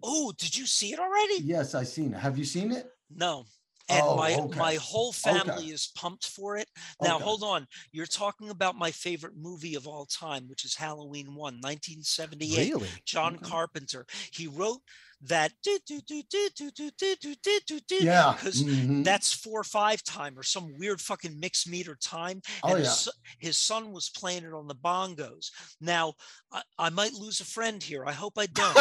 Oh, 0.02 0.32
did 0.38 0.56
you 0.58 0.66
see 0.66 0.94
it 0.94 1.00
already? 1.00 1.36
Yes, 1.44 1.76
I 1.76 1.84
seen 1.84 2.14
it. 2.14 2.18
Have 2.20 2.38
you 2.38 2.46
seen 2.46 2.72
it? 2.72 2.88
No. 3.10 3.46
And 3.88 4.02
Oh, 4.04 4.16
my 4.18 4.34
okay. 4.34 4.58
my 4.60 4.76
whole 4.76 5.14
family 5.14 5.66
is 5.70 5.92
pumped 5.96 6.28
for 6.30 6.58
it. 6.58 6.68
Now 7.02 7.16
Okay. 7.18 7.24
hold 7.24 7.44
on. 7.44 7.68
You're 7.92 8.08
talking 8.08 8.50
about 8.50 8.76
my 8.76 8.90
favorite 8.90 9.36
movie 9.36 9.76
of 9.76 9.86
all 9.86 10.08
time, 10.08 10.48
which 10.48 10.66
is 10.66 10.74
Halloween 10.76 11.36
1, 11.36 11.60
1978. 11.62 12.74
Really? 12.74 12.90
John 13.06 13.36
Okay. 13.36 13.46
Carpenter. 13.48 14.08
He 14.32 14.48
wrote 14.48 14.82
that 15.28 15.52
do, 15.64 15.78
do, 15.88 16.02
do, 16.08 16.22
do, 16.30 16.50
do, 16.56 16.72
do, 16.72 16.92
do, 16.98 17.16
do, 17.22 17.36
do, 17.44 17.60
do, 17.68 17.80
do, 17.88 17.96
Yeah. 18.02 18.34
because 18.38 18.64
mhm. 18.64 19.04
that's 19.04 19.32
four 19.34 19.62
or 19.62 19.64
five 19.64 20.04
time 20.04 20.38
or 20.38 20.44
some 20.44 20.78
weird 20.78 21.02
fucking 21.02 21.40
mixed 21.40 21.70
meter 21.70 21.98
time. 22.02 22.42
Oh, 22.64 22.70
and 22.70 22.80
his, 22.80 23.08
yeah. 23.08 23.48
his 23.48 23.58
son 23.58 23.92
was 23.92 24.10
playing 24.10 24.44
it 24.44 24.54
on 24.54 24.68
the 24.68 24.76
bongos. 24.76 25.48
Now 25.82 26.14
I, 26.52 26.62
I 26.78 26.90
might 26.90 27.14
lose 27.14 27.40
a 27.40 27.46
friend 27.46 27.82
here. 27.82 28.06
I 28.06 28.12
hope 28.12 28.34
I 28.38 28.48
don't. 28.48 28.78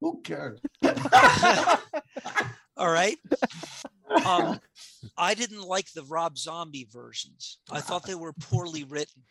Who 0.00 0.20
cares? 0.22 0.60
All 2.76 2.90
right. 2.90 3.16
Um, 4.26 4.60
I 5.16 5.34
didn't 5.34 5.62
like 5.62 5.92
the 5.92 6.04
Rob 6.04 6.38
Zombie 6.38 6.88
versions. 6.92 7.58
I 7.70 7.80
thought 7.80 8.06
they 8.06 8.14
were 8.14 8.32
poorly 8.32 8.84
written. 8.84 9.22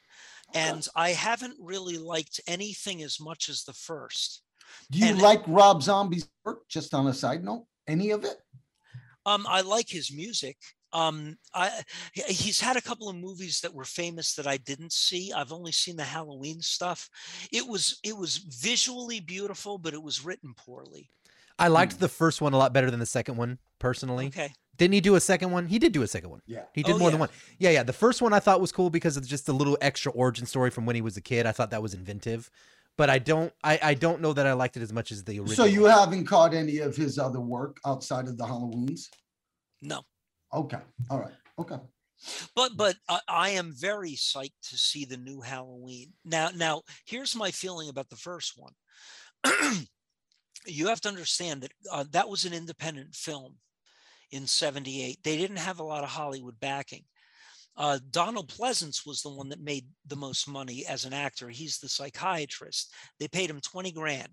And 0.53 0.87
I 0.95 1.09
haven't 1.11 1.57
really 1.59 1.97
liked 1.97 2.39
anything 2.47 3.01
as 3.01 3.19
much 3.19 3.49
as 3.49 3.63
the 3.63 3.73
first. 3.73 4.41
Do 4.91 4.99
you 4.99 5.07
And- 5.07 5.21
like 5.21 5.41
Rob 5.47 5.81
Zombie's 5.83 6.27
work? 6.45 6.67
Just 6.69 6.93
on 6.93 7.07
a 7.07 7.13
side 7.13 7.43
note, 7.43 7.65
any 7.87 8.11
of 8.11 8.23
it? 8.23 8.37
Um, 9.25 9.45
I 9.47 9.61
like 9.61 9.89
his 9.89 10.11
music. 10.11 10.57
Um, 10.91 11.37
I 11.55 11.83
he's 12.13 12.59
had 12.59 12.77
a 12.77 12.81
couple 12.81 13.09
of 13.09 13.15
movies 13.15 13.61
that 13.61 13.73
were 13.73 13.85
famous 13.85 14.35
that 14.35 14.45
I 14.45 14.57
didn't 14.57 14.93
see. 14.93 15.33
I've 15.33 15.51
only 15.51 15.71
seen 15.71 15.95
the 15.95 16.03
Halloween 16.03 16.61
stuff. 16.61 17.09
It 17.51 17.67
was 17.67 17.99
it 18.03 18.15
was 18.15 18.37
visually 18.37 19.19
beautiful, 19.19 19.77
but 19.79 19.93
it 19.95 20.03
was 20.03 20.23
written 20.23 20.53
poorly. 20.55 21.09
I 21.57 21.67
liked 21.69 21.99
the 21.99 22.09
first 22.09 22.41
one 22.41 22.53
a 22.53 22.57
lot 22.57 22.73
better 22.73 22.91
than 22.91 22.99
the 22.99 23.05
second 23.07 23.37
one, 23.37 23.57
personally. 23.79 24.27
Okay. 24.27 24.53
Didn't 24.77 24.93
he 24.93 25.01
do 25.01 25.15
a 25.15 25.19
second 25.19 25.51
one? 25.51 25.67
He 25.67 25.77
did 25.79 25.93
do 25.93 26.01
a 26.01 26.07
second 26.07 26.29
one. 26.31 26.41
Yeah. 26.47 26.63
He 26.73 26.81
did 26.83 26.95
Oh, 26.95 26.97
more 26.97 27.11
than 27.11 27.19
one. 27.19 27.29
Yeah, 27.59 27.69
yeah. 27.69 27.83
The 27.83 27.93
first 27.93 28.21
one 28.23 28.33
I 28.33 28.39
thought 28.39 28.59
was 28.59 28.71
cool 28.71 28.89
because 28.89 29.17
of 29.17 29.25
just 29.25 29.47
a 29.49 29.53
little 29.53 29.77
extra 29.81 30.11
origin 30.11 30.45
story 30.47 30.71
from 30.71 30.85
when 30.87 30.95
he 30.95 31.01
was 31.01 31.15
a 31.15 31.21
kid. 31.21 31.45
I 31.45 31.51
thought 31.51 31.69
that 31.71 31.81
was 31.81 31.93
inventive. 31.93 32.49
But 32.97 33.09
I 33.09 33.19
don't 33.19 33.51
I, 33.63 33.79
I 33.81 33.93
don't 33.93 34.21
know 34.21 34.33
that 34.33 34.45
I 34.45 34.53
liked 34.53 34.77
it 34.77 34.83
as 34.83 34.93
much 34.93 35.11
as 35.11 35.23
the 35.23 35.39
original. 35.39 35.55
So 35.55 35.65
you 35.65 35.85
haven't 35.85 36.25
caught 36.25 36.53
any 36.53 36.77
of 36.79 36.95
his 36.95 37.17
other 37.17 37.39
work 37.39 37.77
outside 37.85 38.27
of 38.27 38.37
the 38.37 38.45
Halloweens? 38.45 39.07
No. 39.81 40.01
Okay. 40.53 40.77
All 41.09 41.19
right. 41.19 41.33
Okay. 41.57 41.77
But 42.55 42.77
but 42.77 42.95
I, 43.09 43.19
I 43.27 43.49
am 43.51 43.73
very 43.75 44.11
psyched 44.11 44.69
to 44.69 44.77
see 44.77 45.05
the 45.05 45.17
new 45.17 45.41
Halloween. 45.41 46.13
Now 46.23 46.49
now 46.55 46.83
here's 47.05 47.35
my 47.35 47.51
feeling 47.51 47.89
about 47.89 48.09
the 48.09 48.15
first 48.15 48.53
one. 48.55 48.73
you 50.65 50.87
have 50.87 51.01
to 51.01 51.09
understand 51.09 51.61
that 51.61 51.71
uh, 51.91 52.05
that 52.11 52.29
was 52.29 52.45
an 52.45 52.53
independent 52.53 53.15
film 53.15 53.55
in 54.31 54.47
78 54.47 55.19
they 55.23 55.37
didn't 55.37 55.57
have 55.57 55.79
a 55.79 55.83
lot 55.83 56.03
of 56.03 56.09
hollywood 56.09 56.59
backing 56.59 57.03
uh, 57.77 57.97
donald 58.11 58.47
Pleasence 58.49 59.05
was 59.05 59.21
the 59.21 59.29
one 59.29 59.49
that 59.49 59.59
made 59.61 59.85
the 60.07 60.15
most 60.15 60.47
money 60.47 60.85
as 60.87 61.05
an 61.05 61.13
actor 61.13 61.49
he's 61.49 61.79
the 61.79 61.89
psychiatrist 61.89 62.93
they 63.19 63.27
paid 63.27 63.49
him 63.49 63.59
20 63.59 63.91
grand 63.91 64.29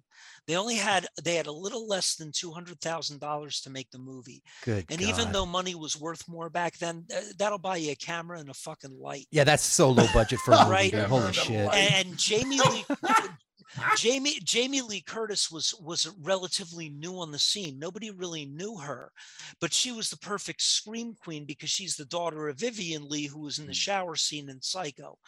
they 0.47 0.57
only 0.57 0.75
had 0.75 1.07
they 1.25 1.37
had 1.37 1.47
a 1.47 1.53
little 1.53 1.87
less 1.89 2.17
than 2.17 2.31
$200000 2.33 3.63
to 3.63 3.71
make 3.71 3.91
the 3.91 3.99
movie 3.99 4.43
good. 4.65 4.85
and 4.91 5.01
even 5.01 5.33
though 5.33 5.47
money 5.47 5.75
was 5.75 5.99
worth 6.01 6.27
more 6.29 6.51
back 6.51 6.77
then 6.79 7.05
uh, 7.17 7.21
that'll 7.39 7.59
buy 7.59 7.77
you 7.77 7.93
a 7.93 7.95
camera 7.97 8.39
and 8.39 8.51
a 8.51 8.55
fucking 8.55 8.99
light 9.01 9.27
Yeah, 9.31 9.45
that's 9.45 9.63
so 9.63 9.91
low 9.91 10.07
budget 10.13 10.39
for 10.41 10.53
a 10.53 10.59
movie. 10.65 10.71
Right. 10.71 10.95
Holy 10.95 11.33
shit. 11.33 11.51
and, 11.73 12.09
and 12.09 12.19
Jamie 12.19 12.59
Lee 12.61 12.85
Jamie 13.97 14.41
Jamie 14.43 14.81
Lee 14.81 15.01
Curtis 15.01 15.51
was 15.51 15.75
was 15.81 16.13
relatively 16.21 16.89
new 16.89 17.19
on 17.19 17.31
the 17.31 17.39
scene. 17.39 17.79
Nobody 17.79 18.11
really 18.11 18.45
knew 18.45 18.77
her, 18.77 19.13
but 19.61 19.73
she 19.73 19.93
was 19.93 20.11
the 20.11 20.19
perfect 20.19 20.63
scream 20.63 21.15
queen 21.15 21.45
because 21.45 21.71
she's 21.71 21.97
the 21.97 22.05
daughter 22.05 22.49
of 22.49 22.59
Vivian 22.59 23.09
Lee, 23.09 23.27
who 23.27 23.41
was 23.41 23.59
in 23.59 23.67
the 23.67 23.75
shower 23.75 24.17
scene 24.17 24.49
in 24.49 24.61
Psycho. 24.61 25.19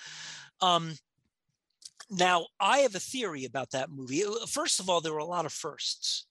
Um, 0.61 0.95
now, 2.11 2.47
I 2.61 2.79
have 2.79 2.95
a 2.95 3.01
theory 3.01 3.45
about 3.45 3.71
that 3.71 3.91
movie. 3.91 4.25
Uh, 4.25 4.47
First 4.47 4.81
of 4.81 4.91
all, 4.91 5.01
there 5.01 5.13
were 5.13 5.19
a 5.19 5.25
lot 5.25 5.47
of 5.47 5.53
firsts. 5.53 6.27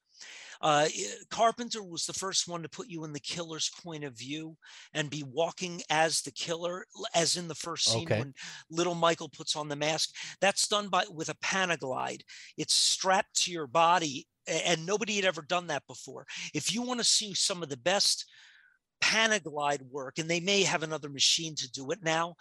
Uh, 0.61 0.87
Carpenter 1.29 1.83
was 1.83 2.05
the 2.05 2.13
first 2.13 2.47
one 2.47 2.61
to 2.61 2.69
put 2.69 2.87
you 2.87 3.03
in 3.03 3.13
the 3.13 3.19
killer's 3.19 3.71
point 3.83 4.03
of 4.03 4.17
view 4.17 4.55
and 4.93 5.09
be 5.09 5.23
walking 5.23 5.81
as 5.89 6.21
the 6.21 6.31
killer, 6.31 6.85
as 7.15 7.35
in 7.35 7.47
the 7.47 7.55
first 7.55 7.85
scene 7.85 8.03
Okay. 8.03 8.19
when 8.19 8.33
little 8.69 8.95
Michael 8.95 9.29
puts 9.29 9.55
on 9.55 9.67
the 9.67 9.75
mask. 9.75 10.15
That's 10.39 10.67
done 10.67 10.89
by 10.89 11.05
with 11.11 11.29
a 11.29 11.35
Panaglide. 11.35 12.21
It's 12.57 12.73
strapped 12.73 13.35
to 13.43 13.51
your 13.51 13.67
body, 13.67 14.27
and 14.47 14.85
nobody 14.85 15.15
had 15.15 15.25
ever 15.25 15.41
done 15.41 15.67
that 15.67 15.87
before. 15.87 16.25
If 16.53 16.73
you 16.73 16.81
want 16.81 16.99
to 16.99 17.05
see 17.05 17.33
some 17.33 17.63
of 17.63 17.69
the 17.69 17.77
best 17.77 18.25
Panaglide 19.01 19.81
work, 19.89 20.19
and 20.19 20.29
they 20.29 20.39
may 20.39 20.63
have 20.63 20.83
another 20.83 21.09
machine 21.09 21.55
to 21.55 21.71
do 21.71 21.89
it 21.91 22.03
now. 22.03 22.35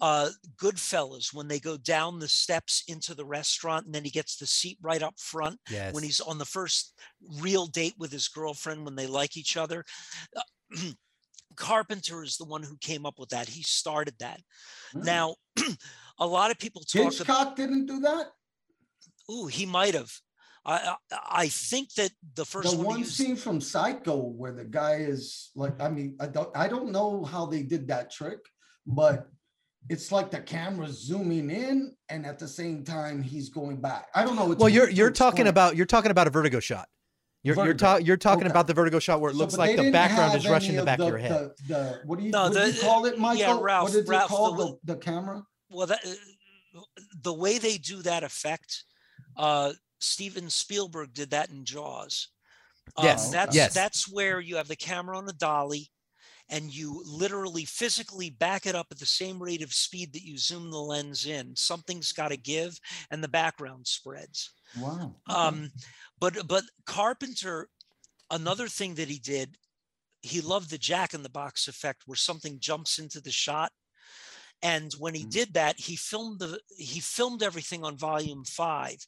Uh, 0.00 0.28
Goodfellas, 0.62 1.34
when 1.34 1.48
they 1.48 1.58
go 1.58 1.76
down 1.76 2.18
the 2.20 2.28
steps 2.28 2.84
into 2.86 3.14
the 3.14 3.24
restaurant, 3.24 3.86
and 3.86 3.94
then 3.94 4.04
he 4.04 4.10
gets 4.10 4.36
the 4.36 4.46
seat 4.46 4.78
right 4.80 5.02
up 5.02 5.18
front 5.18 5.58
Yes. 5.68 5.92
when 5.92 6.04
he's 6.04 6.20
on 6.20 6.38
the 6.38 6.44
first 6.44 6.94
real 7.40 7.66
date 7.66 7.94
with 7.98 8.12
his 8.12 8.28
girlfriend 8.28 8.84
when 8.84 8.94
they 8.94 9.06
like 9.08 9.36
each 9.36 9.56
other. 9.56 9.84
Uh, 10.36 10.42
Carpenter 11.56 12.22
is 12.22 12.36
the 12.36 12.44
one 12.44 12.62
who 12.62 12.76
came 12.80 13.04
up 13.06 13.18
with 13.18 13.30
that. 13.30 13.48
He 13.48 13.62
started 13.62 14.14
that. 14.20 14.40
Hmm. 14.92 15.02
Now, 15.02 15.34
a 16.20 16.26
lot 16.26 16.50
of 16.50 16.58
people 16.58 16.82
talk 16.82 17.00
about, 17.02 17.12
Hitchcock 17.14 17.56
didn't 17.56 17.86
do 17.86 18.00
that. 18.00 18.26
ooh, 19.30 19.46
he 19.46 19.66
might 19.66 19.94
have. 19.94 20.12
I, 20.64 20.94
I 21.10 21.18
I 21.44 21.48
think 21.48 21.94
that 21.94 22.10
the 22.34 22.44
first 22.44 22.70
the 22.72 22.76
one, 22.76 22.86
one 22.86 22.98
use- 23.00 23.14
scene 23.14 23.36
from 23.36 23.60
Psycho 23.60 24.16
where 24.16 24.52
the 24.52 24.64
guy 24.64 24.96
is 24.96 25.50
like, 25.54 25.80
I 25.80 25.88
mean, 25.88 26.16
I 26.20 26.26
don't, 26.26 26.54
I 26.56 26.68
don't 26.68 26.92
know 26.92 27.24
how 27.24 27.46
they 27.46 27.62
did 27.62 27.88
that 27.88 28.10
trick, 28.12 28.38
but 28.86 29.28
it's 29.88 30.12
like 30.12 30.30
the 30.30 30.40
camera's 30.40 30.98
zooming 31.00 31.50
in 31.50 31.94
and 32.08 32.26
at 32.26 32.38
the 32.38 32.48
same 32.48 32.84
time 32.84 33.22
he's 33.22 33.48
going 33.48 33.80
back. 33.80 34.08
I 34.14 34.24
don't 34.24 34.36
know. 34.36 34.52
It's 34.52 34.60
well, 34.60 34.68
you're 34.68 34.90
you're 34.90 35.10
talking 35.10 35.46
explain. 35.46 35.46
about 35.48 35.76
you're 35.76 35.86
talking 35.86 36.10
about 36.10 36.26
a 36.26 36.30
vertigo 36.30 36.60
shot. 36.60 36.88
You're 37.44 37.54
you're, 37.64 37.74
ta- 37.74 37.96
you're 37.96 38.16
talking 38.16 38.44
Okay. 38.44 38.50
about 38.50 38.66
the 38.66 38.74
vertigo 38.74 38.98
shot 38.98 39.20
where 39.20 39.30
it 39.30 39.34
looks 39.36 39.54
but 39.56 39.60
like 39.68 39.76
the 39.76 39.90
background 39.92 40.34
is 40.34 40.46
rushing 40.48 40.70
any 40.70 40.76
the 40.76 40.82
of 40.82 40.86
back 40.86 40.98
of 41.00 41.08
your 41.08 41.18
head. 41.18 41.30
The, 41.68 41.74
the 41.74 42.00
what 42.04 42.18
do 42.18 42.24
you, 42.24 42.30
No, 42.32 42.44
what 42.50 42.52
do 42.54 42.70
you 42.70 42.80
call 42.80 43.04
it, 43.06 43.18
Michael? 43.18 43.38
yeah, 43.40 43.46
Michael? 43.48 43.62
Ralph- 43.62 43.82
what 43.90 43.94
is 43.94 44.08
Ralph, 44.08 44.24
it 44.24 44.28
called? 44.34 44.58
the 44.58 44.64
The, 44.84 44.94
the 44.94 45.00
camera? 45.00 45.42
well 45.70 45.86
that 45.86 46.00
uh, 46.04 46.80
the 47.22 47.32
way 47.32 47.58
they 47.58 47.78
do 47.78 48.02
that 48.02 48.22
effect 48.24 48.84
uh 49.36 49.72
steven 50.00 50.50
spielberg 50.50 51.12
did 51.14 51.30
that 51.30 51.48
in 51.50 51.64
jaws 51.64 52.28
Um, 52.96 53.04
Yes, 53.04 53.30
that's 53.30 53.54
yes. 53.54 53.72
that's 53.74 54.10
where 54.12 54.40
you 54.40 54.56
have 54.56 54.68
the 54.68 54.76
camera 54.76 55.16
on 55.16 55.28
a 55.28 55.32
dolly 55.32 55.90
and 56.50 56.72
you 56.74 57.02
literally 57.06 57.64
physically 57.64 58.30
back 58.30 58.66
it 58.66 58.74
up 58.74 58.86
at 58.90 58.98
the 58.98 59.06
same 59.06 59.42
rate 59.42 59.62
of 59.62 59.72
speed 59.72 60.12
that 60.12 60.24
you 60.24 60.38
zoom 60.38 60.70
the 60.70 60.78
lens 60.78 61.26
in, 61.26 61.54
something's 61.54 62.12
got 62.12 62.28
to 62.28 62.36
give 62.36 62.78
and 63.10 63.22
the 63.22 63.28
background 63.28 63.86
spreads. 63.86 64.50
Wow. 64.78 65.14
Um, 65.28 65.70
but 66.18 66.46
but 66.46 66.64
Carpenter, 66.86 67.68
another 68.30 68.68
thing 68.68 68.94
that 68.94 69.08
he 69.08 69.18
did, 69.18 69.56
he 70.22 70.40
loved 70.40 70.70
the 70.70 70.78
Jack 70.78 71.14
in 71.14 71.22
the 71.22 71.28
Box 71.30 71.68
effect, 71.68 72.02
where 72.06 72.16
something 72.16 72.58
jumps 72.60 72.98
into 72.98 73.20
the 73.20 73.30
shot. 73.30 73.72
And 74.62 74.92
when 74.94 75.14
he 75.14 75.24
Mm. 75.24 75.30
did 75.30 75.54
that, 75.54 75.78
he 75.78 75.96
filmed 75.96 76.40
the 76.40 76.60
he 76.76 77.00
filmed 77.00 77.42
everything 77.42 77.84
on 77.84 77.96
volume 77.96 78.44
five. 78.44 79.06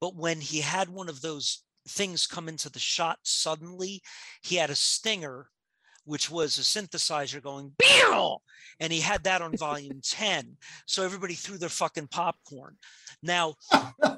But 0.00 0.14
when 0.16 0.40
he 0.40 0.60
had 0.60 0.88
one 0.88 1.08
of 1.08 1.20
those 1.20 1.64
things 1.88 2.26
come 2.26 2.48
into 2.48 2.68
the 2.68 2.78
shot 2.78 3.18
suddenly, 3.22 4.02
he 4.42 4.56
had 4.56 4.70
a 4.70 4.74
stinger, 4.74 5.50
which 6.10 6.28
was 6.28 6.58
a 6.58 6.62
synthesizer 6.62 7.40
going 7.40 7.70
Beow! 7.78 8.38
and 8.80 8.92
he 8.92 8.98
had 9.00 9.22
that 9.24 9.42
on 9.42 9.56
volume 9.56 10.00
10. 10.04 10.56
So 10.86 11.04
everybody 11.04 11.34
threw 11.34 11.56
their 11.56 11.68
fucking 11.68 12.08
popcorn. 12.08 12.76
Now, 13.22 13.54
the, 13.70 14.16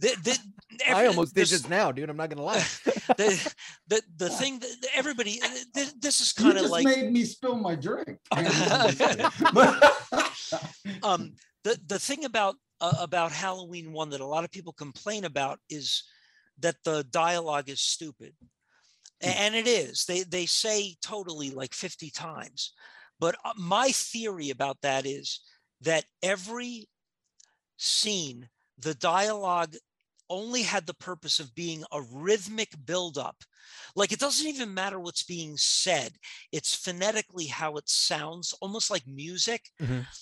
the, 0.00 0.38
I 0.86 0.90
every- 0.90 1.06
almost 1.08 1.34
did 1.34 1.40
this- 1.42 1.50
just 1.50 1.68
now, 1.68 1.90
dude. 1.90 2.08
I'm 2.08 2.16
not 2.16 2.30
gonna 2.30 2.42
lie. 2.42 2.58
the 3.18 3.54
the 3.88 4.00
the 4.16 4.28
thing 4.28 4.60
that 4.60 4.70
that 4.82 4.90
everybody 4.94 5.40
uh, 5.42 5.84
this 6.00 6.20
is 6.20 6.32
kind 6.32 6.56
of 6.56 6.66
like 6.70 6.84
made 6.84 7.10
me 7.12 7.24
spill 7.24 7.56
my 7.56 7.74
drink. 7.74 8.18
Um 11.02 11.34
the 11.64 11.78
the 11.86 11.98
thing 11.98 12.24
about 12.24 12.54
uh, 12.80 12.94
about 13.00 13.32
Halloween 13.32 13.92
one 13.92 14.10
that 14.10 14.20
a 14.20 14.26
lot 14.26 14.44
of 14.44 14.50
people 14.50 14.72
complain 14.72 15.24
about 15.24 15.58
is 15.70 16.04
that 16.60 16.76
the 16.84 17.04
dialogue 17.10 17.68
is 17.68 17.80
stupid. 17.80 18.34
A- 19.24 19.30
Hmm. 19.32 19.38
And 19.42 19.54
it 19.54 19.66
is. 19.66 20.04
They 20.04 20.22
they 20.22 20.46
say 20.46 20.96
totally 21.02 21.50
like 21.50 21.74
50 21.74 22.10
times. 22.10 22.72
But 23.20 23.36
uh, 23.44 23.52
my 23.56 23.90
theory 23.90 24.50
about 24.50 24.80
that 24.82 25.06
is 25.06 25.40
that 25.80 26.04
every 26.22 26.88
scene 27.76 28.48
the 28.78 28.94
dialogue 28.94 29.74
only 30.30 30.62
had 30.62 30.86
the 30.86 30.94
purpose 30.94 31.38
of 31.38 31.54
being 31.54 31.84
a 31.92 32.00
rhythmic 32.02 32.70
buildup. 32.86 33.36
Like 33.94 34.10
it 34.12 34.18
doesn't 34.18 34.46
even 34.46 34.72
matter 34.74 34.98
what's 34.98 35.22
being 35.22 35.56
said. 35.56 36.12
It's 36.50 36.74
phonetically 36.74 37.46
how 37.46 37.76
it 37.76 37.88
sounds, 37.88 38.52
almost 38.60 38.90
like 38.90 39.06
music 39.06 39.70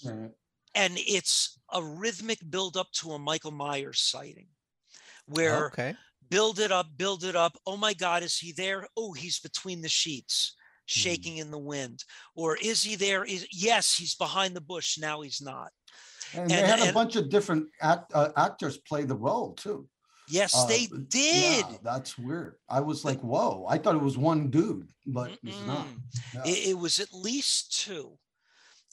Right. 0.04 0.30
and 0.74 0.94
it's 0.96 1.58
a 1.72 1.82
rhythmic 1.82 2.38
build 2.50 2.76
up 2.76 2.90
to 2.94 3.12
a 3.12 3.18
Michael 3.18 3.52
Myers 3.52 4.00
sighting 4.00 4.48
where 5.26 5.66
okay. 5.68 5.94
Build 6.32 6.58
it 6.58 6.72
up, 6.72 6.86
build 6.96 7.24
it 7.24 7.36
up. 7.36 7.56
Oh 7.66 7.76
my 7.76 7.92
God, 7.92 8.22
is 8.22 8.38
he 8.38 8.52
there? 8.52 8.86
Oh, 8.96 9.12
he's 9.12 9.38
between 9.38 9.82
the 9.82 9.88
sheets, 9.88 10.56
shaking 10.86 11.36
in 11.36 11.50
the 11.50 11.58
wind. 11.58 12.02
Or 12.34 12.56
is 12.56 12.82
he 12.82 12.96
there? 12.96 13.22
Is 13.24 13.46
yes, 13.52 13.94
he's 13.96 14.14
behind 14.14 14.56
the 14.56 14.62
bush. 14.62 14.96
Now 14.98 15.20
he's 15.20 15.42
not. 15.42 15.70
And 16.34 16.50
they 16.50 16.62
And- 16.62 16.80
had 16.80 16.88
a 16.88 16.92
bunch 16.94 17.16
of 17.16 17.28
different 17.28 17.66
act, 17.82 18.10
uh, 18.14 18.30
actors 18.36 18.78
play 18.78 19.04
the 19.04 19.14
role 19.14 19.52
too. 19.52 19.86
Yes, 20.28 20.54
Uh, 20.54 20.66
they 20.66 20.86
did. 20.86 21.66
Yeah, 21.68 21.76
that's 21.82 22.16
weird. 22.16 22.54
I 22.68 22.80
was 22.80 23.04
like, 23.04 23.20
whoa! 23.20 23.66
I 23.68 23.76
thought 23.76 23.96
it 23.96 24.02
was 24.02 24.16
one 24.16 24.48
dude, 24.50 24.88
but 25.06 25.32
it's 25.42 25.66
not. 25.66 25.86
Yeah. 26.32 26.44
It, 26.46 26.68
it 26.70 26.78
was 26.78 27.00
at 27.00 27.12
least 27.12 27.78
two. 27.84 28.16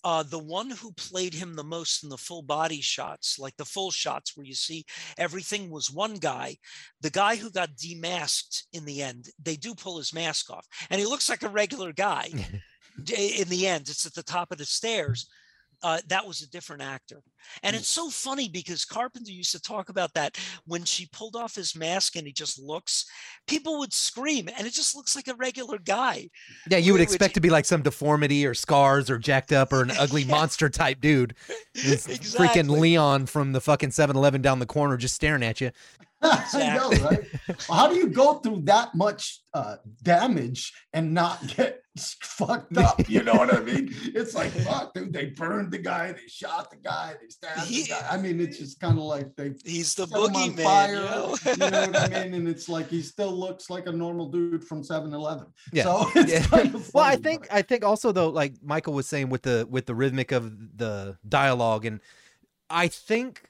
Uh, 0.04 0.24
the 0.24 0.40
one 0.40 0.70
who 0.70 0.92
played 0.94 1.34
him 1.34 1.56
the 1.56 1.64
most 1.64 2.04
in 2.04 2.10
the 2.10 2.18
full 2.18 2.42
body 2.42 2.80
shots, 2.80 3.38
like 3.38 3.56
the 3.58 3.66
full 3.66 3.92
shots 3.92 4.36
where 4.36 4.46
you 4.46 4.54
see 4.54 4.86
everything, 5.18 5.70
was 5.70 5.92
one 5.92 6.16
guy. 6.16 6.56
The 7.02 7.10
guy 7.10 7.36
who 7.36 7.52
got 7.52 7.76
demasked 7.76 8.64
in 8.72 8.86
the 8.86 9.02
end, 9.04 9.30
they 9.42 9.56
do 9.56 9.76
pull 9.76 9.98
his 9.98 10.14
mask 10.14 10.50
off, 10.50 10.66
and 10.90 11.00
he 11.00 11.06
looks 11.06 11.30
like 11.30 11.44
a 11.44 11.50
regular 11.50 11.92
guy. 11.92 12.30
In 13.08 13.48
the 13.48 13.66
end, 13.66 13.88
it's 13.88 14.06
at 14.06 14.14
the 14.14 14.24
top 14.24 14.52
of 14.52 14.58
the 14.58 14.66
stairs. 14.66 15.30
Uh, 15.82 16.00
that 16.08 16.28
was 16.28 16.42
a 16.42 16.50
different 16.50 16.82
actor. 16.82 17.22
And 17.64 17.74
Mm. 17.74 17.80
it's 17.80 17.88
so 17.88 18.10
funny 18.10 18.50
because 18.50 18.84
Carpenter 18.84 19.32
used 19.32 19.52
to 19.54 19.62
talk 19.62 19.88
about 19.88 20.14
that 20.14 20.38
when 20.66 20.84
she 20.84 21.06
pulled 21.14 21.38
off 21.38 21.56
his 21.56 21.74
mask 21.76 22.18
and 22.18 22.28
he 22.28 22.34
just 22.34 22.60
looks, 22.60 23.06
people 23.48 23.80
would 23.80 23.94
scream, 23.94 24.50
and 24.58 24.68
it 24.68 24.74
just 24.74 24.94
looks 24.94 25.16
like 25.16 25.30
a 25.30 25.36
regular 25.36 25.78
guy. 25.78 26.30
Yeah, 26.70 26.80
you 26.80 26.92
would 26.92 27.00
Which- 27.00 27.08
expect 27.10 27.34
to 27.36 27.40
be 27.40 27.50
like 27.50 27.64
some 27.66 27.82
deformity 27.82 28.46
or 28.46 28.54
scars 28.54 29.10
or 29.10 29.18
jacked 29.18 29.54
up 29.54 29.72
or 29.72 29.82
an 29.82 29.92
ugly 29.92 30.24
Yeah. 30.24 30.32
monster 30.32 30.70
type 30.70 31.00
dude. 31.00 31.34
It's 31.74 32.08
Exactly. 32.08 32.48
freaking 32.48 32.70
Leon 32.80 33.26
from 33.28 33.54
the 33.54 33.62
fucking 33.62 33.92
7-Eleven 33.92 34.42
down 34.42 34.60
the 34.60 34.66
corner 34.66 34.98
just 34.98 35.16
staring 35.16 35.44
at 35.44 35.62
you. 35.62 35.72
I 36.22 36.76
know, 36.76 36.90
right? 37.06 37.24
How 37.70 37.88
do 37.88 37.96
you 37.96 38.08
go 38.10 38.40
through 38.40 38.64
that 38.66 38.94
much 38.94 39.40
uh, 39.54 39.78
damage 40.04 40.74
and 40.92 41.14
not 41.14 41.56
get 41.56 41.82
fucked 42.22 42.78
up? 42.78 43.08
You 43.10 43.24
know 43.24 43.34
what 43.34 43.54
I 43.54 43.60
mean? 43.62 43.94
It's 44.16 44.34
like, 44.36 44.52
fuck, 44.66 44.94
dude, 44.94 45.12
they 45.14 45.28
burned 45.28 45.72
the 45.72 45.78
guy, 45.78 46.12
they 46.12 46.28
shot 46.28 46.72
the 46.72 46.78
guy, 46.78 47.16
they 47.22 47.28
stabbed 47.30 47.68
He- 47.68 47.84
the 47.84 47.90
guy. 47.90 48.08
I 48.12 48.18
mean, 48.18 48.40
it's 48.40 48.58
just 48.58 48.80
kind 48.80 48.98
of 48.98 49.04
like 49.06 49.36
they 49.36 49.54
He's 49.66 49.94
the 49.96 50.08
set 50.08 50.18
him 50.18 50.34
boogeyman. 50.56 50.64
fire. 50.64 50.94
you 50.94 51.00
know? 51.02 51.36
You 51.46 51.58
know 51.58 51.82
what 51.82 52.14
I 52.14 52.24
mean? 52.24 52.34
And 52.36 52.48
it's 52.48 52.70
like 52.70 52.90
he 52.90 53.02
still 53.02 53.32
looks 53.32 53.70
like 53.70 53.88
a 53.88 53.92
normal 53.92 54.30
dude 54.30 54.64
from 54.64 54.84
7-Eleven. 54.84 55.48
Yeah. 55.74 55.84
So 55.84 56.06
it's 56.16 56.32
Yeah. 56.32 56.44
kind 56.44 56.76
of 56.76 56.94
well, 56.94 57.04
I 57.06 57.16
think 57.16 57.42
but- 57.48 57.54
I 57.54 57.62
think 57.62 57.84
also 57.84 58.12
though, 58.12 58.30
like 58.30 58.54
Michael 58.64 58.94
was 58.94 59.08
saying 59.08 59.30
with 59.30 59.44
the 59.44 59.68
with 59.70 59.86
the 59.86 59.96
rhythmic 59.96 60.32
of 60.32 60.78
the 60.78 61.18
dialogue, 61.28 61.86
and 61.86 62.00
I 62.70 62.88
think, 62.88 63.50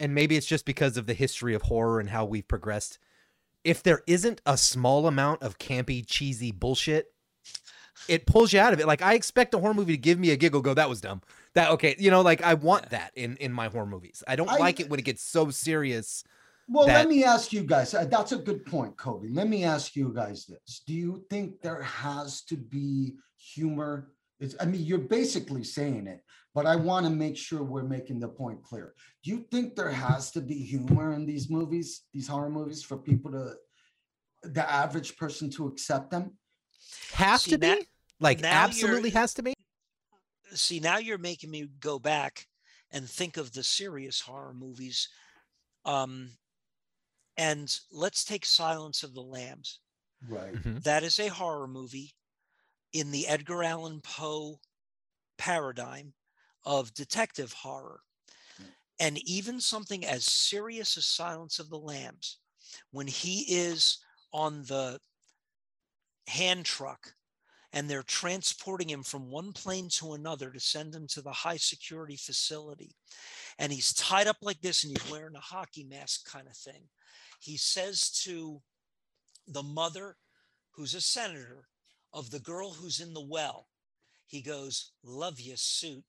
and 0.00 0.14
maybe 0.14 0.36
it's 0.36 0.46
just 0.46 0.64
because 0.64 0.96
of 0.96 1.06
the 1.06 1.14
history 1.14 1.54
of 1.54 1.62
horror 1.62 1.98
and 2.00 2.10
how 2.10 2.24
we've 2.24 2.46
progressed. 2.46 2.98
If 3.64 3.82
there 3.82 4.02
isn't 4.06 4.40
a 4.46 4.56
small 4.56 5.06
amount 5.08 5.42
of 5.42 5.58
campy, 5.58 6.04
cheesy 6.06 6.52
bullshit, 6.52 7.06
it 8.06 8.26
pulls 8.26 8.52
you 8.52 8.60
out 8.60 8.72
of 8.72 8.80
it. 8.80 8.86
Like 8.86 9.02
I 9.02 9.14
expect 9.14 9.54
a 9.54 9.58
horror 9.58 9.74
movie 9.74 9.94
to 9.94 9.98
give 10.02 10.18
me 10.18 10.30
a 10.30 10.36
giggle, 10.36 10.60
go, 10.60 10.74
"That 10.74 10.88
was 10.88 11.00
dumb." 11.00 11.22
That 11.54 11.70
okay, 11.72 11.96
you 11.98 12.10
know, 12.10 12.20
like 12.20 12.42
I 12.42 12.54
want 12.54 12.90
that 12.90 13.12
in 13.16 13.36
in 13.38 13.52
my 13.52 13.68
horror 13.68 13.86
movies. 13.86 14.22
I 14.28 14.36
don't 14.36 14.50
I- 14.50 14.58
like 14.58 14.80
it 14.80 14.88
when 14.88 15.00
it 15.00 15.04
gets 15.04 15.22
so 15.22 15.50
serious. 15.50 16.24
Well, 16.70 16.86
that- 16.86 16.98
let 16.98 17.08
me 17.08 17.24
ask 17.24 17.52
you 17.52 17.62
guys. 17.62 17.94
uh, 17.94 18.04
That's 18.04 18.32
a 18.32 18.36
good 18.36 18.66
point, 18.66 18.96
Cody. 18.98 19.30
Let 19.30 19.48
me 19.48 19.64
ask 19.64 19.96
you 19.96 20.12
guys 20.14 20.46
this: 20.46 20.82
Do 20.86 20.94
you 20.94 21.24
think 21.30 21.60
there 21.62 21.82
has 21.82 22.42
to 22.42 22.56
be 22.56 23.14
humor? 23.36 24.12
It's, 24.40 24.54
I 24.60 24.66
mean, 24.66 24.82
you're 24.84 24.98
basically 24.98 25.64
saying 25.64 26.06
it, 26.06 26.22
but 26.54 26.64
I 26.66 26.76
want 26.76 27.04
to 27.06 27.10
make 27.10 27.36
sure 27.36 27.64
we're 27.64 27.82
making 27.82 28.20
the 28.20 28.28
point 28.28 28.62
clear. 28.62 28.94
Do 29.24 29.30
you 29.30 29.44
think 29.50 29.74
there 29.74 29.90
has 29.90 30.30
to 30.32 30.40
be 30.40 30.54
humor 30.54 31.12
in 31.14 31.26
these 31.26 31.50
movies, 31.50 32.02
these 32.14 32.28
horror 32.28 32.50
movies, 32.50 32.82
for 32.84 32.96
people 32.96 33.32
to, 33.32 33.54
the 34.44 34.70
average 34.70 35.16
person, 35.16 35.50
to 35.50 35.66
accept 35.66 36.12
them? 36.12 36.37
Has 37.12 37.42
See, 37.42 37.52
to 37.52 37.58
be 37.58 37.66
now- 37.68 37.78
like 38.20 38.40
now 38.40 38.64
absolutely 38.64 39.10
has 39.10 39.34
to 39.34 39.42
be. 39.42 39.54
See, 40.54 40.80
now 40.80 40.98
you're 40.98 41.18
making 41.18 41.50
me 41.50 41.66
go 41.80 41.98
back 41.98 42.48
and 42.90 43.08
think 43.08 43.36
of 43.36 43.52
the 43.52 43.62
serious 43.62 44.20
horror 44.20 44.54
movies. 44.54 45.08
Um, 45.84 46.38
and 47.36 47.78
let's 47.92 48.24
take 48.24 48.44
Silence 48.44 49.02
of 49.02 49.14
the 49.14 49.22
Lambs. 49.22 49.80
Right. 50.26 50.54
Mhm. 50.54 50.82
That 50.82 51.04
is 51.04 51.20
a 51.20 51.28
horror 51.28 51.68
movie 51.68 52.14
in 52.92 53.10
the 53.10 53.28
Edgar 53.28 53.62
Allan 53.62 54.00
Poe 54.00 54.60
paradigm 55.36 56.14
of 56.64 56.94
detective 56.94 57.52
horror. 57.52 58.02
And 58.98 59.18
even 59.18 59.60
something 59.60 60.04
as 60.04 60.24
serious 60.24 60.96
as 60.96 61.06
Silence 61.06 61.58
of 61.60 61.68
the 61.68 61.78
Lambs, 61.78 62.38
when 62.90 63.06
he 63.06 63.42
is 63.54 63.98
on 64.32 64.64
the 64.64 65.00
hand 66.28 66.64
truck 66.64 67.14
and 67.72 67.88
they're 67.88 68.02
transporting 68.02 68.88
him 68.88 69.02
from 69.02 69.30
one 69.30 69.52
plane 69.52 69.88
to 69.90 70.14
another 70.14 70.50
to 70.50 70.60
send 70.60 70.94
him 70.94 71.06
to 71.08 71.20
the 71.20 71.32
high 71.32 71.56
security 71.56 72.16
facility. 72.16 72.94
And 73.58 73.72
he's 73.72 73.92
tied 73.92 74.26
up 74.26 74.38
like 74.40 74.60
this 74.60 74.84
and 74.84 74.96
he's 74.96 75.10
wearing 75.10 75.36
a 75.36 75.40
hockey 75.40 75.84
mask 75.84 76.30
kind 76.30 76.46
of 76.46 76.56
thing. 76.56 76.88
He 77.40 77.56
says 77.56 78.10
to 78.24 78.60
the 79.46 79.62
mother, 79.62 80.16
who's 80.70 80.94
a 80.94 81.00
senator, 81.00 81.68
of 82.14 82.30
the 82.30 82.40
girl 82.40 82.70
who's 82.70 83.00
in 83.00 83.12
the 83.12 83.20
well, 83.24 83.68
he 84.26 84.40
goes, 84.40 84.92
Love 85.04 85.40
you, 85.40 85.54
suit. 85.56 86.04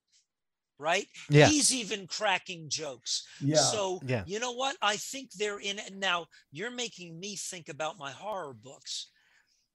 Right? 0.78 1.08
Yeah. 1.30 1.48
He's 1.48 1.74
even 1.74 2.08
cracking 2.08 2.70
jokes. 2.70 3.28
Yeah. 3.42 3.58
So, 3.58 4.00
Yeah. 4.06 4.24
you 4.26 4.40
know 4.40 4.54
what? 4.54 4.78
I 4.82 4.96
think 4.96 5.32
they're 5.34 5.60
in 5.60 5.78
it. 5.78 5.94
Now, 5.94 6.28
you're 6.52 6.72
making 6.72 7.20
me 7.20 7.36
think 7.36 7.68
about 7.68 7.98
my 7.98 8.12
horror 8.12 8.54
books. 8.54 9.10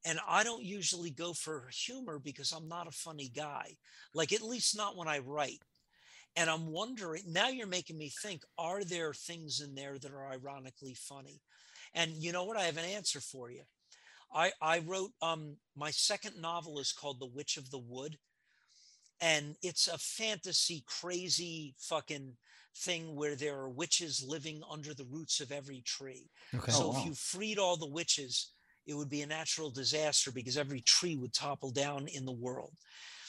And 0.04 0.20
I 0.28 0.44
don't 0.44 0.62
usually 0.62 1.10
go 1.10 1.32
for 1.32 1.68
humor 1.72 2.18
because 2.18 2.52
I'm 2.52 2.68
not 2.68 2.86
a 2.86 2.92
funny 2.92 3.28
guy, 3.28 3.78
like, 4.12 4.32
at 4.32 4.42
least 4.42 4.76
not 4.76 4.96
when 4.96 5.08
I 5.08 5.18
write. 5.18 5.62
And 6.36 6.50
I'm 6.50 6.66
wondering 6.66 7.22
now 7.26 7.48
you're 7.48 7.66
making 7.66 7.96
me 7.96 8.10
think 8.10 8.42
are 8.58 8.84
there 8.84 9.14
things 9.14 9.60
in 9.60 9.74
there 9.74 9.98
that 9.98 10.12
are 10.12 10.26
ironically 10.32 10.94
funny? 10.94 11.40
And 11.94 12.10
you 12.12 12.32
know 12.32 12.44
what? 12.44 12.56
I 12.56 12.64
have 12.64 12.76
an 12.76 12.84
answer 12.84 13.20
for 13.20 13.50
you. 13.50 13.62
I, 14.34 14.52
I 14.60 14.80
wrote 14.80 15.12
um, 15.22 15.56
my 15.76 15.92
second 15.92 16.40
novel 16.40 16.80
is 16.80 16.92
called 16.92 17.20
The 17.20 17.26
Witch 17.26 17.56
of 17.56 17.70
the 17.70 17.78
Wood. 17.78 18.18
And 19.20 19.56
it's 19.62 19.86
a 19.86 19.96
fantasy, 19.96 20.82
crazy 20.86 21.74
fucking 21.78 22.36
thing 22.76 23.14
where 23.14 23.36
there 23.36 23.56
are 23.56 23.70
witches 23.70 24.24
living 24.26 24.60
under 24.68 24.92
the 24.92 25.04
roots 25.04 25.40
of 25.40 25.52
every 25.52 25.82
tree. 25.82 26.30
Okay. 26.52 26.72
So 26.72 26.86
Oh, 26.86 26.90
if 26.90 26.96
wow. 26.96 27.04
you 27.06 27.14
freed 27.14 27.58
all 27.58 27.76
the 27.76 27.86
witches 27.86 28.53
it 28.86 28.94
would 28.94 29.08
be 29.08 29.22
a 29.22 29.26
natural 29.26 29.70
disaster 29.70 30.30
because 30.30 30.56
every 30.56 30.80
tree 30.80 31.16
would 31.16 31.32
topple 31.32 31.70
down 31.70 32.06
in 32.08 32.24
the 32.24 32.32
world. 32.32 32.74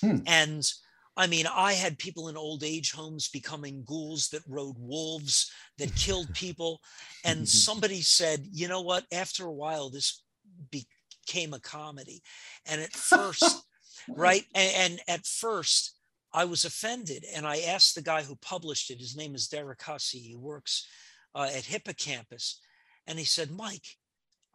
Hmm. 0.02 0.18
And 0.26 0.70
I 1.18 1.28
mean, 1.28 1.46
I 1.48 1.74
had 1.74 1.98
people 1.98 2.28
in 2.28 2.36
old 2.36 2.64
age 2.64 2.92
homes 2.92 3.30
becoming 3.30 3.84
ghouls 3.86 4.30
that 4.30 4.44
rode 4.48 4.76
wolves, 4.78 5.52
that 5.78 5.96
killed 5.96 6.28
people. 6.34 6.82
And 7.24 7.48
somebody 7.48 8.02
said, 8.02 8.46
you 8.52 8.68
know 8.68 8.82
what? 8.82 9.06
After 9.12 9.46
a 9.46 9.54
while, 9.54 9.90
this 9.90 10.24
became 10.72 11.54
a 11.54 11.60
comedy. 11.60 12.22
And 12.66 12.82
at 12.82 12.92
first, 12.92 13.64
right? 14.10 14.44
And, 14.54 14.74
and 14.76 15.00
at 15.08 15.26
first, 15.26 15.96
I 16.34 16.44
was 16.44 16.66
offended. 16.66 17.26
And 17.34 17.48
I 17.48 17.60
asked 17.60 17.96
the 17.96 18.02
guy 18.02 18.24
who 18.24 18.36
published 18.36 18.92
it, 18.92 19.00
his 19.00 19.16
name 19.16 19.36
is 19.36 19.48
Derrick 19.48 19.82
Hussey, 19.82 20.20
he 20.20 20.36
works 20.36 20.86
uh, 21.34 21.50
at 21.56 21.66
Hippocampus. 21.66 22.60
And 23.08 23.18
he 23.18 23.26
said, 23.26 23.52
Mike, 23.52 23.86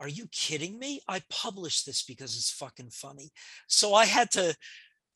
are 0.01 0.09
you 0.09 0.27
kidding 0.33 0.79
me? 0.79 1.03
I 1.09 1.23
published 1.31 1.87
this 1.87 2.03
because 2.03 2.37
it's 2.37 2.51
fucking 2.51 2.91
funny. 2.91 3.31
So 3.69 3.95
I 3.95 4.07
had 4.07 4.31
to 4.33 4.55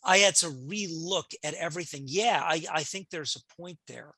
I 0.04 0.18
had 0.18 0.36
to 0.36 0.48
relook 0.48 1.34
at 1.42 1.54
everything. 1.54 2.04
Yeah, 2.06 2.42
I, 2.44 2.64
I 2.70 2.82
think 2.82 3.08
there's 3.10 3.36
a 3.36 3.54
point 3.62 3.78
there. 3.88 4.14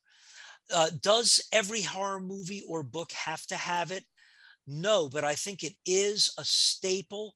Uh, 0.73 0.89
does 1.01 1.41
every 1.53 1.81
horror 1.81 2.19
movie 2.19 2.63
or 2.67 2.83
book 2.83 3.11
have 3.13 3.45
to 3.47 3.55
have 3.55 3.91
it? 3.91 4.03
No, 4.67 5.07
but 5.07 5.23
I 5.23 5.35
think 5.35 5.63
it 5.63 5.75
is 5.85 6.33
a 6.37 6.43
staple. 6.43 7.35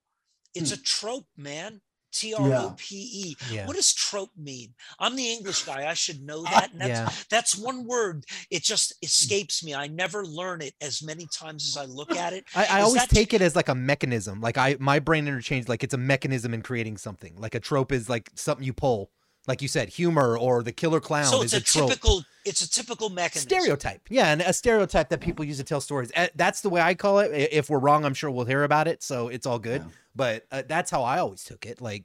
It's 0.53 0.71
Hmm. 0.71 0.79
a 0.79 0.83
trope, 0.83 1.27
man. 1.37 1.81
T 2.11 2.33
R 2.33 2.53
O 2.53 2.75
P 2.77 2.95
E. 2.95 3.35
Yeah. 3.51 3.67
What 3.67 3.75
does 3.75 3.93
trope 3.93 4.31
mean? 4.37 4.73
I'm 4.99 5.15
the 5.15 5.31
English 5.31 5.63
guy. 5.63 5.89
I 5.89 5.93
should 5.93 6.21
know 6.21 6.43
ah, 6.47 6.51
that. 6.51 6.71
And 6.71 6.81
that's, 6.81 6.89
Yeah. 6.89 7.09
that's 7.29 7.57
one 7.57 7.85
word. 7.85 8.25
It 8.49 8.63
just 8.63 8.93
escapes 9.01 9.63
me. 9.63 9.73
I 9.73 9.87
never 9.87 10.25
learn 10.25 10.61
it 10.61 10.73
as 10.81 11.01
many 11.01 11.27
times 11.27 11.67
as 11.67 11.77
I 11.77 11.85
look 11.85 12.15
at 12.15 12.33
it. 12.33 12.45
I, 12.55 12.79
I 12.79 12.81
always 12.81 13.07
take 13.07 13.33
it 13.33 13.41
as 13.41 13.55
like 13.55 13.69
a 13.69 13.75
mechanism. 13.75 14.41
Like 14.41 14.57
I, 14.57 14.77
my 14.79 14.99
brain 14.99 15.27
interchanged 15.27 15.69
like 15.69 15.83
it's 15.83 15.93
a 15.93 15.97
mechanism 15.97 16.53
in 16.53 16.61
creating 16.61 16.97
something. 16.97 17.35
Like 17.37 17.55
a 17.55 17.59
trope 17.59 17.91
is 17.91 18.09
like 18.09 18.29
something 18.35 18.65
you 18.65 18.73
pull. 18.73 19.11
Like 19.47 19.61
you 19.61 19.67
said, 19.67 19.89
humor 19.89 20.37
or 20.37 20.61
the 20.61 20.71
killer 20.71 20.99
clown 20.99 21.25
So 21.25 21.41
is 21.41 21.53
it's 21.53 21.75
a, 21.75 21.79
a 21.79 21.81
trope. 21.81 21.89
typical. 21.89 22.23
It's 22.45 22.61
a 22.61 22.69
typical 22.69 23.09
mechanism. 23.09 23.49
stereotype. 23.49 24.01
Yeah, 24.09 24.27
and 24.31 24.41
a 24.41 24.53
stereotype 24.53 25.09
that 25.09 25.19
people 25.19 25.43
use 25.45 25.57
to 25.57 25.63
tell 25.63 25.81
stories. 25.81 26.11
That's 26.35 26.61
the 26.61 26.69
way 26.69 26.81
I 26.81 26.93
call 26.93 27.19
it. 27.19 27.31
If 27.51 27.69
we're 27.69 27.79
wrong, 27.79 28.05
I'm 28.05 28.13
sure 28.13 28.29
we'll 28.31 28.45
hear 28.45 28.63
about 28.63 28.87
it. 28.87 29.01
So 29.03 29.27
it's 29.29 29.45
all 29.45 29.59
good. 29.59 29.81
Yeah. 29.81 29.87
But 30.15 30.45
uh, 30.51 30.63
that's 30.67 30.89
how 30.91 31.03
I 31.03 31.19
always 31.19 31.43
took 31.43 31.65
it. 31.65 31.81
Like, 31.81 32.03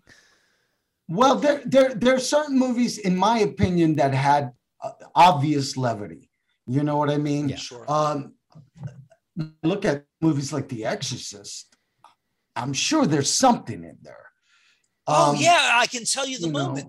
Well, 1.08 1.36
there, 1.36 1.62
there, 1.64 1.94
there 1.94 2.14
are 2.14 2.20
certain 2.20 2.58
movies, 2.58 2.98
in 2.98 3.16
my 3.16 3.38
opinion, 3.40 3.96
that 3.96 4.12
had 4.14 4.52
uh, 4.82 4.92
obvious 5.14 5.76
levity. 5.76 6.30
You 6.66 6.82
know 6.82 6.96
what 6.96 7.10
I 7.10 7.16
mean? 7.18 7.48
Yeah. 7.48 7.56
Sure. 7.56 7.84
Um, 7.90 8.34
look 9.62 9.84
at 9.84 10.04
movies 10.20 10.52
like 10.52 10.68
The 10.68 10.84
Exorcist. 10.86 11.74
I'm 12.56 12.72
sure 12.72 13.06
there's 13.06 13.30
something 13.30 13.84
in 13.84 13.98
there. 14.02 14.24
oh 15.06 15.30
Um, 15.32 15.36
yeah, 15.38 15.72
I 15.74 15.86
can 15.86 16.04
tell 16.04 16.26
you 16.26 16.38
the 16.38 16.46
you 16.46 16.52
know, 16.52 16.66
moment, 16.68 16.88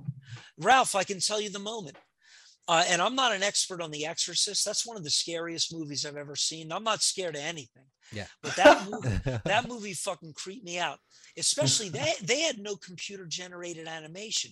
Ralph. 0.58 0.96
I 0.96 1.04
can 1.04 1.20
tell 1.20 1.40
you 1.40 1.50
the 1.50 1.60
moment. 1.60 1.98
Uh, 2.68 2.84
and 2.90 3.02
I'm 3.02 3.16
not 3.16 3.34
an 3.34 3.44
expert 3.44 3.82
on 3.82 3.92
The 3.92 4.06
Exorcist. 4.06 4.66
That's 4.66 4.86
one 4.86 4.98
of 4.98 5.04
the 5.04 5.10
scariest 5.10 5.74
movies 5.74 6.06
I've 6.06 6.18
ever 6.18 6.36
seen. 6.36 6.72
I'm 6.72 6.84
not 6.84 7.02
scared 7.02 7.36
of 7.36 7.42
anything. 7.42 7.86
Yeah. 8.12 8.26
But 8.44 8.56
that 8.58 8.90
movie, 8.90 9.40
that 9.46 9.68
movie 9.70 9.94
fucking 9.94 10.34
creeped 10.34 10.66
me 10.66 10.78
out. 10.80 11.00
Especially 11.38 11.90
they 11.90 12.14
they 12.24 12.42
had 12.42 12.58
no 12.60 12.76
computer 12.76 13.26
generated 13.26 13.88
animation. 13.88 14.52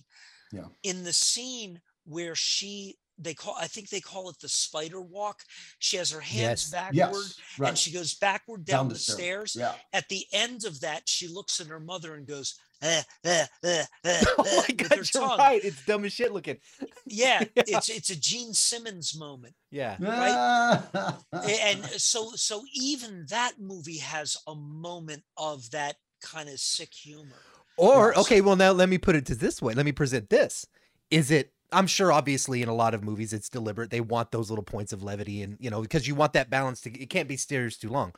Yeah. 0.52 0.66
In 0.82 1.04
the 1.04 1.12
scene 1.12 1.80
where 2.04 2.34
she 2.34 2.96
they 3.18 3.34
call 3.34 3.56
I 3.58 3.66
think 3.66 3.88
they 3.88 4.00
call 4.00 4.28
it 4.30 4.38
the 4.40 4.48
spider 4.48 5.00
walk. 5.00 5.42
She 5.78 5.96
has 5.96 6.10
her 6.10 6.20
hands 6.20 6.70
Yes. 6.70 6.70
backward 6.70 6.96
yes, 6.98 7.40
and 7.68 7.78
she 7.78 7.90
goes 7.92 8.14
backward 8.14 8.64
down, 8.64 8.88
the, 8.88 8.96
stairs. 8.96 9.56
Yeah. 9.58 9.72
At 9.92 10.08
the 10.08 10.24
end 10.32 10.64
of 10.64 10.80
that, 10.80 11.08
she 11.08 11.28
looks 11.28 11.60
at 11.60 11.66
her 11.68 11.80
mother 11.80 12.14
and 12.14 12.26
goes, 12.26 12.58
eh, 12.82 13.02
eh, 13.24 13.46
eh, 13.64 13.84
eh, 14.04 14.22
oh 14.38 14.44
eh, 14.46 14.62
my 14.68 14.74
god, 14.74 14.88
her 14.90 14.96
you're 14.96 15.04
tongue. 15.04 15.38
right. 15.38 15.64
It's 15.64 15.84
dumb 15.86 16.04
as 16.04 16.12
shit 16.12 16.32
looking. 16.32 16.58
Yeah, 17.06 17.44
Yeah. 17.56 17.62
it's 17.66 17.88
it's 17.88 18.10
a 18.10 18.16
Gene 18.20 18.52
Simmons 18.52 19.16
moment. 19.18 19.54
Yeah. 19.70 19.96
right 20.00 21.14
and 21.32 21.84
so 21.96 22.32
so 22.34 22.62
even 22.74 23.26
that 23.30 23.54
movie 23.60 23.98
has 23.98 24.36
a 24.46 24.54
moment 24.54 25.22
of 25.36 25.70
that 25.70 25.96
kind 26.22 26.48
of 26.48 26.58
sick 26.58 26.92
humor 26.94 27.36
Or 27.76 28.16
okay, 28.18 28.40
well 28.40 28.56
now 28.56 28.72
let 28.72 28.88
me 28.88 28.98
put 28.98 29.16
it 29.16 29.26
to 29.26 29.34
this 29.34 29.60
way. 29.62 29.74
Let 29.74 29.84
me 29.86 29.92
present 29.92 30.28
this. 30.30 30.66
Is 31.10 31.30
it 31.30 31.52
I'm 31.72 31.86
sure 31.86 32.12
obviously 32.12 32.62
in 32.62 32.68
a 32.68 32.74
lot 32.74 32.94
of 32.94 33.02
movies 33.04 33.32
it's 33.32 33.48
deliberate. 33.48 33.90
They 33.90 34.00
want 34.00 34.30
those 34.30 34.50
little 34.50 34.64
points 34.64 34.92
of 34.92 35.02
levity 35.02 35.42
and 35.42 35.56
you 35.60 35.70
know, 35.70 35.82
because 35.82 36.06
you 36.06 36.14
want 36.14 36.32
that 36.34 36.50
balance 36.50 36.80
to 36.82 36.90
it 36.90 37.10
can't 37.10 37.28
be 37.28 37.36
serious 37.36 37.76
too 37.76 37.88
long. 37.88 38.12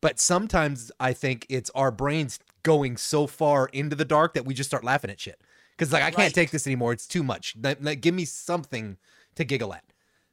But 0.00 0.20
sometimes 0.20 0.92
I 1.00 1.12
think 1.12 1.46
it's 1.48 1.70
our 1.74 1.90
brains 1.90 2.38
going 2.62 2.96
so 2.96 3.26
far 3.26 3.66
into 3.72 3.96
the 3.96 4.04
dark 4.04 4.34
that 4.34 4.44
we 4.44 4.54
just 4.54 4.68
start 4.68 4.84
laughing 4.84 5.10
at 5.10 5.20
shit. 5.20 5.40
Cuz 5.78 5.92
like 5.92 6.02
I 6.02 6.10
can't 6.10 6.18
Right. 6.18 6.34
take 6.34 6.50
this 6.50 6.66
anymore. 6.66 6.92
It's 6.92 7.06
too 7.06 7.22
much. 7.22 7.54
Like, 7.60 7.78
like, 7.80 8.00
give 8.00 8.14
me 8.14 8.24
something 8.24 8.98
to 9.36 9.44
giggle 9.44 9.72
at. 9.74 9.84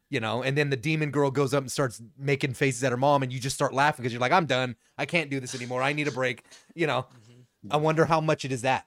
You 0.10 0.20
know, 0.20 0.44
and 0.44 0.56
then 0.56 0.70
the 0.70 0.78
demon 0.78 1.10
girl 1.10 1.32
goes 1.32 1.56
up 1.56 1.64
and 1.64 1.72
starts 1.72 2.00
making 2.20 2.54
faces 2.54 2.84
at 2.84 2.92
her 2.92 2.98
mom, 2.98 3.24
and 3.24 3.34
you 3.34 3.40
just 3.40 3.56
start 3.56 3.74
laughing 3.74 4.04
because 4.04 4.14
you're 4.14 4.22
like, 4.22 4.32
I'm 4.32 4.46
done. 4.46 4.76
I 4.96 5.08
can't 5.08 5.32
do 5.32 5.40
this 5.40 5.56
anymore. 5.56 5.82
I 5.82 5.92
need 5.94 6.08
a 6.08 6.12
break. 6.12 6.44
You 6.76 6.86
know, 6.86 7.08
mm-hmm. 7.18 7.74
I 7.74 7.78
wonder 7.78 8.06
how 8.06 8.22
much 8.22 8.46
it 8.46 8.52
is 8.52 8.62
that. 8.62 8.86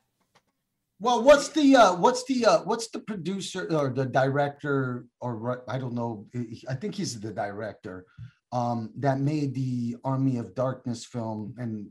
Well, 0.99 1.23
what's 1.23 1.49
the 1.49 1.77
uh, 1.77 1.95
what's 1.97 2.25
the 2.25 2.47
uh, 2.47 2.59
what's 2.65 2.89
the 2.89 3.01
producer 3.01 3.69
or 3.71 3.91
the 3.91 4.07
director 4.07 5.05
or 5.21 5.37
ri- 5.37 5.65
I 5.69 5.79
don't 5.79 5.93
know. 5.95 6.27
I 6.69 6.75
think 6.75 6.95
he's 6.95 7.21
the 7.21 7.33
director 7.33 8.07
um, 8.53 8.91
that 8.99 9.21
made 9.21 9.55
the 9.55 9.97
Army 10.05 10.39
of 10.39 10.55
Darkness 10.55 11.05
film 11.05 11.55
and 11.59 11.89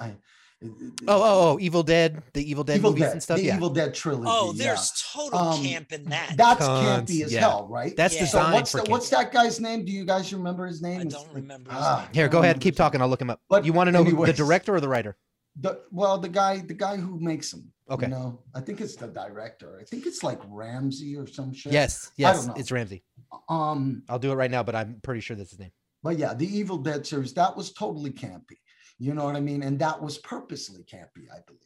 I, 0.00 0.06
I, 0.06 0.16
Oh, 0.62 0.70
oh, 1.08 1.22
oh, 1.52 1.58
Evil 1.60 1.82
Dead, 1.82 2.22
the 2.32 2.48
Evil 2.48 2.64
Dead 2.64 2.78
Evil 2.78 2.90
movies 2.92 3.02
Dead, 3.04 3.12
and 3.12 3.22
stuff. 3.22 3.36
the 3.36 3.44
Yeah, 3.44 3.56
Evil 3.56 3.68
Dead 3.68 3.92
trilogy. 3.92 4.24
oh 4.30 4.54
yeah. 4.54 4.64
there's 4.64 4.92
total 5.12 5.38
Um, 5.38 5.62
camp 5.62 5.92
in 5.92 6.04
that 6.04 6.34
That's 6.38 6.64
Tons, 6.64 7.10
campy 7.10 7.22
as 7.22 7.32
yeah. 7.34 7.40
hell, 7.40 7.66
right? 7.68 7.94
that's 7.96 8.14
Yeah. 8.14 8.20
so 8.20 8.38
designed 8.38 8.54
what's 8.54 8.70
for 8.70 8.76
the, 8.78 8.82
kids. 8.84 8.90
what's 8.90 9.10
that 9.10 9.30
guy's 9.30 9.60
name? 9.60 9.84
Do 9.84 9.92
you 9.92 10.06
guys 10.06 10.32
remember 10.32 10.66
his 10.66 10.80
name? 10.80 11.00
I 11.00 11.04
don't 11.04 11.26
like- 11.26 11.34
remember 11.34 11.70
his 11.70 11.80
ah, 11.82 12.02
name. 12.04 12.14
Here, 12.14 12.28
go 12.28 12.38
ahead, 12.38 12.60
keep 12.60 12.76
talking. 12.76 13.02
I'll 13.02 13.08
look 13.08 13.20
him 13.20 13.28
up. 13.28 13.40
But 13.50 13.66
you 13.66 13.74
want 13.74 13.88
to 13.88 13.92
know 13.92 14.04
who, 14.04 14.24
the 14.24 14.32
director 14.32 14.74
or 14.74 14.80
the 14.80 14.88
writer? 14.88 15.18
The, 15.60 15.80
well, 15.90 16.18
the 16.18 16.28
guy, 16.28 16.58
the 16.58 16.74
guy 16.74 16.96
who 16.96 17.18
makes 17.20 17.50
them. 17.50 17.72
Okay. 17.90 18.06
You 18.06 18.12
know, 18.12 18.40
I 18.54 18.60
think 18.60 18.80
it's 18.80 18.96
the 18.96 19.08
director. 19.08 19.78
I 19.80 19.84
think 19.84 20.06
it's 20.06 20.22
like 20.22 20.40
Ramsey 20.48 21.16
or 21.16 21.26
some 21.26 21.52
shit. 21.52 21.72
Yes, 21.72 22.10
yes, 22.16 22.48
it's 22.56 22.72
Ramsey. 22.72 23.04
Um, 23.48 24.02
I'll 24.08 24.18
do 24.18 24.32
it 24.32 24.36
right 24.36 24.50
now, 24.50 24.62
but 24.62 24.74
I'm 24.74 25.00
pretty 25.02 25.20
sure 25.20 25.36
that's 25.36 25.50
his 25.50 25.58
name. 25.58 25.72
but 26.02 26.18
yeah, 26.18 26.32
the 26.34 26.46
Evil 26.46 26.78
Dead 26.78 27.06
series 27.06 27.34
that 27.34 27.54
was 27.56 27.72
totally 27.72 28.10
campy. 28.10 28.58
You 28.98 29.12
know 29.14 29.24
what 29.24 29.36
I 29.36 29.40
mean? 29.40 29.62
And 29.62 29.78
that 29.80 30.00
was 30.00 30.18
purposely 30.18 30.82
campy, 30.84 31.26
I 31.30 31.40
believe. 31.46 31.60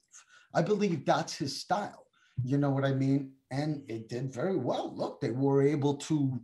I 0.55 0.63
believe 0.63 1.05
that's 1.05 1.37
his 1.37 1.61
style. 1.61 2.05
You 2.45 2.59
know 2.59 2.71
what 2.71 2.85
I 2.85 2.95
mean? 2.95 3.33
And 3.51 3.83
it 3.89 4.09
did 4.09 4.33
very 4.33 4.57
well. 4.57 4.95
Look, 4.97 5.21
they 5.21 5.31
were 5.31 5.63
able 5.63 5.95
to 5.95 6.41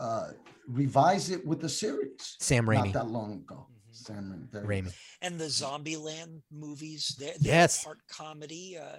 uh, 0.00 0.28
revise 0.66 1.30
it 1.30 1.46
with 1.46 1.60
the 1.60 1.68
series 1.68 2.36
Sam 2.40 2.66
Raimi. 2.66 2.86
not 2.86 2.92
that 2.94 3.08
long 3.08 3.34
ago. 3.34 3.66
Sam 4.06 4.32
Raimi. 4.32 4.50
there 4.52 4.62
you 4.62 4.82
go. 4.82 4.88
Raimi. 4.90 4.94
and 5.22 5.38
the 5.40 5.44
Zombieland 5.46 6.42
movies 6.50 7.14
they're, 7.18 7.34
they're 7.40 7.52
Yes. 7.54 7.84
part 7.84 7.98
comedy 8.08 8.76
uh, 8.78 8.98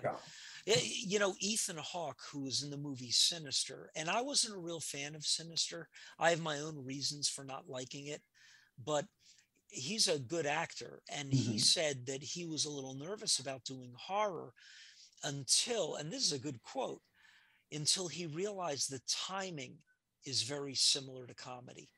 Yeah. 0.66 0.76
you 0.84 1.20
know 1.20 1.36
Ethan 1.40 1.78
Hawke 1.78 2.22
who 2.32 2.42
was 2.44 2.64
in 2.64 2.70
the 2.70 2.78
movie 2.78 3.12
Sinister 3.12 3.90
and 3.96 4.10
I 4.10 4.22
wasn't 4.22 4.56
a 4.56 4.60
real 4.60 4.80
fan 4.80 5.16
of 5.16 5.26
Sinister 5.26 5.90
I 6.20 6.30
have 6.32 6.42
my 6.42 6.60
own 6.60 6.84
reasons 6.84 7.28
for 7.30 7.44
not 7.44 7.70
liking 7.70 8.08
it 8.08 8.22
but 8.84 9.06
he's 9.70 10.08
a 10.08 10.20
good 10.20 10.46
actor 10.46 11.02
and 11.10 11.34
he 11.34 11.56
Mhm. 11.56 11.62
said 11.62 12.06
that 12.06 12.22
he 12.24 12.46
was 12.46 12.66
a 12.66 12.70
little 12.70 12.94
nervous 12.96 13.40
about 13.40 13.64
doing 13.64 13.94
horror 13.98 14.54
until 15.24 15.96
and 15.96 16.12
this 16.12 16.24
is 16.26 16.32
a 16.34 16.40
good 16.40 16.62
quote 16.62 17.02
until 17.72 18.08
he 18.08 18.26
realized 18.28 18.90
the 18.90 19.02
timing 19.08 19.78
is 20.26 20.44
very 20.44 20.76
similar 20.76 21.26
to 21.28 21.34
comedy 21.34 21.90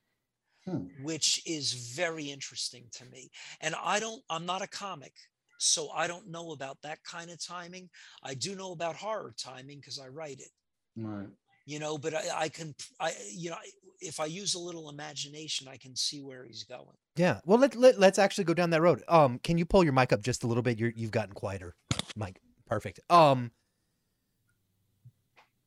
Hmm. 0.67 0.85
which 1.03 1.41
is 1.45 1.73
very 1.95 2.31
interesting 2.31 2.85
to 2.93 3.05
me 3.05 3.29
and 3.61 3.75
i 3.83 3.99
don't 3.99 4.23
i'm 4.31 4.45
not 4.47 4.63
a 4.63 4.67
comic 4.67 5.13
so 5.59 5.89
i 5.91 6.07
don't 6.07 6.27
know 6.27 6.51
about 6.53 6.81
that 6.81 7.03
kind 7.03 7.29
of 7.29 7.43
timing 7.45 7.87
i 8.23 8.33
do 8.33 8.55
know 8.55 8.71
about 8.71 8.95
horror 8.95 9.33
timing 9.37 9.79
because 9.79 9.99
i 9.99 10.07
write 10.07 10.39
it 10.39 10.49
Right. 10.97 11.27
you 11.67 11.77
know 11.79 11.97
but 11.99 12.15
I, 12.15 12.23
I 12.45 12.49
can 12.49 12.73
i 12.99 13.13
you 13.31 13.51
know 13.51 13.57
if 14.01 14.19
i 14.19 14.25
use 14.25 14.55
a 14.55 14.59
little 14.59 14.89
imagination 14.89 15.67
i 15.67 15.77
can 15.77 15.95
see 15.95 16.21
where 16.21 16.43
he's 16.45 16.63
going 16.63 16.97
Yeah. 17.15 17.39
Well, 17.45 17.59
let, 17.59 17.75
let 17.75 17.99
let's 17.99 18.17
actually 18.19 18.43
go 18.45 18.53
down 18.53 18.71
that 18.71 18.81
road. 18.81 19.03
Um, 19.07 19.39
can 19.39 19.57
you 19.57 19.65
pull 19.65 19.83
your 19.83 19.93
mic 19.93 20.11
up 20.11 20.21
just 20.21 20.43
a 20.43 20.47
little 20.47 20.63
bit? 20.63 20.77
You're 20.79 20.91
you've 20.95 21.11
gotten 21.11 21.33
quieter, 21.33 21.75
Mike. 22.15 22.41
Perfect. 22.67 22.99
Um, 23.09 23.51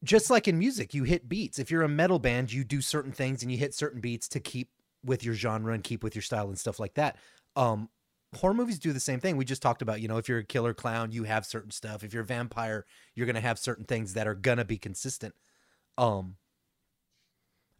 just 0.04 0.30
like 0.30 0.46
in 0.46 0.58
music, 0.58 0.94
you 0.94 1.04
hit 1.04 1.28
beats. 1.28 1.58
If 1.58 1.70
you're 1.70 1.82
a 1.82 1.88
metal 1.88 2.18
band, 2.18 2.52
you 2.52 2.64
do 2.64 2.80
certain 2.80 3.12
things 3.12 3.42
and 3.42 3.50
you 3.50 3.58
hit 3.58 3.74
certain 3.74 4.00
beats 4.00 4.28
to 4.28 4.40
keep 4.40 4.68
with 5.08 5.24
your 5.24 5.34
genre 5.34 5.72
and 5.72 5.82
keep 5.82 6.04
with 6.04 6.14
your 6.14 6.22
style 6.22 6.48
and 6.48 6.58
stuff 6.58 6.78
like 6.78 6.94
that. 6.94 7.16
Um, 7.56 7.88
horror 8.36 8.54
movies 8.54 8.78
do 8.78 8.92
the 8.92 9.00
same 9.00 9.20
thing. 9.20 9.36
We 9.36 9.44
just 9.44 9.62
talked 9.62 9.82
about, 9.82 10.00
you 10.00 10.08
know, 10.08 10.18
if 10.18 10.28
you're 10.28 10.38
a 10.38 10.44
killer 10.44 10.74
clown, 10.74 11.10
you 11.12 11.24
have 11.24 11.46
certain 11.46 11.70
stuff. 11.70 12.04
If 12.04 12.12
you're 12.12 12.22
a 12.22 12.26
vampire, 12.26 12.84
you're 13.14 13.26
gonna 13.26 13.40
have 13.40 13.58
certain 13.58 13.84
things 13.84 14.14
that 14.14 14.28
are 14.28 14.34
gonna 14.34 14.64
be 14.64 14.78
consistent. 14.78 15.34
Um, 15.96 16.36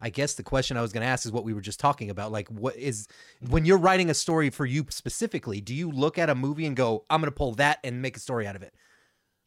I 0.01 0.09
guess 0.09 0.35
the 0.35 0.43
question 0.43 0.77
I 0.77 0.81
was 0.81 0.93
going 0.93 1.01
to 1.01 1.07
ask 1.07 1.25
is 1.25 1.31
what 1.31 1.43
we 1.43 1.53
were 1.53 1.61
just 1.61 1.79
talking 1.79 2.09
about. 2.09 2.31
Like, 2.31 2.47
what 2.47 2.75
is 2.77 3.07
when 3.49 3.65
you're 3.65 3.77
writing 3.77 4.09
a 4.09 4.13
story 4.13 4.49
for 4.49 4.65
you 4.65 4.85
specifically? 4.89 5.59
Do 5.59 5.75
you 5.75 5.91
look 5.91 6.17
at 6.17 6.29
a 6.29 6.35
movie 6.35 6.65
and 6.65 6.75
go, 6.75 7.05
"I'm 7.09 7.19
going 7.19 7.31
to 7.31 7.35
pull 7.35 7.55
that 7.55 7.79
and 7.83 8.01
make 8.01 8.15
a 8.15 8.19
story 8.19 8.47
out 8.47 8.55
of 8.55 8.63
it," 8.63 8.73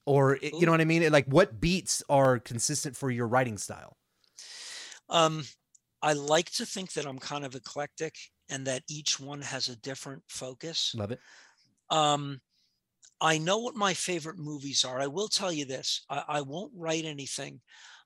or 0.04 0.38
you 0.42 0.66
know 0.66 0.72
what 0.72 0.80
I 0.82 0.84
mean? 0.84 1.10
Like, 1.10 1.26
what 1.26 1.58
beats 1.60 2.02
are 2.08 2.38
consistent 2.38 2.96
for 2.96 3.10
your 3.10 3.26
writing 3.26 3.56
style? 3.56 3.96
Um, 5.08 5.44
I 6.02 6.14
like 6.14 6.50
to 6.52 6.66
think 6.66 6.92
that 6.94 7.06
I'm 7.06 7.18
kind 7.18 7.44
of 7.44 7.54
eclectic 7.54 8.16
and 8.50 8.66
that 8.66 8.82
each 8.88 9.20
one 9.20 9.40
has 9.40 9.68
a 9.68 9.80
different 9.80 10.22
focus. 10.28 10.92
Love 10.96 11.12
it. 11.12 11.20
Um, 11.90 12.40
I 13.20 13.38
know 13.38 13.58
what 13.58 13.76
my 13.76 13.94
favorite 13.94 14.38
movies 14.38 14.84
are. 14.84 15.00
I 15.00 15.06
will 15.06 15.28
tell 15.28 15.52
you 15.52 15.64
this: 15.64 16.04
I, 16.10 16.24
I 16.28 16.40
won't 16.40 16.72
write 16.76 17.04
anything 17.04 17.60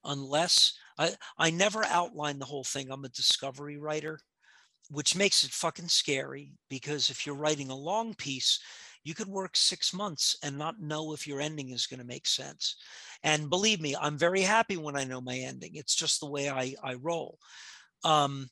unless 0.05 0.75
I 0.99 1.15
I 1.39 1.51
never 1.51 1.85
outline 1.85 2.39
the 2.39 2.45
whole 2.45 2.65
thing. 2.65 2.91
I'm 2.91 3.05
a 3.05 3.11
discovery 3.11 3.79
writer, 3.79 4.21
which 4.91 5.17
makes 5.17 5.43
it 5.45 5.51
fucking 5.51 5.89
scary 5.89 6.53
because 6.69 7.09
if 7.09 7.25
you're 7.25 7.35
writing 7.35 7.71
a 7.71 7.77
long 7.77 8.15
piece, 8.15 8.61
you 9.05 9.15
could 9.15 9.29
work 9.29 9.57
six 9.57 9.95
months 9.95 10.37
and 10.43 10.59
not 10.59 10.81
know 10.81 11.15
if 11.15 11.27
your 11.27 11.41
ending 11.41 11.71
is 11.71 11.87
going 11.87 12.01
to 12.01 12.07
make 12.07 12.27
sense. 12.27 12.77
And 13.23 13.49
believe 13.49 13.81
me, 13.81 13.97
I'm 13.99 14.19
very 14.19 14.43
happy 14.43 14.77
when 14.77 14.97
I 14.97 15.05
know 15.05 15.21
my 15.21 15.37
ending. 15.37 15.73
It's 15.75 15.95
just 15.95 16.21
the 16.21 16.31
way 16.31 16.51
I 16.51 16.75
I 16.83 16.95
roll. 16.95 17.39
Um, 18.07 18.49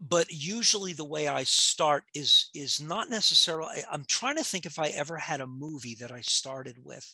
but 0.00 0.26
usually 0.30 0.92
the 0.92 1.04
way 1.04 1.26
I 1.28 1.42
start 1.42 2.04
is 2.14 2.48
is 2.54 2.80
not 2.80 3.10
necessarily. 3.10 3.82
I'm 3.90 4.04
trying 4.06 4.36
to 4.36 4.44
think 4.44 4.66
if 4.66 4.78
I 4.78 4.88
ever 4.88 5.16
had 5.16 5.40
a 5.40 5.46
movie 5.46 5.96
that 6.00 6.12
I 6.12 6.20
started 6.20 6.76
with. 6.82 7.06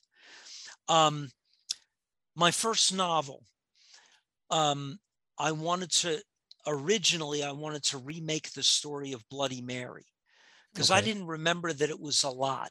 Um, 0.88 1.30
my 2.36 2.50
first 2.50 2.94
novel. 2.94 3.44
Um, 4.50 4.98
I 5.38 5.52
wanted 5.52 5.90
to 6.02 6.20
originally 6.66 7.42
I 7.42 7.52
wanted 7.52 7.82
to 7.84 7.98
remake 7.98 8.52
the 8.52 8.62
story 8.62 9.12
of 9.12 9.28
Bloody 9.30 9.62
Mary 9.62 10.06
because 10.72 10.90
I 10.90 11.00
didn't 11.00 11.26
remember 11.26 11.72
that 11.72 11.90
it 11.90 12.00
was 12.00 12.24
a 12.24 12.30
lot, 12.30 12.70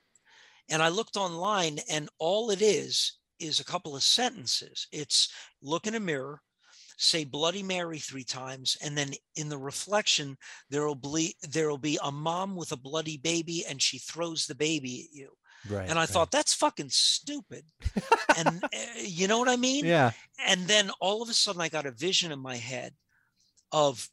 and 0.69 0.83
I 0.83 0.89
looked 0.89 1.17
online 1.17 1.79
and 1.89 2.09
all 2.19 2.51
it 2.51 2.61
is 2.61 3.17
is 3.39 3.59
a 3.59 3.65
couple 3.65 3.95
of 3.95 4.03
sentences. 4.03 4.87
It's 4.91 5.31
look 5.61 5.85
in 5.87 5.95
a 5.95 5.99
mirror, 5.99 6.41
say 6.97 7.23
Bloody 7.23 7.63
Mary 7.63 7.99
three 7.99 8.23
times, 8.23 8.77
and 8.81 8.97
then 8.97 9.11
in 9.35 9.49
the 9.49 9.57
reflection, 9.57 10.37
there'll 10.69 10.95
be 10.95 11.35
there'll 11.49 11.77
be 11.77 11.97
a 12.03 12.11
mom 12.11 12.55
with 12.55 12.71
a 12.71 12.77
bloody 12.77 13.17
baby, 13.17 13.63
and 13.69 13.81
she 13.81 13.99
throws 13.99 14.45
the 14.45 14.55
baby 14.55 15.07
at 15.07 15.15
you. 15.15 15.29
Right. 15.69 15.89
And 15.89 15.97
I 15.97 16.03
right. 16.03 16.09
thought 16.09 16.31
that's 16.31 16.53
fucking 16.53 16.89
stupid. 16.89 17.63
and 18.37 18.63
uh, 18.63 18.67
you 19.01 19.27
know 19.27 19.39
what 19.39 19.49
I 19.49 19.55
mean? 19.55 19.85
yeah. 19.85 20.11
And 20.45 20.67
then 20.67 20.91
all 20.99 21.21
of 21.21 21.29
a 21.29 21.33
sudden, 21.33 21.61
I 21.61 21.69
got 21.69 21.85
a 21.85 21.91
vision 21.91 22.31
in 22.31 22.39
my 22.39 22.55
head 22.55 22.93
of 23.71 24.09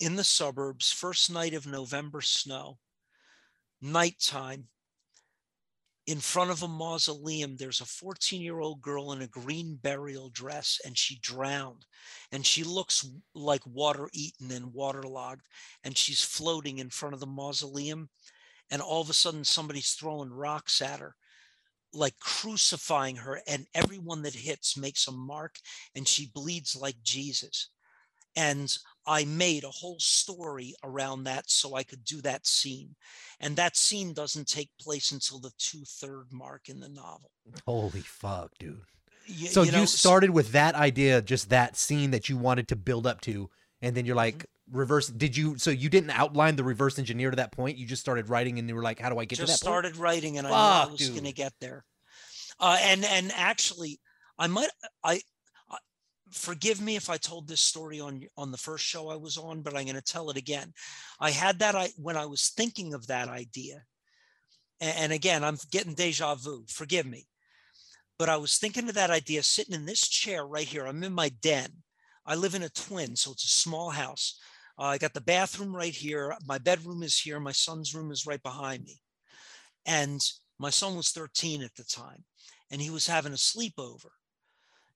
in 0.00 0.16
the 0.16 0.24
suburbs, 0.24 0.90
first 0.90 1.32
night 1.32 1.54
of 1.54 1.66
November 1.66 2.20
snow, 2.20 2.78
nighttime. 3.80 4.68
In 6.06 6.20
front 6.20 6.50
of 6.50 6.62
a 6.62 6.68
mausoleum, 6.68 7.56
there's 7.56 7.80
a 7.80 7.86
14 7.86 8.42
year 8.42 8.60
old 8.60 8.82
girl 8.82 9.12
in 9.12 9.22
a 9.22 9.26
green 9.26 9.76
burial 9.76 10.28
dress, 10.28 10.78
and 10.84 10.98
she 10.98 11.18
drowned. 11.20 11.86
And 12.30 12.44
she 12.44 12.62
looks 12.62 13.08
like 13.34 13.66
water 13.66 14.10
eaten 14.12 14.50
and 14.50 14.74
waterlogged, 14.74 15.46
and 15.82 15.96
she's 15.96 16.22
floating 16.22 16.78
in 16.78 16.90
front 16.90 17.14
of 17.14 17.20
the 17.20 17.26
mausoleum. 17.26 18.10
And 18.70 18.82
all 18.82 19.00
of 19.00 19.08
a 19.08 19.14
sudden, 19.14 19.44
somebody's 19.44 19.92
throwing 19.92 20.30
rocks 20.30 20.82
at 20.82 21.00
her, 21.00 21.16
like 21.94 22.18
crucifying 22.18 23.16
her. 23.16 23.40
And 23.46 23.66
everyone 23.74 24.22
that 24.22 24.34
hits 24.34 24.76
makes 24.76 25.08
a 25.08 25.12
mark, 25.12 25.58
and 25.94 26.06
she 26.06 26.30
bleeds 26.34 26.76
like 26.76 27.02
Jesus. 27.02 27.70
And 28.36 28.76
I 29.06 29.24
made 29.24 29.64
a 29.64 29.70
whole 29.70 29.98
story 30.00 30.74
around 30.82 31.24
that 31.24 31.50
so 31.50 31.74
I 31.74 31.82
could 31.84 32.04
do 32.04 32.20
that 32.22 32.46
scene. 32.46 32.96
And 33.40 33.56
that 33.56 33.76
scene 33.76 34.12
doesn't 34.14 34.48
take 34.48 34.70
place 34.80 35.12
until 35.12 35.38
the 35.40 35.52
two 35.58 35.84
third 35.84 36.32
mark 36.32 36.68
in 36.68 36.80
the 36.80 36.88
novel. 36.88 37.30
Holy 37.66 38.00
fuck, 38.00 38.52
dude. 38.58 38.82
So 39.44 39.62
you, 39.62 39.72
know, 39.72 39.82
s- 39.82 39.90
started 39.90 40.30
with 40.30 40.52
that 40.52 40.74
idea, 40.74 41.22
just 41.22 41.50
that 41.50 41.76
scene 41.76 42.10
that 42.10 42.28
you 42.28 42.36
wanted 42.36 42.68
to 42.68 42.76
build 42.76 43.06
up 43.06 43.20
to, 43.22 43.50
and 43.82 43.94
then 43.96 44.04
you're 44.06 44.16
like 44.16 44.46
Mm-hmm. 44.66 44.78
reverse. 44.78 45.08
Did 45.08 45.36
you? 45.36 45.58
So 45.58 45.70
you 45.70 45.88
didn't 45.88 46.10
outline 46.10 46.56
the 46.56 46.64
reverse 46.64 46.98
engineer 46.98 47.30
to 47.30 47.36
that 47.36 47.52
point. 47.52 47.78
You 47.78 47.86
just 47.86 48.02
started 48.02 48.28
writing, 48.28 48.58
and 48.58 48.68
you 48.68 48.74
were 48.74 48.82
like, 48.82 49.00
"How 49.00 49.10
do 49.10 49.18
I 49.18 49.24
get 49.24 49.40
just 49.40 49.40
to 49.40 49.46
that?" 49.46 49.60
point? 49.60 49.80
started 49.82 49.96
writing 49.96 50.38
and 50.38 50.46
I 50.46 50.54
knew 50.56 50.74
I 50.74 50.86
was 50.86 51.08
going 51.10 51.24
to 51.24 51.32
get 51.32 51.52
there. 51.60 51.84
Uh, 52.60 52.78
and 52.82 53.04
and 53.04 53.32
actually, 53.34 54.00
I 54.38 54.46
might 54.46 54.70
I, 55.04 55.14
I 55.14 55.20
forgive 56.34 56.80
me 56.80 56.96
if 56.96 57.08
I 57.08 57.16
told 57.16 57.48
this 57.48 57.60
story 57.60 58.00
on 58.00 58.22
on 58.36 58.50
the 58.50 58.58
first 58.58 58.84
show 58.84 59.08
I 59.08 59.16
was 59.16 59.38
on, 59.38 59.62
but 59.62 59.76
I'm 59.76 59.84
going 59.84 59.94
to 59.94 60.02
tell 60.02 60.30
it 60.30 60.36
again. 60.36 60.72
I 61.20 61.30
had 61.30 61.58
that 61.60 61.74
I 61.74 61.88
when 61.96 62.16
I 62.16 62.26
was 62.26 62.50
thinking 62.50 62.94
of 62.94 63.06
that 63.06 63.28
idea, 63.28 63.82
and, 64.80 64.96
and 64.98 65.12
again 65.12 65.44
I'm 65.44 65.58
getting 65.70 65.94
deja 65.94 66.34
vu. 66.34 66.64
Forgive 66.68 67.06
me, 67.06 67.26
but 68.18 68.28
I 68.28 68.36
was 68.36 68.58
thinking 68.58 68.88
of 68.88 68.94
that 68.94 69.10
idea 69.10 69.42
sitting 69.42 69.74
in 69.74 69.86
this 69.86 70.06
chair 70.06 70.46
right 70.46 70.66
here. 70.66 70.86
I'm 70.86 71.02
in 71.02 71.12
my 71.12 71.30
den. 71.40 71.70
I 72.26 72.34
live 72.34 72.54
in 72.54 72.62
a 72.62 72.68
twin, 72.68 73.16
so 73.16 73.32
it's 73.32 73.44
a 73.44 73.48
small 73.48 73.90
house. 73.90 74.38
Uh, 74.78 74.84
I 74.84 74.98
got 74.98 75.14
the 75.14 75.20
bathroom 75.20 75.74
right 75.74 75.94
here. 75.94 76.34
My 76.46 76.58
bedroom 76.58 77.02
is 77.02 77.18
here. 77.18 77.38
My 77.38 77.52
son's 77.52 77.94
room 77.94 78.10
is 78.10 78.26
right 78.26 78.42
behind 78.42 78.84
me. 78.84 79.00
And 79.86 80.20
my 80.58 80.70
son 80.70 80.96
was 80.96 81.10
13 81.10 81.62
at 81.62 81.74
the 81.76 81.84
time, 81.84 82.24
and 82.70 82.80
he 82.80 82.90
was 82.90 83.06
having 83.06 83.32
a 83.32 83.36
sleepover. 83.36 84.10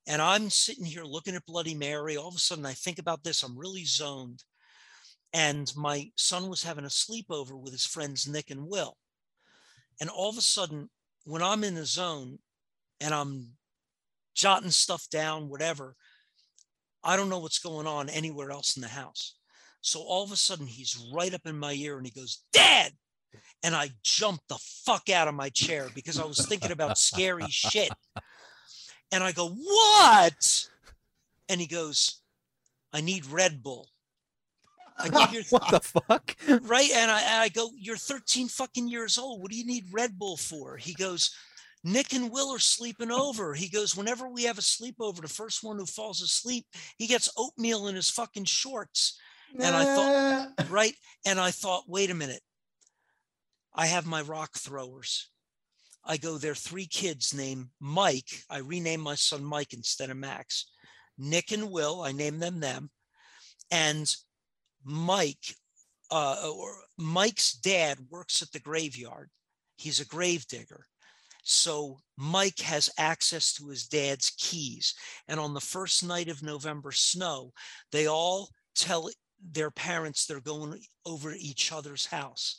And 0.09 0.23
I'm 0.23 0.49
sitting 0.49 0.87
here 0.87 1.05
looking 1.05 1.35
at 1.35 1.45
Bloody 1.45 1.75
Mary. 1.75 2.17
All 2.17 2.29
of 2.29 2.35
a 2.35 2.39
sudden, 2.39 2.65
I 2.65 2.73
think 2.73 2.99
about 2.99 3.23
this. 3.23 3.43
I'm 3.43 3.59
really 3.59 3.85
zoned. 3.85 4.43
And 5.35 5.71
my 5.77 6.11
son 6.17 6.49
was 6.49 6.63
having 6.63 6.87
a 6.87 6.89
sleepover 6.89 7.61
with 7.61 7.73
his 7.73 7.85
friends, 7.85 8.27
Nick 8.27 8.51
and 8.51 8.67
Will. 8.67 8.97
And 10.01 10.09
all 10.09 10.31
of 10.31 10.39
a 10.39 10.43
sudden, 10.43 10.89
when 11.25 11.43
I'm 11.43 11.63
in 11.63 11.75
the 11.75 11.85
zone 11.85 12.39
and 13.03 13.13
I'm 13.13 13.49
jotting 14.35 14.71
stuff 14.71 15.11
down, 15.11 15.51
whatever, 15.51 15.95
I 17.05 17.15
don't 17.17 17.29
know 17.29 17.41
what's 17.41 17.59
going 17.59 17.87
on 17.87 18.09
anywhere 18.09 18.51
else 18.51 18.77
in 18.77 18.81
the 18.81 18.89
house. 18.89 19.35
So 19.83 20.01
all 20.01 20.25
of 20.25 20.33
a 20.33 20.37
sudden, 20.37 20.67
he's 20.67 20.97
right 21.13 21.35
up 21.35 21.45
in 21.45 21.59
my 21.59 21.75
ear 21.75 21.99
and 21.99 22.07
he 22.07 22.13
goes, 22.13 22.45
Dad. 22.55 22.93
And 23.63 23.75
I 23.75 23.91
jumped 24.03 24.49
the 24.49 24.59
fuck 24.87 25.11
out 25.11 25.29
of 25.29 25.35
my 25.35 25.51
chair 25.51 25.89
because 25.95 26.19
I 26.19 26.25
was 26.25 26.47
thinking 26.47 26.71
about 26.71 26.97
scary 26.97 27.45
shit. 27.49 27.91
And 29.13 29.23
I 29.23 29.33
go, 29.33 29.49
What? 29.49 30.69
And 31.49 31.61
he 31.61 31.67
goes, 31.67 32.21
I 32.93 33.01
need 33.01 33.27
Red 33.27 33.63
Bull. 33.63 33.89
I 34.99 35.09
go, 35.09 35.25
You're 35.31 35.43
what 35.51 35.71
the 35.71 35.81
fuck? 35.81 36.37
right. 36.63 36.91
And 36.95 37.11
I, 37.11 37.21
and 37.21 37.43
I 37.43 37.49
go, 37.49 37.71
You're 37.77 37.97
13 37.97 38.49
fucking 38.49 38.89
years 38.89 39.19
old. 39.19 39.43
What 39.43 39.51
do 39.51 39.57
you 39.57 39.67
need 39.67 39.87
Red 39.93 40.19
Bull 40.19 40.37
for? 40.37 40.77
He 40.77 40.95
goes, 40.95 41.35
Nick 41.85 42.13
and 42.13 42.31
Will 42.31 42.53
are 42.55 42.59
sleeping 42.59 43.11
over. 43.13 43.55
He 43.55 43.69
goes, 43.69 43.97
Whenever 43.97 44.29
we 44.29 44.45
have 44.45 44.59
a 44.59 44.63
sleepover, 44.63 45.23
the 45.23 45.29
first 45.29 45.63
one 45.63 45.79
who 45.79 45.87
falls 45.87 46.23
asleep, 46.23 46.67
he 46.97 47.07
gets 47.07 47.31
oatmeal 47.37 47.89
in 47.89 47.95
his 47.95 48.11
fucking 48.11 48.45
shorts. 48.45 49.19
And 49.59 49.75
I 49.75 49.85
thought, 49.85 50.71
right? 50.71 50.95
And 51.25 51.41
I 51.41 51.51
thought, 51.51 51.85
wait 51.89 52.11
a 52.11 52.15
minute. 52.15 52.43
I 53.75 53.87
have 53.87 54.07
my 54.07 54.21
rock 54.23 54.53
throwers. 54.55 55.31
I 56.09 56.17
go, 56.17 56.39
there 56.39 56.55
three 56.55 56.87
kids 56.87 57.35
named 57.35 57.67
Mike. 57.79 58.43
I 58.49 58.59
renamed 58.59 59.03
my 59.03 59.15
son 59.15 59.45
Mike 59.45 59.75
instead 59.75 60.09
of 60.09 60.17
Max. 60.17 60.71
Nick 61.19 61.53
and 61.53 61.71
Will, 61.71 62.03
I 62.03 62.13
named 62.13 62.41
them 62.41 62.61
them. 62.61 62.91
And 63.71 64.11
Mike, 64.83 65.55
uh, 66.11 66.51
or 66.51 66.75
Mike's 66.97 67.53
dad 67.53 67.99
works 68.09 68.41
at 68.41 68.51
the 68.53 68.61
graveyard. 68.61 69.29
He's 69.77 70.01
a 70.01 70.07
grave 70.07 70.47
digger. 70.47 70.87
So 71.43 72.01
Mike 72.17 72.61
has 72.61 72.91
access 72.99 73.53
to 73.55 73.69
his 73.69 73.87
dad's 73.87 74.31
keys. 74.39 74.95
And 75.29 75.39
on 75.39 75.55
the 75.55 75.61
first 75.61 76.05
night 76.05 76.29
of 76.29 76.43
November 76.43 76.93
snow, 76.93 77.53
they 77.93 78.07
all 78.07 78.49
tell 78.75 79.11
their 79.53 79.71
parents 79.71 80.27
they're 80.27 80.41
going 80.41 80.81
over 81.05 81.33
each 81.33 81.73
other's 81.73 82.07
house. 82.07 82.59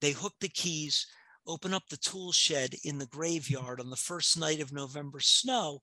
They 0.00 0.12
hook 0.12 0.34
the 0.40 0.48
keys, 0.48 1.06
open 1.48 1.74
up 1.74 1.82
the 1.88 1.96
tool 1.96 2.30
shed 2.30 2.74
in 2.84 2.98
the 2.98 3.06
graveyard 3.06 3.80
on 3.80 3.90
the 3.90 3.96
first 3.96 4.38
night 4.38 4.60
of 4.60 4.72
November 4.72 5.18
snow, 5.18 5.80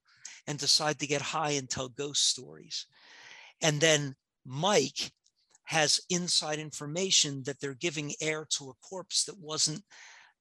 and 0.48 0.60
decide 0.60 1.00
to 1.00 1.08
get 1.08 1.22
high 1.22 1.52
and 1.52 1.70
tell 1.70 1.90
ghost 1.90 2.30
stories. 2.30 2.86
And 3.62 3.82
then 3.82 4.16
Mike 4.46 5.12
has 5.64 6.00
inside 6.10 6.60
information 6.60 7.44
that 7.44 7.60
they're 7.60 7.74
giving 7.74 8.14
air 8.22 8.48
to 8.58 8.70
a 8.70 8.88
corpse 8.88 9.26
that 9.26 9.40
wasn't 9.40 9.84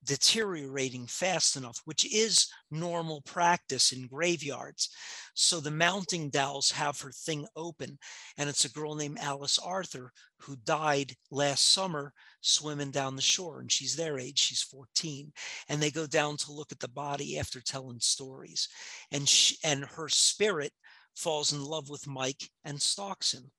deteriorating 0.04 1.06
fast 1.06 1.56
enough, 1.56 1.80
which 1.84 2.04
is 2.12 2.48
normal 2.70 3.22
practice 3.22 3.92
in 3.92 4.06
graveyards. 4.06 4.90
So 5.34 5.60
the 5.60 5.70
mounting 5.70 6.30
dowels 6.30 6.70
have 6.70 7.00
her 7.00 7.12
thing 7.12 7.46
open, 7.56 7.98
and 8.36 8.48
it's 8.48 8.64
a 8.64 8.72
girl 8.72 8.94
named 8.94 9.18
Alice 9.20 9.58
Arthur 9.58 10.12
who 10.38 10.56
died 10.56 11.14
last 11.30 11.72
summer 11.72 12.12
swimming 12.40 12.90
down 12.90 13.16
the 13.16 13.22
shore, 13.22 13.60
and 13.60 13.72
she's 13.72 13.96
their 13.96 14.18
age, 14.18 14.38
she's 14.38 14.62
14. 14.62 15.32
And 15.68 15.82
they 15.82 15.90
go 15.90 16.06
down 16.06 16.36
to 16.38 16.52
look 16.52 16.72
at 16.72 16.80
the 16.80 16.88
body 16.88 17.38
after 17.38 17.60
telling 17.60 18.00
stories. 18.00 18.68
And 19.10 19.28
she, 19.28 19.56
and 19.64 19.84
her 19.84 20.08
spirit 20.08 20.72
falls 21.14 21.52
in 21.52 21.64
love 21.64 21.88
with 21.88 22.06
Mike 22.06 22.50
and 22.64 22.80
stalks 22.80 23.32
him. 23.32 23.50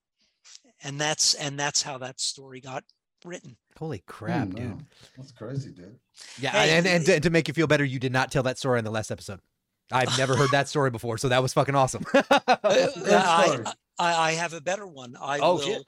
And 0.83 0.99
that's 0.99 1.33
and 1.33 1.57
that's 1.59 1.81
how 1.81 1.97
that 1.99 2.19
story 2.19 2.61
got 2.61 2.83
written. 3.25 3.57
Holy 3.77 4.03
crap, 4.07 4.47
Hmm, 4.49 4.53
dude. 4.55 4.71
wow. 4.71 4.77
That's 5.17 5.31
crazy, 5.31 5.71
dude. 5.71 5.99
Yeah, 6.39 6.51
Hey, 6.51 6.77
and, 6.77 6.87
and 6.87 7.03
it- 7.03 7.05
to, 7.15 7.19
to 7.21 7.29
make 7.29 7.47
you 7.47 7.53
feel 7.53 7.67
better, 7.67 7.83
you 7.83 7.99
did 7.99 8.11
not 8.13 8.31
tell 8.31 8.43
that 8.43 8.57
story 8.57 8.79
in 8.79 8.85
the 8.85 8.91
last 8.91 9.11
episode. 9.11 9.39
I've 9.91 10.17
never 10.17 10.35
heard 10.35 10.49
that 10.51 10.67
story 10.67 10.89
before, 10.89 11.17
so 11.17 11.29
that 11.29 11.41
was 11.43 11.53
fucking 11.53 11.75
awesome. 11.75 12.03
Uh, 12.29 12.57
I. 12.65 13.73
I, 13.97 14.13
I 14.29 14.31
have 14.33 14.53
a 14.53 14.59
better 14.61 14.87
one. 14.87 15.15
I 15.21 15.39
Oh, 15.39 15.53
will 15.55 15.61
shit. 15.61 15.83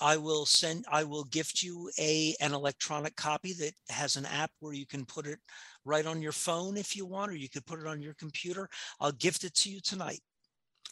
I 0.00 0.16
will 0.16 0.44
send 0.46 0.84
I 0.90 1.02
will 1.04 1.24
gift 1.24 1.62
you 1.62 1.90
a 1.98 2.34
an 2.40 2.52
electronic 2.52 3.16
copy 3.16 3.52
that 3.54 3.72
has 3.88 4.16
an 4.16 4.26
app 4.26 4.50
where 4.60 4.72
you 4.74 4.86
can 4.86 5.04
put 5.06 5.26
it 5.26 5.38
right 5.84 6.04
on 6.06 6.20
your 6.20 6.32
phone 6.32 6.76
if 6.76 6.94
you 6.94 7.06
want, 7.06 7.30
or 7.32 7.34
you 7.36 7.48
could 7.48 7.64
put 7.66 7.80
it 7.80 7.86
on 7.86 8.02
your 8.02 8.14
computer. 8.14 8.68
I'll 9.00 9.12
gift 9.12 9.44
it 9.44 9.54
to 9.56 9.70
you 9.70 9.80
tonight. 9.80 10.20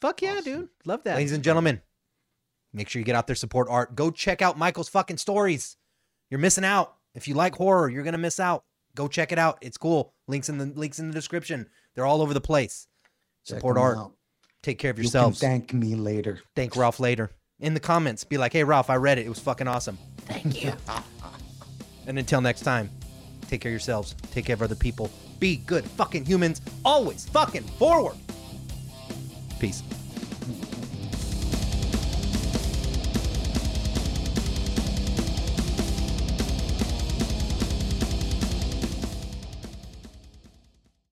Fuck 0.01 0.23
yeah, 0.23 0.33
Awesome. 0.33 0.45
dude. 0.45 0.69
Love 0.87 1.03
that. 1.05 1.17
Ladies 1.17 1.33
and 1.33 1.45
gentlemen, 1.45 1.81
make 2.73 2.89
sure 2.89 3.01
you 3.01 3.05
get 3.07 3.15
out 3.17 3.27
there, 3.27 3.37
support 3.37 3.69
art. 3.71 3.95
Go 3.95 4.11
check 4.11 4.43
out 4.43 4.59
Michael's 4.59 4.89
fucking 4.89 5.17
stories. 5.19 5.77
You're 6.31 6.41
missing 6.41 6.65
out. 6.65 6.95
If 7.15 7.27
you 7.29 7.35
like 7.35 7.55
horror, 7.55 7.89
you're 7.89 8.03
gonna 8.03 8.19
miss 8.19 8.39
out. 8.41 8.65
Go 8.95 9.09
check 9.09 9.33
it 9.33 9.39
out. 9.39 9.59
It's 9.61 9.77
cool. 9.79 10.13
Links 10.29 10.49
in 10.49 10.59
the 10.59 10.67
links 10.67 10.99
in 10.99 11.09
the 11.09 11.15
description. 11.15 11.69
They're 11.95 12.07
all 12.07 12.21
over 12.23 12.35
the 12.35 12.41
place. 12.41 12.87
Check 13.47 13.59
Support 13.59 13.79
art. 13.79 13.99
out. 13.99 14.13
Take 14.63 14.79
care 14.79 14.91
of 14.91 14.99
You 14.99 15.03
can 15.03 15.05
yourselves. 15.05 15.39
thank 15.41 15.73
me 15.73 15.95
later. 15.95 16.41
Thank 16.57 16.77
Ralph 16.77 16.99
later. 16.99 17.31
In 17.61 17.73
the 17.75 17.81
comments, 17.81 18.25
be 18.25 18.37
like, 18.37 18.53
hey 18.53 18.65
Ralph, 18.65 18.91
I 18.91 18.97
read 18.97 19.19
it. 19.19 19.27
It 19.27 19.29
was 19.31 19.39
fucking 19.39 19.69
awesome. 19.69 19.99
Thank 20.27 20.63
you. 20.65 20.73
And 22.09 22.21
until 22.21 22.41
next 22.41 22.61
time, 22.61 22.89
take 23.49 23.61
care 23.63 23.71
of 23.71 23.73
yourselves. 23.73 24.15
Take 24.31 24.45
care 24.47 24.55
of 24.55 24.63
other 24.63 24.77
people. 24.77 25.11
Be 25.41 25.57
good 25.57 25.85
fucking 25.85 26.25
humans. 26.25 26.61
Always 26.85 27.29
fucking 27.31 27.65
forward. 27.65 28.15
Peace. 29.59 29.83